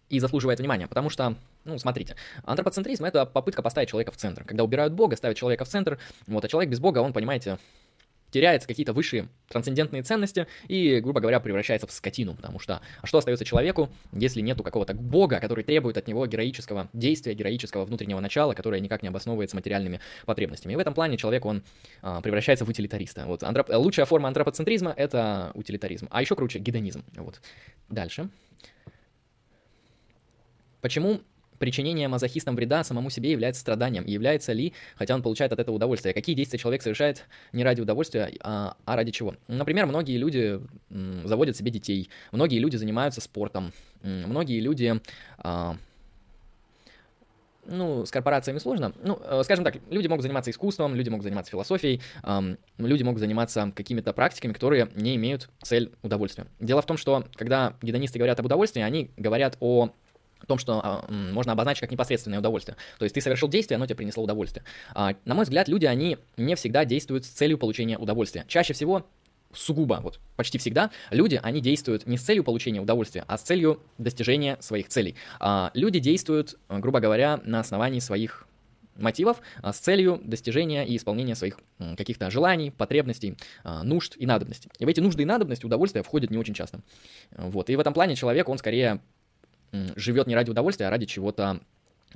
и 0.10 0.20
заслуживает 0.20 0.60
внимания, 0.60 0.88
потому 0.88 1.10
что, 1.10 1.36
ну, 1.66 1.78
смотрите, 1.78 2.16
антропоцентризм— 2.44 3.06
это 3.06 3.26
попытка 3.26 3.62
поставить 3.62 3.90
человека 3.90 4.12
в 4.12 4.18
центр. 4.18 4.44
Когда 4.44 4.64
убирают 4.64 4.94
Бога, 4.94 5.16
ставят 5.16 5.38
человека 5.38 5.66
в 5.66 5.70
центр, 5.70 6.00
вот, 6.28 6.46
а 6.46 6.48
человек 6.48 6.70
без 6.70 6.80
Бога, 6.80 7.00
он, 7.00 7.14
понимаете, 7.14 7.58
теряет 8.34 8.66
какие-то 8.66 8.94
высшие 8.94 9.30
трансцендентные 9.48 10.02
ценности 10.02 10.48
и, 10.68 11.00
грубо 11.00 11.22
говоря, 11.22 11.40
превращается 11.40 11.86
в 11.86 11.92
скотину, 11.92 12.34
потому 12.34 12.58
что 12.58 12.82
а 13.02 13.06
что 13.06 13.20
остается 13.20 13.46
человеку, 13.46 13.90
если 14.12 14.42
нету 14.42 14.64
какого-то 14.64 14.96
бога, 14.96 15.40
который 15.40 15.64
требует 15.64 15.98
от 15.98 16.08
него 16.08 16.26
героического 16.26 16.90
действия, 16.94 17.36
героического 17.36 17.86
внутреннего 17.86 18.20
начала, 18.20 18.56
которое 18.56 18.82
никак 18.82 19.04
не 19.04 19.10
обосновывается 19.10 19.56
материальными 19.56 20.00
потребностями. 20.26 20.74
И 20.74 20.76
в 20.76 20.80
этом 20.80 20.96
плане 20.96 21.18
человек, 21.18 21.46
он 21.46 21.64
а, 22.02 22.22
превращается 22.22 22.66
в 22.66 22.70
утилитариста. 22.70 23.26
Вот 23.28 23.44
антроп... 23.44 23.70
лучшая 23.70 24.08
форма 24.08 24.28
антропоцентризма— 24.30 24.94
это 24.98 25.52
утилитаризм, 25.54 26.08
а 26.10 26.22
еще 26.22 26.36
круче— 26.36 26.58
гедонизм. 26.60 27.04
Вот. 27.16 27.40
Дальше. 27.90 28.30
Почему 30.84 31.22
причинение 31.60 32.10
мазохистам 32.10 32.58
вреда 32.58 32.84
самому 32.84 33.10
себе 33.10 33.32
является 33.32 33.62
страданием, 33.62 34.06
является 34.06 34.52
ли, 34.52 34.74
хотя 34.98 35.16
он 35.16 35.24
получает 35.24 35.54
от 35.54 35.60
этого 35.60 35.78
удовольствие. 35.78 36.14
Какие 36.14 36.36
действия 36.36 36.60
человек 36.60 36.82
совершает 36.82 37.24
не 37.54 37.64
ради 37.64 37.80
удовольствия, 37.80 38.34
а, 38.42 38.76
а 38.84 38.96
ради 38.98 39.12
чего? 39.12 39.36
Например, 39.48 39.86
многие 39.86 40.18
люди 40.18 40.60
заводят 40.90 41.56
себе 41.56 41.72
детей, 41.72 42.10
многие 42.34 42.60
люди 42.60 42.76
занимаются 42.76 43.22
спортом, 43.22 43.72
многие 44.04 44.60
люди... 44.60 45.00
А, 45.38 45.78
ну, 47.66 48.06
с 48.06 48.12
корпорациями 48.12 48.58
сложно. 48.58 48.92
Ну, 49.02 49.18
э, 49.24 49.42
скажем 49.46 49.64
так, 49.64 49.78
люди 49.90 50.08
могут 50.08 50.24
заниматься 50.24 50.52
искусством, 50.52 50.96
люди 50.96 51.08
могут 51.08 51.24
заниматься 51.24 51.50
философией, 51.50 52.02
эм, 52.24 52.58
люди 52.78 53.04
могут 53.04 53.22
заниматься 53.22 53.72
какими-то 53.74 54.12
практиками, 54.12 54.52
которые 54.52 54.90
не 54.96 55.16
имеют 55.16 55.50
цель 55.62 55.94
удовольствия. 56.02 56.48
Дело 56.60 56.82
в 56.82 56.86
том, 56.86 56.98
что 56.98 57.24
когда 57.36 57.78
гедонисты 57.82 58.20
говорят 58.20 58.38
об 58.42 58.48
удовольствии, 58.48 58.82
они 58.82 59.12
говорят 59.16 59.56
о 59.62 59.92
о 60.44 60.46
том, 60.46 60.58
что 60.58 60.80
а, 60.84 61.06
можно 61.10 61.54
обозначить 61.54 61.82
как 61.82 61.92
непосредственное 61.92 62.40
удовольствие. 62.40 62.78
То 63.00 63.06
есть 63.06 63.16
ты 63.16 63.22
совершил 63.22 63.50
действие, 63.50 63.78
оно 63.78 63.86
тебе 63.86 63.96
принесло 63.96 64.24
удовольствие. 64.24 64.64
А, 64.94 65.16
на 65.26 65.36
мой 65.36 65.44
взгляд, 65.44 65.68
люди, 65.68 65.86
они 65.86 66.18
не 66.38 66.56
всегда 66.56 66.86
действуют 66.86 67.26
с 67.26 67.30
целью 67.30 67.58
получения 67.58 67.98
удовольствия. 67.98 68.46
Чаще 68.48 68.74
всего 68.74 69.06
сугубо, 69.54 70.00
вот 70.02 70.20
почти 70.36 70.58
всегда, 70.58 70.90
люди, 71.12 71.40
они 71.42 71.62
действуют 71.62 72.08
не 72.08 72.18
с 72.18 72.22
целью 72.24 72.44
получения 72.44 72.82
удовольствия, 72.82 73.24
а 73.28 73.38
с 73.38 73.42
целью 73.42 73.82
достижения 73.98 74.58
своих 74.60 74.90
целей. 74.90 75.16
А, 75.40 75.72
люди 75.74 76.00
действуют, 76.00 76.58
грубо 76.70 77.00
говоря, 77.00 77.40
на 77.44 77.60
основании 77.60 78.00
своих 78.00 78.48
мотивов 78.96 79.42
а, 79.62 79.74
с 79.74 79.80
целью 79.80 80.22
достижения 80.24 80.86
и 80.86 80.98
исполнения 80.98 81.36
своих 81.36 81.60
каких-то 81.98 82.30
желаний, 82.30 82.72
потребностей, 82.72 83.38
а, 83.64 83.84
нужд 83.84 84.16
и 84.18 84.26
надобностей. 84.26 84.70
И 84.80 84.86
в 84.86 84.88
эти 84.88 85.00
нужды 85.00 85.24
и 85.24 85.26
надобности 85.26 85.66
удовольствия 85.66 86.04
входят 86.04 86.32
не 86.32 86.38
очень 86.38 86.54
часто. 86.54 86.82
Вот. 87.32 87.70
И 87.70 87.76
в 87.76 87.80
этом 87.80 87.94
плане 87.94 88.16
человек, 88.16 88.50
он 88.50 88.58
скорее 88.58 89.02
живет 89.96 90.28
не 90.28 90.36
ради 90.36 90.50
удовольствия, 90.50 90.88
а 90.88 90.90
ради 90.90 91.06
чего-то 91.06 91.60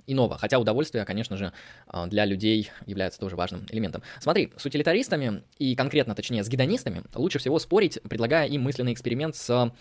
иного. 0.05 0.37
Хотя 0.37 0.59
удовольствие, 0.59 1.03
конечно 1.05 1.37
же, 1.37 1.51
а, 1.87 2.05
для 2.07 2.25
людей 2.25 2.69
является 2.85 3.19
тоже 3.19 3.35
важным 3.35 3.65
элементом. 3.69 4.03
Смотри, 4.19 4.53
с 4.55 4.65
утилитаристами 4.65 5.43
и 5.57 5.75
конкретно, 5.75 6.13
точнее, 6.13 6.43
с 6.43 6.49
гедонистами 6.49 7.03
лучше 7.15 7.39
всего 7.39 7.57
спорить, 7.59 7.99
предлагая 8.07 8.47
им 8.47 8.61
мысленный 8.61 8.93
эксперимент 8.93 9.35
с 9.35 9.71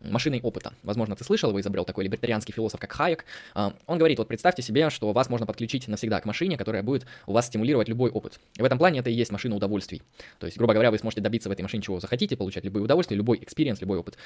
машиной 0.00 0.40
опыта. 0.40 0.72
Возможно, 0.82 1.16
ты 1.16 1.24
слышал, 1.24 1.50
его 1.50 1.60
изобрел 1.60 1.84
такой 1.84 2.04
либертарианский 2.04 2.52
философ, 2.52 2.80
как 2.80 2.92
Хайек. 2.92 3.24
А, 3.54 3.74
он 3.86 3.98
говорит, 3.98 4.18
вот 4.18 4.28
представьте 4.28 4.62
себе, 4.62 4.90
что 4.90 5.12
вас 5.12 5.28
можно 5.28 5.46
подключить 5.46 5.88
навсегда 5.88 6.20
к 6.20 6.24
машине, 6.24 6.56
которая 6.56 6.82
будет 6.82 7.06
у 7.26 7.32
вас 7.32 7.46
стимулировать 7.46 7.88
любой 7.88 8.10
опыт. 8.10 8.40
И 8.56 8.62
в 8.62 8.64
этом 8.64 8.78
плане 8.78 9.00
это 9.00 9.10
и 9.10 9.12
есть 9.12 9.30
машина 9.30 9.56
удовольствий. 9.56 10.02
То 10.38 10.46
есть, 10.46 10.56
грубо 10.58 10.72
говоря, 10.72 10.90
вы 10.90 10.98
сможете 10.98 11.20
добиться 11.20 11.48
в 11.48 11.52
этой 11.52 11.62
машине 11.62 11.82
чего 11.82 12.00
захотите, 12.00 12.36
получать 12.36 12.64
любые 12.64 12.82
удовольствия, 12.82 13.16
любой 13.16 13.38
experience, 13.38 13.80
любой 13.80 13.98
опыт. 13.98 14.16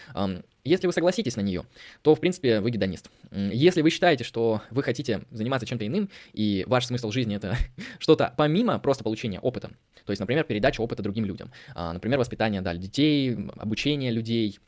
Если 0.64 0.86
вы 0.86 0.92
согласитесь 0.92 1.36
на 1.36 1.40
нее, 1.40 1.64
то, 2.02 2.14
в 2.14 2.20
принципе, 2.20 2.60
вы 2.60 2.70
гедонист. 2.70 3.10
Если 3.30 3.82
вы 3.82 3.90
считаете, 3.90 4.24
что 4.24 4.62
вы 4.70 4.82
хотите 4.82 5.22
заниматься 5.30 5.66
чем-то 5.66 5.86
иным, 5.86 6.08
и 6.32 6.64
ваш 6.66 6.86
смысл 6.86 7.10
жизни 7.10 7.36
это 7.36 7.56
что-то 7.98 8.32
помимо 8.36 8.78
просто 8.78 9.04
получения 9.04 9.40
опыта, 9.40 9.70
то 10.04 10.10
есть, 10.10 10.20
например, 10.20 10.44
передача 10.44 10.80
опыта 10.80 11.02
другим 11.02 11.24
людям, 11.24 11.50
а, 11.74 11.92
например, 11.92 12.18
воспитание 12.18 12.60
да, 12.60 12.74
детей, 12.74 13.36
обучение 13.56 14.10
людей, 14.10 14.58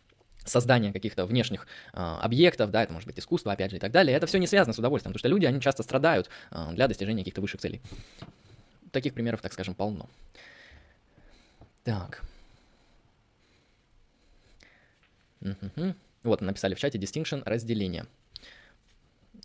создание 0.47 0.93
каких-то 0.93 1.27
внешних 1.27 1.67
э, 1.93 1.99
объектов, 1.99 2.71
да, 2.71 2.83
это 2.83 2.93
может 2.93 3.07
быть 3.07 3.19
искусство, 3.19 3.53
опять 3.53 3.71
же, 3.71 3.77
и 3.77 3.81
так 3.81 3.93
далее, 3.93 4.17
это 4.17 4.27
все 4.27 4.39
не 4.39 4.47
связано 4.47 4.73
с 4.73 4.79
удовольствием, 4.79 5.13
потому 5.13 5.21
что 5.21 5.29
люди, 5.29 5.45
они 5.47 5.61
часто 5.61 5.83
страдают 5.83 6.29
э, 6.51 6.73
для 6.73 6.89
достижения 6.89 7.23
каких-то 7.23 7.41
высших 7.41 7.61
целей. 7.61 7.81
Таких 8.93 9.15
примеров, 9.15 9.43
так 9.43 9.53
скажем, 9.53 9.75
полно. 9.75 10.09
Так. 11.85 12.23
Угу. 15.41 15.95
Вот, 16.25 16.41
написали 16.41 16.75
в 16.75 16.79
чате 16.79 16.99
distinction, 16.99 17.43
разделение. 17.45 18.07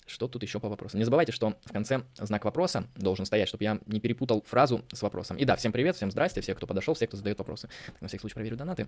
Что 0.08 0.28
тут 0.28 0.44
еще 0.44 0.60
по 0.60 0.68
вопросу? 0.68 0.98
Не 0.98 1.04
забывайте, 1.04 1.32
что 1.32 1.56
в 1.64 1.72
конце 1.72 2.02
знак 2.18 2.44
вопроса 2.44 2.86
должен 2.96 3.26
стоять, 3.26 3.48
чтобы 3.48 3.64
я 3.64 3.80
не 3.86 4.00
перепутал 4.00 4.44
фразу 4.46 4.84
с 4.92 5.02
вопросом. 5.02 5.38
И 5.38 5.46
да, 5.46 5.56
всем 5.56 5.72
привет, 5.72 5.96
всем 5.96 6.12
здрасте, 6.12 6.42
все, 6.42 6.56
кто 6.56 6.68
подошел, 6.68 6.96
все, 6.96 7.08
кто 7.08 7.18
задает 7.18 7.38
вопросы. 7.38 7.70
Так, 7.86 8.02
на 8.02 8.08
всякий 8.08 8.22
случай 8.22 8.36
проверю 8.36 8.58
донаты. 8.58 8.88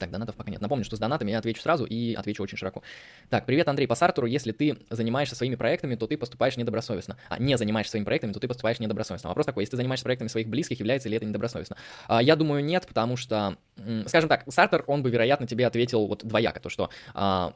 Так, 0.00 0.10
донатов 0.10 0.34
пока 0.34 0.50
нет. 0.50 0.62
Напомню, 0.62 0.82
что 0.82 0.96
с 0.96 0.98
донатами 0.98 1.30
я 1.30 1.38
отвечу 1.38 1.60
сразу 1.60 1.84
и 1.84 2.14
отвечу 2.14 2.42
очень 2.42 2.56
широко. 2.56 2.82
Так, 3.28 3.44
привет, 3.44 3.68
Андрей, 3.68 3.86
по 3.86 3.94
Сартеру. 3.94 4.26
Если 4.26 4.52
ты 4.52 4.78
занимаешься 4.88 5.36
своими 5.36 5.56
проектами, 5.56 5.94
то 5.94 6.06
ты 6.06 6.16
поступаешь 6.16 6.56
недобросовестно. 6.56 7.18
А 7.28 7.38
не 7.38 7.58
занимаешься 7.58 7.90
своими 7.90 8.06
проектами, 8.06 8.32
то 8.32 8.40
ты 8.40 8.48
поступаешь 8.48 8.80
недобросовестно. 8.80 9.28
Вопрос 9.28 9.44
такой, 9.44 9.64
если 9.64 9.72
ты 9.72 9.76
занимаешься 9.76 10.04
проектами 10.04 10.28
своих 10.28 10.48
близких, 10.48 10.78
является 10.78 11.10
ли 11.10 11.18
это 11.18 11.26
недобросовестно? 11.26 11.76
А, 12.08 12.22
я 12.22 12.34
думаю, 12.34 12.64
нет, 12.64 12.86
потому 12.88 13.18
что, 13.18 13.58
скажем 14.06 14.30
так, 14.30 14.44
Сартер, 14.48 14.84
он 14.86 15.02
бы, 15.02 15.10
вероятно, 15.10 15.46
тебе 15.46 15.66
ответил 15.66 16.06
вот 16.06 16.24
двояко, 16.24 16.60
то, 16.60 16.70
что 16.70 16.88
а, 17.12 17.52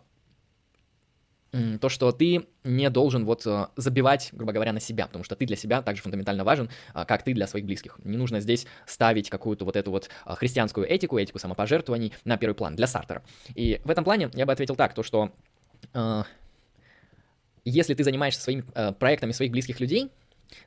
то, 1.80 1.88
что 1.88 2.10
ты 2.12 2.46
не 2.64 2.90
должен 2.90 3.24
вот 3.24 3.46
э, 3.46 3.66
забивать, 3.76 4.30
грубо 4.32 4.52
говоря, 4.52 4.72
на 4.72 4.80
себя, 4.80 5.06
потому 5.06 5.24
что 5.24 5.36
ты 5.36 5.46
для 5.46 5.56
себя 5.56 5.82
также 5.82 6.02
фундаментально 6.02 6.44
важен, 6.44 6.68
а, 6.92 7.04
как 7.04 7.22
ты 7.22 7.32
для 7.32 7.46
своих 7.46 7.64
близких. 7.64 7.98
Не 8.04 8.16
нужно 8.16 8.40
здесь 8.40 8.66
ставить 8.86 9.30
какую-то 9.30 9.64
вот 9.64 9.76
эту 9.76 9.90
вот 9.90 10.08
а, 10.24 10.34
христианскую 10.34 10.88
этику, 10.88 11.18
этику 11.18 11.38
самопожертвований 11.38 12.12
на 12.24 12.36
первый 12.36 12.54
план 12.54 12.74
для 12.74 12.86
Сартера. 12.86 13.22
И 13.54 13.80
в 13.84 13.90
этом 13.90 14.04
плане 14.04 14.30
я 14.34 14.46
бы 14.46 14.52
ответил 14.52 14.74
так, 14.74 14.94
то 14.94 15.02
что 15.02 15.30
э, 15.92 16.22
если 17.64 17.94
ты 17.94 18.02
занимаешься 18.02 18.40
своими 18.40 18.64
э, 18.74 18.92
проектами 18.92 19.32
своих 19.32 19.52
близких 19.52 19.78
людей, 19.80 20.10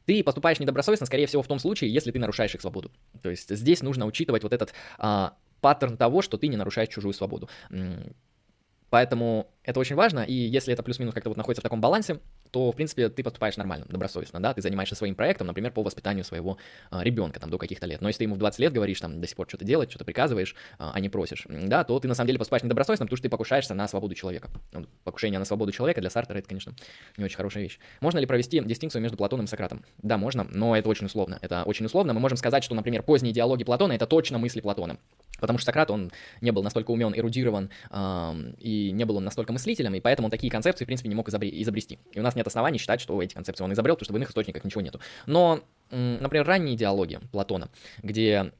ты 0.05 0.23
поступаешь 0.23 0.59
недобросовестно, 0.59 1.05
скорее 1.05 1.27
всего, 1.27 1.43
в 1.43 1.47
том 1.47 1.59
случае, 1.59 1.93
если 1.93 2.11
ты 2.11 2.19
нарушаешь 2.19 2.55
их 2.55 2.61
свободу. 2.61 2.91
То 3.21 3.29
есть 3.29 3.53
здесь 3.53 3.81
нужно 3.81 4.05
учитывать 4.05 4.43
вот 4.43 4.53
этот 4.53 4.73
э, 4.99 5.29
паттерн 5.59 5.97
того, 5.97 6.21
что 6.21 6.37
ты 6.37 6.47
не 6.47 6.57
нарушаешь 6.57 6.89
чужую 6.89 7.13
свободу. 7.13 7.49
Поэтому 8.89 9.47
это 9.63 9.79
очень 9.79 9.95
важно, 9.95 10.21
и 10.21 10.33
если 10.33 10.73
это 10.73 10.81
плюс-минус 10.83 11.13
как-то 11.13 11.29
вот 11.29 11.37
находится 11.37 11.61
в 11.61 11.63
таком 11.63 11.81
балансе, 11.81 12.19
то, 12.51 12.71
в 12.71 12.75
принципе, 12.75 13.09
ты 13.09 13.23
поступаешь 13.23 13.57
нормально, 13.57 13.85
добросовестно, 13.89 14.39
да, 14.39 14.53
ты 14.53 14.61
занимаешься 14.61 14.95
своим 14.95 15.15
проектом, 15.15 15.47
например, 15.47 15.71
по 15.71 15.83
воспитанию 15.83 16.23
своего 16.23 16.57
а, 16.89 17.03
ребенка, 17.03 17.39
там, 17.39 17.49
до 17.49 17.57
каких-то 17.57 17.85
лет. 17.85 18.01
Но 18.01 18.07
если 18.07 18.19
ты 18.19 18.23
ему 18.23 18.35
в 18.35 18.37
20 18.37 18.59
лет 18.59 18.73
говоришь, 18.73 18.99
там, 18.99 19.19
до 19.19 19.27
сих 19.27 19.35
пор 19.35 19.47
что-то 19.47 19.65
делать, 19.65 19.89
что-то 19.89 20.05
приказываешь, 20.05 20.55
а, 20.79 20.91
а 20.93 20.99
не 20.99 21.09
просишь, 21.09 21.45
да, 21.49 21.83
то 21.83 21.99
ты 21.99 22.07
на 22.07 22.15
самом 22.15 22.27
деле 22.27 22.39
поступаешь 22.39 22.63
недобросовестно, 22.63 23.05
потому 23.05 23.17
что 23.17 23.23
ты 23.23 23.29
покушаешься 23.29 23.73
на 23.73 23.87
свободу 23.87 24.15
человека. 24.15 24.49
Покушение 25.03 25.39
на 25.39 25.45
свободу 25.45 25.71
человека 25.71 26.01
для 26.01 26.09
Сартера 26.09 26.37
это, 26.37 26.47
конечно, 26.47 26.73
не 27.17 27.25
очень 27.25 27.37
хорошая 27.37 27.63
вещь. 27.63 27.79
Можно 28.01 28.19
ли 28.19 28.25
провести 28.25 28.61
дистинкцию 28.61 29.01
между 29.01 29.17
Платоном 29.17 29.45
и 29.45 29.47
Сократом? 29.47 29.83
Да, 29.97 30.17
можно, 30.17 30.45
но 30.49 30.75
это 30.77 30.87
очень 30.89 31.07
условно. 31.07 31.39
Это 31.41 31.63
очень 31.63 31.85
условно. 31.85 32.13
Мы 32.13 32.19
можем 32.19 32.37
сказать, 32.37 32.63
что, 32.63 32.75
например, 32.75 33.03
поздние 33.03 33.33
диалоги 33.33 33.63
Платона 33.63 33.93
это 33.93 34.07
точно 34.07 34.37
мысли 34.37 34.61
Платона. 34.61 34.97
Потому 35.39 35.59
что 35.59 35.65
Сократ, 35.67 35.91
он 35.91 36.11
не 36.41 36.51
был 36.51 36.63
настолько 36.63 36.91
умен, 36.91 37.13
эрудирован, 37.15 37.69
э, 37.89 38.53
и 38.59 38.91
не 38.91 39.05
был 39.05 39.17
он 39.17 39.23
настолько 39.23 39.53
мыслителем, 39.53 39.93
и 39.95 39.99
поэтому 39.99 40.27
он 40.27 40.31
такие 40.31 40.51
концепции, 40.51 40.85
в 40.85 40.87
принципе, 40.87 41.09
не 41.09 41.15
мог 41.15 41.29
изобрести. 41.29 41.99
И 42.11 42.19
у 42.19 42.23
нас 42.23 42.35
нет 42.35 42.47
оснований 42.47 42.77
считать, 42.77 43.01
что 43.01 43.21
эти 43.21 43.33
концепции 43.33 43.63
он 43.63 43.73
изобрел, 43.73 43.95
потому 43.95 44.05
что 44.05 44.13
в 44.13 44.17
иных 44.17 44.29
источниках 44.29 44.63
ничего 44.63 44.81
нету. 44.81 44.99
Но, 45.25 45.61
э, 45.89 46.17
например, 46.19 46.45
ранние 46.45 46.75
диалоги 46.75 47.19
Платона, 47.31 47.69
где 48.01 48.51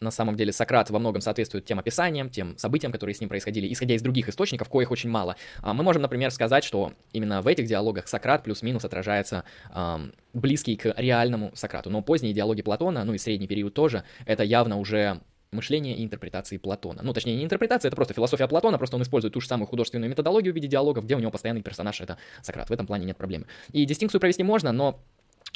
на 0.00 0.10
самом 0.10 0.36
деле 0.36 0.52
Сократ 0.52 0.90
во 0.90 0.98
многом 0.98 1.20
соответствует 1.20 1.64
тем 1.64 1.78
описаниям, 1.78 2.28
тем 2.28 2.56
событиям, 2.58 2.92
которые 2.92 3.14
с 3.14 3.20
ним 3.20 3.28
происходили, 3.28 3.72
исходя 3.72 3.94
из 3.94 4.02
других 4.02 4.28
источников, 4.28 4.68
коих 4.68 4.90
очень 4.90 5.10
мало. 5.10 5.36
А 5.62 5.72
мы 5.72 5.82
можем, 5.82 6.02
например, 6.02 6.30
сказать, 6.30 6.64
что 6.64 6.92
именно 7.12 7.42
в 7.42 7.46
этих 7.46 7.66
диалогах 7.66 8.08
Сократ 8.08 8.44
плюс-минус 8.44 8.84
отражается 8.84 9.44
эм, 9.74 10.12
близкий 10.34 10.76
к 10.76 10.92
реальному 10.96 11.50
Сократу. 11.54 11.90
Но 11.90 12.02
поздние 12.02 12.34
диалоги 12.34 12.62
Платона, 12.62 13.04
ну 13.04 13.14
и 13.14 13.18
средний 13.18 13.46
период 13.46 13.74
тоже, 13.74 14.04
это 14.26 14.42
явно 14.42 14.78
уже 14.78 15.20
мышления 15.52 15.96
и 15.96 16.04
интерпретации 16.04 16.56
Платона. 16.56 17.02
Ну, 17.02 17.12
точнее, 17.12 17.36
не 17.36 17.44
интерпретация, 17.44 17.88
это 17.88 17.96
просто 17.96 18.14
философия 18.14 18.48
Платона, 18.48 18.78
просто 18.78 18.96
он 18.96 19.02
использует 19.02 19.34
ту 19.34 19.40
же 19.40 19.46
самую 19.46 19.66
художественную 19.66 20.10
методологию 20.10 20.52
в 20.52 20.56
виде 20.56 20.68
диалогов, 20.68 21.04
где 21.04 21.16
у 21.16 21.18
него 21.18 21.30
постоянный 21.30 21.62
персонаж— 21.62 22.00
это 22.02 22.18
Сократ. 22.42 22.68
В 22.68 22.72
этом 22.72 22.86
плане 22.86 23.06
нет 23.06 23.16
проблемы. 23.16 23.46
И 23.72 23.84
дистинкцию 23.84 24.20
провести 24.20 24.42
можно, 24.42 24.72
но 24.72 24.98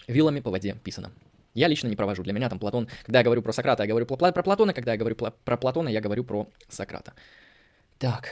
вилами 0.07 0.41
по 0.41 0.51
воде 0.51 0.77
писано. 0.85 1.11
Я 1.55 1.67
лично 1.67 1.89
не 1.89 1.97
провожу. 1.97 2.23
Для 2.23 2.33
меня 2.33 2.49
там 2.49 2.59
Платон, 2.59 2.89
когда 3.05 3.19
я 3.19 3.25
говорю 3.25 3.43
про 3.43 3.53
Сократа, 3.53 3.83
я 3.83 3.89
говорю 3.89 4.07
про 4.07 4.17
Платона, 4.17 4.73
когда 4.73 4.93
я 4.93 4.99
говорю 4.99 5.17
про 5.17 5.57
Платона, 5.57 5.89
я 5.89 6.01
говорю 6.01 6.25
про 6.25 6.47
Сократа. 6.69 7.13
Так, 7.99 8.29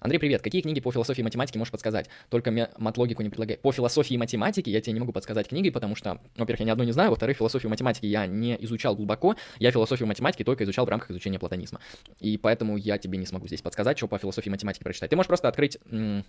Андрей, 0.00 0.18
привет. 0.18 0.42
Какие 0.42 0.62
книги 0.62 0.80
по 0.80 0.92
философии 0.92 1.20
и 1.20 1.24
математике 1.24 1.58
можешь 1.58 1.72
подсказать? 1.72 2.08
Только 2.28 2.50
матлогику 2.76 3.22
не 3.22 3.30
предлагай. 3.30 3.56
По 3.56 3.72
философии 3.72 4.14
и 4.14 4.18
математике 4.18 4.70
я 4.70 4.80
тебе 4.80 4.92
не 4.92 5.00
могу 5.00 5.12
подсказать 5.12 5.48
книги, 5.48 5.70
потому 5.70 5.96
что, 5.96 6.20
во-первых, 6.36 6.60
я 6.60 6.66
ни 6.66 6.70
одной 6.70 6.86
не 6.86 6.92
знаю, 6.92 7.10
во-вторых, 7.10 7.38
философию 7.38 7.70
математики 7.70 8.06
я 8.06 8.26
не 8.26 8.56
изучал 8.64 8.94
глубоко, 8.94 9.36
я 9.58 9.70
философию 9.70 10.06
математики 10.06 10.44
только 10.44 10.64
изучал 10.64 10.84
в 10.86 10.88
рамках 10.88 11.10
изучения 11.10 11.38
платонизма. 11.38 11.80
И 12.20 12.36
поэтому 12.36 12.76
я 12.76 12.98
тебе 12.98 13.18
не 13.18 13.26
смогу 13.26 13.46
здесь 13.46 13.62
подсказать, 13.62 13.96
что 13.96 14.06
по 14.08 14.18
философии 14.18 14.50
математики 14.50 14.82
прочитать. 14.82 15.10
Ты 15.10 15.16
можешь 15.16 15.28
просто 15.28 15.48
открыть 15.48 15.78
м- 15.90 16.24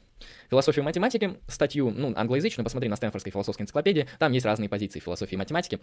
философию 0.49 0.85
математики, 0.85 1.37
статью, 1.47 1.91
ну, 1.91 2.13
англоязычную, 2.15 2.63
посмотри 2.63 2.89
на 2.89 2.95
Стэнфордской 2.95 3.31
философской 3.31 3.63
энциклопедии, 3.63 4.07
там 4.17 4.31
есть 4.31 4.45
разные 4.45 4.69
позиции 4.69 4.99
философии 4.99 5.35
математики. 5.35 5.79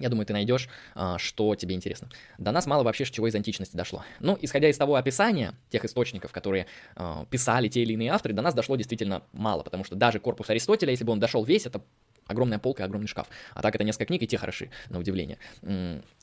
Я 0.00 0.08
думаю, 0.08 0.26
ты 0.26 0.32
найдешь, 0.32 0.68
а, 0.94 1.18
что 1.18 1.54
тебе 1.54 1.74
интересно. 1.74 2.08
До 2.38 2.50
нас 2.52 2.66
мало 2.66 2.82
вообще 2.82 3.04
чего 3.04 3.28
из 3.28 3.34
античности 3.34 3.76
дошло. 3.76 4.02
Ну, 4.18 4.36
исходя 4.40 4.68
из 4.68 4.76
того 4.78 4.96
описания 4.96 5.54
тех 5.68 5.84
источников, 5.84 6.32
которые 6.32 6.66
а, 6.96 7.26
писали 7.26 7.68
те 7.68 7.82
или 7.82 7.92
иные 7.92 8.10
авторы, 8.10 8.34
до 8.34 8.42
нас 8.42 8.54
дошло 8.54 8.76
действительно 8.76 9.22
мало, 9.32 9.62
потому 9.62 9.84
что 9.84 9.94
даже 9.94 10.18
корпус 10.18 10.48
Аристотеля, 10.48 10.90
если 10.90 11.04
бы 11.04 11.12
он 11.12 11.20
дошел 11.20 11.44
весь, 11.44 11.66
это 11.66 11.82
огромная 12.26 12.58
полка 12.58 12.82
и 12.82 12.86
огромный 12.86 13.08
шкаф. 13.08 13.28
А 13.54 13.60
так 13.60 13.74
это 13.74 13.84
несколько 13.84 14.06
книг, 14.06 14.22
и 14.22 14.26
те 14.26 14.38
хороши, 14.38 14.70
на 14.88 14.98
удивление. 14.98 15.38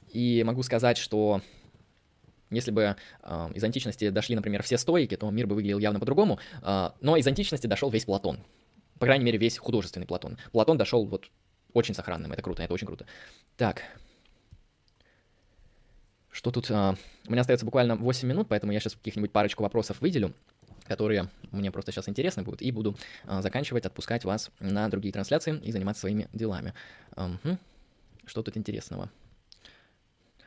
И 0.10 0.44
могу 0.44 0.64
сказать, 0.64 0.98
что 0.98 1.42
если 2.50 2.72
бы 2.72 2.96
э, 3.24 3.50
из 3.54 3.64
античности 3.64 4.10
дошли, 4.10 4.34
например, 4.36 4.64
все 4.64 4.78
стоики, 4.78 5.18
то 5.18 5.30
мир 5.30 5.48
бы 5.48 5.56
выглядел 5.56 5.80
явно 5.80 6.00
по-другому. 6.00 6.40
Но 6.64 7.18
из 7.18 7.28
античности 7.28 7.68
дошел 7.68 7.90
весь 7.90 8.06
Платон. 8.06 8.40
По 9.00 9.06
крайней 9.06 9.26
мере, 9.26 9.38
весь 9.38 9.58
художественный 9.58 10.08
Платон. 10.08 10.38
Платон 10.52 10.78
дошел 10.78 11.06
вот 11.06 11.30
очень 11.74 11.94
сохранным. 11.94 12.32
Это 12.32 12.42
круто, 12.42 12.64
это 12.64 12.74
очень 12.74 12.88
круто. 12.88 13.06
Так. 13.56 13.84
Что 16.32 16.52
тут? 16.52 16.70
А, 16.70 16.96
у 17.28 17.32
меня 17.32 17.42
остается 17.42 17.66
буквально 17.66 17.96
8 17.96 18.28
минут, 18.28 18.48
поэтому 18.48 18.72
я 18.72 18.80
сейчас 18.80 18.96
каких-нибудь 18.96 19.32
парочку 19.32 19.64
вопросов 19.64 20.02
выделю 20.02 20.34
которые 20.88 21.30
мне 21.52 21.72
просто 21.72 21.92
сейчас 21.92 22.10
интересны 22.10 22.44
будут, 22.44 22.62
и 22.62 22.72
буду 22.72 22.96
а, 23.26 23.42
заканчивать, 23.42 23.86
отпускать 23.86 24.24
вас 24.26 24.52
на 24.60 24.88
другие 24.90 25.12
трансляции 25.12 25.60
и 25.64 25.72
заниматься 25.72 26.02
своими 26.02 26.28
делами. 26.34 26.74
Угу. 27.16 27.58
Что 28.26 28.42
тут 28.42 28.58
интересного? 28.58 29.10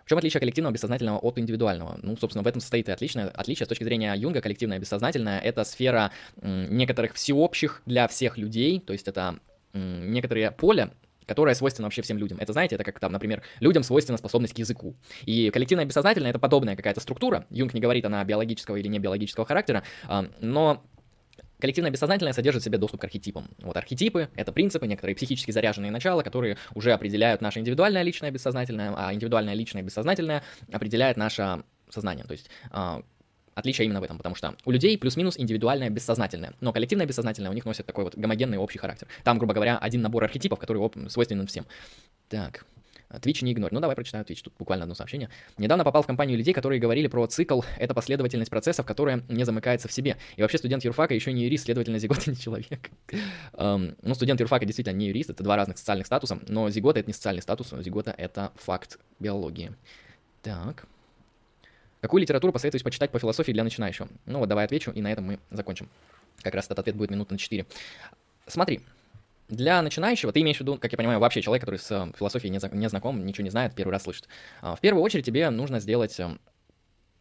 В 0.04 0.08
чем 0.08 0.18
отличие 0.18 0.40
коллективного 0.40 0.72
бессознательного 0.72 1.18
от 1.18 1.38
индивидуального? 1.38 1.98
Ну, 2.02 2.16
собственно, 2.16 2.42
в 2.42 2.46
этом 2.46 2.60
состоит 2.60 2.88
и 2.88 2.92
отличное 2.92 3.28
отличие. 3.28 3.66
С 3.66 3.68
точки 3.68 3.84
зрения 3.84 4.12
Юнга, 4.16 4.40
коллективное 4.40 4.78
бессознательное— 4.78 5.38
это 5.40 5.62
сфера 5.62 6.10
м, 6.40 6.76
некоторых 6.76 7.14
всеобщих 7.14 7.82
для 7.86 8.08
всех 8.08 8.36
людей, 8.36 8.80
то 8.80 8.92
есть 8.92 9.06
это 9.06 9.38
некоторые 9.72 10.50
поля, 10.50 10.90
которая 11.30 11.54
свойственна 11.54 11.86
вообще 11.86 12.02
всем 12.02 12.18
людям. 12.18 12.38
Это, 12.40 12.52
знаете, 12.52 12.74
это 12.74 12.82
как 12.82 12.98
там, 12.98 13.12
например, 13.12 13.44
людям 13.60 13.84
свойственна 13.84 14.18
способность 14.18 14.52
к 14.52 14.58
языку. 14.58 14.96
И 15.26 15.50
коллективное 15.50 15.84
бессознательное— 15.84 16.30
это 16.32 16.40
подобная 16.40 16.74
какая-то 16.74 17.00
структура. 17.00 17.46
Юнг 17.50 17.72
не 17.72 17.80
говорит, 17.80 18.04
она 18.04 18.24
биологического 18.24 18.74
или 18.74 18.88
не 18.88 18.98
биологического 18.98 19.46
характера, 19.46 19.84
а, 20.08 20.26
но 20.40 20.82
Коллективное 21.60 21.90
бессознательное 21.90 22.32
содержит 22.32 22.62
в 22.62 22.64
себе 22.64 22.78
доступ 22.78 23.02
к 23.02 23.04
архетипам. 23.04 23.50
Вот 23.60 23.76
архетипы— 23.76 24.28
это 24.34 24.50
принципы, 24.50 24.86
некоторые 24.86 25.14
психически 25.14 25.50
заряженные 25.50 25.92
начала, 25.92 26.22
которые 26.22 26.56
уже 26.74 26.92
определяют 26.92 27.42
наше 27.42 27.60
индивидуальное 27.60 28.02
личное 28.02 28.30
бессознательное, 28.30 28.94
а 28.96 29.12
индивидуальное 29.12 29.52
личное 29.52 29.82
бессознательное 29.82 30.42
определяет 30.72 31.18
наше 31.18 31.62
сознание. 31.90 32.24
То 32.24 32.32
есть 32.32 32.48
а, 32.70 33.02
Отличие 33.60 33.84
именно 33.84 34.00
в 34.00 34.04
этом, 34.04 34.16
потому 34.16 34.34
что 34.34 34.56
у 34.64 34.70
людей 34.70 34.96
плюс-минус 34.96 35.38
индивидуальное 35.38 35.90
бессознательное, 35.90 36.54
но 36.60 36.72
коллективное 36.72 37.06
бессознательное 37.06 37.50
у 37.50 37.54
них 37.54 37.66
носит 37.66 37.84
такой 37.84 38.04
вот 38.04 38.16
гомогенный 38.16 38.56
общий 38.56 38.78
характер. 38.78 39.06
Там, 39.22 39.36
грубо 39.36 39.52
говоря, 39.52 39.76
один 39.76 40.00
набор 40.00 40.24
архетипов, 40.24 40.58
который 40.58 40.80
свойственен 41.10 41.46
всем. 41.46 41.66
Так, 42.30 42.64
Twitch 43.10 43.44
не 43.44 43.52
игнорь. 43.52 43.70
Ну, 43.72 43.80
давай 43.80 43.96
прочитаю 43.96 44.24
Twitch, 44.24 44.42
тут 44.42 44.54
буквально 44.58 44.84
одно 44.84 44.94
сообщение. 44.94 45.28
Недавно 45.58 45.84
попал 45.84 46.02
в 46.02 46.06
компанию 46.06 46.38
людей, 46.38 46.54
которые 46.54 46.80
говорили 46.80 47.08
про 47.08 47.26
цикл, 47.26 47.60
это 47.78 47.92
последовательность 47.92 48.50
процессов, 48.50 48.86
которая 48.86 49.22
не 49.28 49.44
замыкается 49.44 49.88
в 49.88 49.92
себе. 49.92 50.16
И 50.36 50.42
вообще 50.42 50.58
студент 50.58 50.84
юрфака 50.84 51.14
еще 51.14 51.32
не 51.32 51.44
юрист, 51.44 51.64
следовательно, 51.64 51.98
зигот 51.98 52.26
не 52.26 52.36
человек. 52.36 52.90
um, 53.54 53.94
ну, 54.02 54.14
студент 54.14 54.40
юрфака 54.40 54.64
действительно 54.64 54.96
не 54.96 55.08
юрист, 55.08 55.30
это 55.30 55.42
два 55.42 55.56
разных 55.56 55.76
социальных 55.76 56.06
статуса, 56.06 56.38
но 56.48 56.70
зигота 56.70 57.00
это 57.00 57.08
не 57.08 57.14
социальный 57.14 57.42
статус, 57.42 57.74
зигота 57.80 58.14
это 58.16 58.52
факт 58.56 58.98
биологии. 59.18 59.72
Так. 60.42 60.86
Какую 62.00 62.22
литературу 62.22 62.52
посоветуешь 62.52 62.82
почитать 62.82 63.10
по 63.10 63.18
философии 63.18 63.52
для 63.52 63.64
начинающего? 63.64 64.08
Ну 64.26 64.38
вот, 64.38 64.48
давай 64.48 64.64
отвечу, 64.64 64.90
и 64.90 65.02
на 65.02 65.12
этом 65.12 65.24
мы 65.24 65.38
закончим. 65.50 65.88
Как 66.42 66.54
раз 66.54 66.66
этот 66.66 66.78
ответ 66.80 66.96
будет 66.96 67.10
минут 67.10 67.30
на 67.30 67.38
4. 67.38 67.66
Смотри, 68.46 68.80
для 69.48 69.82
начинающего, 69.82 70.32
ты 70.32 70.40
имеешь 70.40 70.58
в 70.58 70.60
виду, 70.60 70.78
как 70.78 70.92
я 70.92 70.96
понимаю, 70.96 71.18
вообще 71.18 71.42
человек, 71.42 71.62
который 71.62 71.78
с 71.78 71.90
э, 71.90 72.12
философией 72.16 72.50
не, 72.50 72.76
не 72.76 72.88
знаком, 72.88 73.26
ничего 73.26 73.44
не 73.44 73.50
знает, 73.50 73.74
первый 73.74 73.90
раз 73.90 74.04
слышит. 74.04 74.28
А, 74.62 74.76
в 74.76 74.80
первую 74.80 75.02
очередь 75.02 75.26
тебе 75.26 75.50
нужно 75.50 75.80
сделать 75.80 76.18
э, 76.20 76.38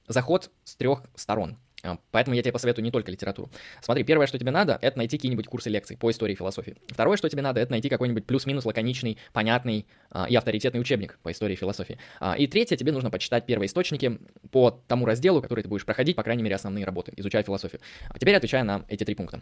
заход 0.08 0.52
с 0.64 0.76
трех 0.76 1.04
сторон. 1.16 1.58
А, 1.84 1.98
поэтому 2.12 2.36
я 2.36 2.42
тебе 2.42 2.52
посоветую 2.52 2.84
не 2.84 2.92
только 2.92 3.12
литературу. 3.12 3.50
Смотри, 3.82 4.04
первое, 4.04 4.28
что 4.28 4.38
тебе 4.38 4.52
надо, 4.52 4.78
это 4.82 4.98
найти 4.98 5.18
какие-нибудь 5.18 5.48
курсы 5.48 5.70
лекций 5.70 5.96
по 5.96 6.12
истории 6.12 6.34
и 6.34 6.36
философии. 6.36 6.76
Второе, 6.88 7.16
что 7.18 7.30
тебе 7.30 7.42
надо, 7.42 7.62
это 7.62 7.72
найти 7.72 7.90
какой-нибудь 7.90 8.26
плюс-минус 8.26 8.66
лаконичный, 8.66 9.18
понятный 9.32 9.86
а, 10.10 10.28
и 10.30 10.36
авторитетный 10.36 10.82
учебник 10.82 11.20
по 11.24 11.32
истории 11.32 11.54
и 11.54 11.58
философии. 11.58 11.98
А, 12.20 12.36
и 12.38 12.48
третье, 12.48 12.76
тебе 12.76 12.92
нужно 12.92 13.10
почитать 13.10 13.46
первые 13.46 13.68
источники 13.68 14.20
по 14.52 14.72
тому 14.72 15.06
разделу, 15.06 15.42
который 15.42 15.62
ты 15.62 15.70
будешь 15.70 15.86
проходить, 15.86 16.16
по 16.16 16.24
крайней 16.24 16.44
мере, 16.44 16.56
основные 16.56 16.84
работы, 16.84 17.14
изучая 17.16 17.44
философию. 17.44 17.80
А 18.10 18.20
теперь 18.20 18.36
отвечая 18.36 18.64
на 18.64 18.84
эти 18.90 19.06
три 19.06 19.16
пункта. 19.16 19.42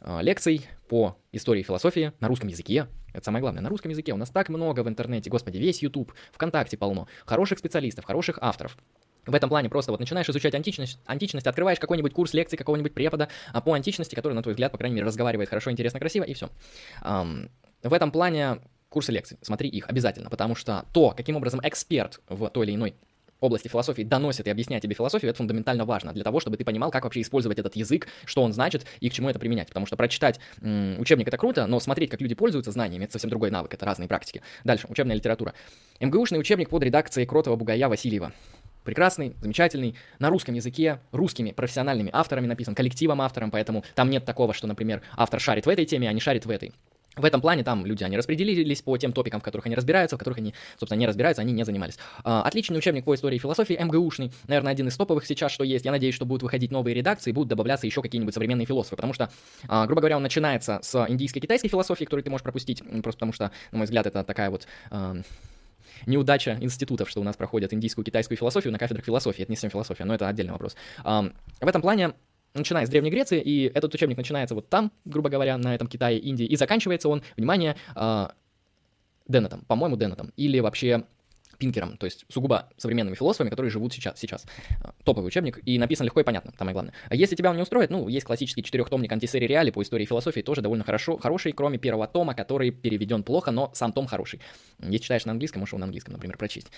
А, 0.00 0.22
лекций 0.22 0.66
по 0.88 1.18
истории 1.32 1.60
и 1.60 1.64
философии 1.64 2.12
на 2.20 2.28
русском 2.28 2.48
языке. 2.48 2.86
Это 3.12 3.24
самое 3.24 3.42
главное, 3.42 3.62
на 3.62 3.68
русском 3.68 3.90
языке. 3.90 4.14
У 4.14 4.16
нас 4.16 4.30
так 4.30 4.48
много 4.48 4.82
в 4.82 4.88
интернете, 4.88 5.28
господи, 5.28 5.58
весь 5.58 5.82
YouTube, 5.82 6.14
ВКонтакте 6.32 6.78
полно. 6.78 7.08
Хороших 7.26 7.58
специалистов, 7.58 8.04
хороших 8.06 8.38
авторов 8.40 8.78
в 9.26 9.34
этом 9.34 9.48
плане 9.48 9.68
просто 9.68 9.90
вот 9.90 10.00
начинаешь 10.00 10.28
изучать 10.28 10.54
античность, 10.54 10.98
античность 11.06 11.46
открываешь 11.46 11.78
какой-нибудь 11.78 12.12
курс 12.12 12.34
лекций 12.34 12.56
какого-нибудь 12.56 12.94
препода 12.94 13.28
а, 13.52 13.60
по 13.60 13.72
античности, 13.74 14.14
который, 14.14 14.32
на 14.32 14.42
твой 14.42 14.54
взгляд, 14.54 14.72
по 14.72 14.78
крайней 14.78 14.96
мере, 14.96 15.06
разговаривает 15.06 15.48
хорошо, 15.48 15.70
интересно, 15.70 16.00
красиво, 16.00 16.24
и 16.24 16.34
все. 16.34 16.50
В 17.02 17.92
этом 17.92 18.10
плане 18.10 18.58
курсы 18.88 19.12
лекций, 19.12 19.38
смотри 19.42 19.68
их 19.68 19.88
обязательно, 19.88 20.30
потому 20.30 20.54
что 20.54 20.84
то, 20.92 21.10
каким 21.10 21.36
образом 21.36 21.60
эксперт 21.62 22.20
в 22.28 22.48
той 22.48 22.66
или 22.66 22.74
иной 22.74 22.94
области 23.40 23.68
философии 23.68 24.02
доносит 24.02 24.46
и 24.46 24.50
объясняет 24.50 24.82
тебе 24.82 24.94
философию, 24.94 25.30
это 25.30 25.38
фундаментально 25.38 25.84
важно 25.84 26.12
для 26.12 26.24
того, 26.24 26.40
чтобы 26.40 26.56
ты 26.56 26.64
понимал, 26.64 26.90
как 26.90 27.04
вообще 27.04 27.20
использовать 27.20 27.58
этот 27.58 27.76
язык, 27.76 28.08
что 28.24 28.42
он 28.42 28.52
значит 28.52 28.84
и 29.00 29.08
к 29.08 29.12
чему 29.12 29.28
это 29.28 29.38
применять. 29.38 29.68
Потому 29.68 29.86
что 29.86 29.96
прочитать 29.96 30.40
м, 30.60 30.98
учебник 30.98 31.28
это 31.28 31.36
круто, 31.36 31.66
но 31.66 31.78
смотреть, 31.80 32.10
как 32.10 32.20
люди 32.20 32.34
пользуются 32.34 32.72
знаниями, 32.72 33.04
это 33.04 33.12
совсем 33.12 33.30
другой 33.30 33.50
навык, 33.50 33.72
это 33.72 33.86
разные 33.86 34.08
практики. 34.08 34.42
Дальше, 34.64 34.86
учебная 34.88 35.16
литература. 35.16 35.54
МГУшный 36.00 36.40
учебник 36.40 36.68
под 36.68 36.82
редакцией 36.82 37.26
Кротова, 37.26 37.56
Бугая, 37.56 37.88
Васильева 37.88 38.32
прекрасный, 38.84 39.36
замечательный, 39.40 39.94
на 40.18 40.30
русском 40.30 40.54
языке, 40.54 41.00
русскими 41.12 41.52
профессиональными 41.52 42.10
авторами 42.12 42.46
написан, 42.46 42.74
коллективом 42.74 43.20
автором, 43.20 43.50
поэтому 43.50 43.84
там 43.94 44.10
нет 44.10 44.24
такого, 44.24 44.54
что, 44.54 44.66
например, 44.66 45.02
автор 45.16 45.40
шарит 45.40 45.66
в 45.66 45.68
этой 45.68 45.84
теме, 45.84 46.08
а 46.08 46.12
не 46.12 46.20
шарит 46.20 46.46
в 46.46 46.50
этой. 46.50 46.72
В 47.18 47.24
этом 47.24 47.40
плане 47.40 47.64
там 47.64 47.84
люди, 47.84 48.04
они 48.04 48.16
распределились 48.16 48.82
по 48.82 48.96
тем 48.96 49.12
топикам, 49.12 49.40
в 49.40 49.42
которых 49.42 49.66
они 49.66 49.74
разбираются, 49.74 50.16
в 50.16 50.18
которых 50.18 50.38
они, 50.38 50.54
собственно, 50.78 50.98
не 51.00 51.06
разбираются, 51.06 51.42
они 51.42 51.52
не 51.52 51.64
занимались. 51.64 51.98
А, 52.22 52.42
отличный 52.42 52.78
учебник 52.78 53.04
по 53.04 53.14
истории 53.14 53.36
и 53.36 53.38
философии, 53.38 53.74
МГУшный, 53.74 54.32
наверное, 54.46 54.72
один 54.72 54.88
из 54.88 54.96
топовых 54.96 55.26
сейчас, 55.26 55.50
что 55.52 55.64
есть. 55.64 55.84
Я 55.84 55.90
надеюсь, 55.90 56.14
что 56.14 56.26
будут 56.26 56.42
выходить 56.42 56.70
новые 56.70 56.94
редакции, 56.94 57.32
будут 57.32 57.48
добавляться 57.48 57.86
еще 57.86 58.02
какие-нибудь 58.02 58.34
современные 58.34 58.66
философы, 58.66 58.96
потому 58.96 59.12
что, 59.14 59.30
а, 59.66 59.86
грубо 59.86 60.00
говоря, 60.00 60.16
он 60.16 60.22
начинается 60.22 60.78
с 60.82 61.06
индийской 61.08 61.42
китайской 61.42 61.68
философии, 61.68 62.04
которую 62.04 62.22
ты 62.22 62.30
можешь 62.30 62.44
пропустить, 62.44 62.82
просто 63.02 63.18
потому 63.18 63.32
что, 63.32 63.50
на 63.72 63.78
мой 63.78 63.84
взгляд, 63.86 64.06
это 64.06 64.22
такая 64.24 64.50
вот... 64.50 64.66
А, 66.06 66.10
неудача 66.10 66.58
институтов, 66.60 67.08
что 67.10 67.20
у 67.20 67.24
нас 67.24 67.36
проходят 67.36 67.72
индийскую, 67.72 68.04
китайскую 68.04 68.36
философию 68.38 68.72
на 68.72 68.78
кафедрах 68.78 69.04
философии. 69.04 69.42
Это 69.42 69.52
не 69.52 69.56
совсем 69.56 69.70
философия, 69.70 70.04
но 70.04 70.14
это 70.14 70.28
отдельный 70.28 70.52
вопрос. 70.52 70.76
В 71.04 71.32
этом 71.60 71.82
плане 71.82 72.12
начиная 72.54 72.86
с 72.86 72.88
Древней 72.88 73.10
Греции, 73.10 73.40
и 73.40 73.70
этот 73.74 73.94
учебник 73.94 74.16
начинается 74.16 74.54
вот 74.54 74.68
там, 74.68 74.90
грубо 75.04 75.28
говоря, 75.28 75.58
на 75.58 75.74
этом 75.74 75.86
Китае, 75.86 76.18
Индии, 76.18 76.46
и 76.46 76.56
заканчивается 76.56 77.08
он, 77.08 77.22
внимание, 77.36 77.76
Деннетом, 79.28 79.64
по-моему, 79.68 79.96
Деннетом, 79.96 80.32
или 80.36 80.58
вообще 80.60 81.04
Пинкером, 81.58 81.96
то 81.96 82.06
есть 82.06 82.24
сугубо 82.28 82.70
современными 82.76 83.14
философами, 83.14 83.50
которые 83.50 83.70
живут 83.70 83.92
сейчас. 83.92 84.18
сейчас. 84.18 84.46
А, 84.80 84.94
топовый 85.04 85.28
учебник, 85.28 85.58
и 85.66 85.78
написан 85.78 86.06
легко 86.06 86.20
и 86.20 86.24
понятно, 86.24 86.52
самое 86.56 86.72
главное. 86.72 86.94
А 87.08 87.14
если 87.14 87.34
тебя 87.34 87.50
он 87.50 87.56
не 87.56 87.62
устроит, 87.62 87.90
ну, 87.90 88.08
есть 88.08 88.24
классический 88.24 88.62
четырехтомник 88.62 89.10
антисерии 89.12 89.46
реали 89.46 89.70
по 89.70 89.82
истории 89.82 90.04
философии, 90.04 90.40
тоже 90.40 90.62
довольно 90.62 90.84
хорошо, 90.84 91.18
хороший, 91.18 91.52
кроме 91.52 91.78
первого 91.78 92.06
тома, 92.06 92.34
который 92.34 92.70
переведен 92.70 93.22
плохо, 93.22 93.50
но 93.50 93.70
сам 93.74 93.92
том 93.92 94.06
хороший. 94.06 94.40
Если 94.80 94.98
читаешь 94.98 95.24
на 95.24 95.32
английском, 95.32 95.60
можешь 95.60 95.72
его 95.72 95.80
на 95.80 95.86
английском, 95.86 96.12
например, 96.12 96.36
прочесть. 96.36 96.68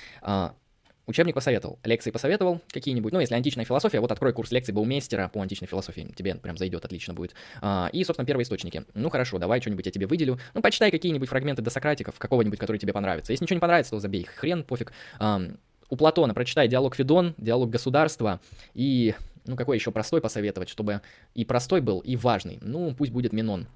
Учебник 1.11 1.35
посоветовал, 1.35 1.81
лекции 1.83 2.13
посоветовал 2.13 2.61
какие-нибудь, 2.69 3.13
ну, 3.13 3.19
если 3.19 3.35
античная 3.35 3.65
философия, 3.65 3.99
вот 3.99 4.13
открой 4.13 4.33
курс 4.33 4.53
лекций 4.53 4.73
Баумейстера 4.73 5.27
по 5.27 5.41
античной 5.41 5.67
философии, 5.67 6.09
тебе 6.15 6.37
прям 6.37 6.57
зайдет, 6.57 6.85
отлично 6.85 7.15
будет. 7.15 7.35
А, 7.61 7.91
и, 7.93 8.05
собственно, 8.05 8.25
первые 8.25 8.45
источники. 8.45 8.85
Ну, 8.95 9.11
хорошо, 9.11 9.39
давай 9.39 9.61
что-нибудь 9.61 9.85
я 9.87 9.91
тебе 9.91 10.07
выделю. 10.07 10.39
Ну, 10.55 10.63
почитай 10.63 10.93
какие-нибудь 10.93 11.29
фрагменты 11.29 11.63
до 11.63 11.71
Сократиков, 11.71 12.17
какого-нибудь, 12.17 12.61
который 12.61 12.77
тебе 12.77 12.93
понравится. 12.93 13.33
Если 13.33 13.45
ничего 13.45 13.57
не 13.57 13.61
понравится, 13.61 13.91
то 13.91 13.99
забей, 13.99 14.23
хрен, 14.23 14.63
пофиг. 14.63 14.93
А, 15.19 15.43
у 15.89 15.97
Платона 15.97 16.33
прочитай 16.33 16.69
диалог 16.69 16.95
Федон, 16.95 17.35
диалог 17.39 17.71
государства 17.71 18.39
и, 18.75 19.17
ну, 19.47 19.57
какой 19.57 19.79
еще 19.79 19.91
простой 19.91 20.21
посоветовать, 20.21 20.69
чтобы 20.69 21.01
и 21.35 21.45
простой 21.45 21.81
был, 21.81 21.99
и 21.99 22.15
важный. 22.15 22.61
Ну, 22.63 22.95
пусть 22.95 23.11
будет 23.11 23.33
Минон 23.33 23.67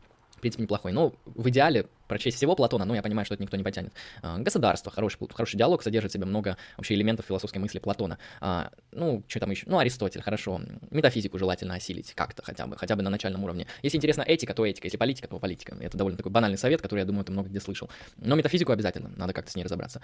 принципе, 0.45 0.63
неплохой. 0.63 0.93
Но 0.93 1.15
в 1.25 1.49
идеале 1.49 1.87
прочесть 2.07 2.37
всего 2.37 2.55
Платона, 2.55 2.85
но 2.85 2.95
я 2.95 3.03
понимаю, 3.03 3.25
что 3.25 3.35
это 3.35 3.43
никто 3.43 3.57
не 3.57 3.63
потянет. 3.63 3.93
А, 4.23 4.39
государство, 4.39 4.93
хороший, 4.93 5.19
хороший 5.33 5.57
диалог, 5.57 5.83
содержит 5.83 6.11
в 6.11 6.15
себе 6.15 6.27
много 6.27 6.57
вообще 6.77 6.95
элементов 6.95 7.27
философской 7.27 7.59
мысли 7.59 7.79
Платона. 7.79 8.19
А, 8.41 8.71
ну, 8.93 9.25
что 9.27 9.41
там 9.41 9.51
еще? 9.51 9.65
Ну, 9.67 9.79
Аристотель, 9.79 10.21
хорошо. 10.21 10.61
Метафизику 10.91 11.39
желательно 11.39 11.75
осилить 11.75 12.13
как-то 12.15 12.43
хотя 12.43 12.67
бы, 12.67 12.77
хотя 12.77 12.95
бы 12.95 13.03
на 13.03 13.11
начальном 13.11 13.43
уровне. 13.45 13.67
Если 13.83 13.97
интересна 13.97 14.23
этика, 14.23 14.55
то 14.55 14.67
этика, 14.67 14.87
если 14.87 14.99
политика, 14.99 15.29
то 15.29 15.39
политика. 15.39 15.77
Это 15.81 15.97
довольно 15.97 16.17
такой 16.17 16.31
банальный 16.31 16.59
совет, 16.59 16.83
который, 16.83 17.01
я 17.01 17.07
думаю, 17.07 17.25
ты 17.25 17.33
много 17.33 17.49
где 17.49 17.61
слышал. 17.61 17.89
Но 18.19 18.35
метафизику 18.37 18.73
обязательно, 18.73 19.11
надо 19.17 19.33
как-то 19.33 19.51
с 19.51 19.57
ней 19.57 19.65
разобраться. 19.65 20.01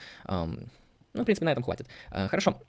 Ну, 1.12 1.22
в 1.22 1.24
принципе, 1.24 1.44
на 1.44 1.50
этом 1.50 1.64
хватит. 1.64 1.86
А, 2.10 2.28
хорошо. 2.28 2.62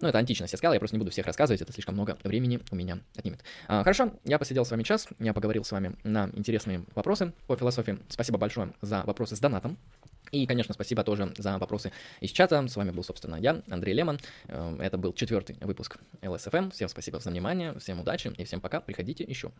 Ну, 0.00 0.08
это 0.08 0.18
античность, 0.18 0.52
я 0.52 0.58
сказал, 0.58 0.74
я 0.74 0.78
просто 0.78 0.96
не 0.96 0.98
буду 0.98 1.10
всех 1.10 1.26
рассказывать, 1.26 1.62
это 1.62 1.72
слишком 1.72 1.94
много 1.94 2.18
времени 2.22 2.60
у 2.70 2.76
меня 2.76 2.98
отнимет. 3.16 3.42
А, 3.66 3.82
хорошо, 3.82 4.12
я 4.24 4.38
посидел 4.38 4.64
с 4.66 4.70
вами 4.70 4.82
час, 4.82 5.08
я 5.18 5.32
поговорил 5.32 5.64
с 5.64 5.72
вами 5.72 5.96
на 6.04 6.30
интересные 6.34 6.84
вопросы 6.94 7.32
по 7.46 7.56
философии. 7.56 7.98
Спасибо 8.08 8.36
большое 8.36 8.74
за 8.82 9.02
вопросы 9.04 9.36
с 9.36 9.40
донатом. 9.40 9.78
И, 10.32 10.46
конечно, 10.46 10.74
спасибо 10.74 11.02
тоже 11.04 11.32
за 11.38 11.56
вопросы 11.58 11.92
из 12.20 12.30
чата. 12.30 12.66
С 12.66 12.76
вами 12.76 12.90
был, 12.90 13.04
собственно, 13.04 13.36
я, 13.36 13.62
Андрей 13.70 13.94
Лемон. 13.94 14.18
Э, 14.48 14.76
это 14.80 14.98
был 14.98 15.12
четвертый 15.12 15.56
выпуск 15.60 15.98
ЛСФМ. 16.22 16.70
Всем 16.70 16.88
спасибо 16.88 17.20
за 17.20 17.30
внимание, 17.30 17.78
всем 17.78 18.00
удачи 18.00 18.32
и 18.36 18.44
всем 18.44 18.60
пока. 18.60 18.80
Приходите 18.80 19.24
еще. 19.24 19.52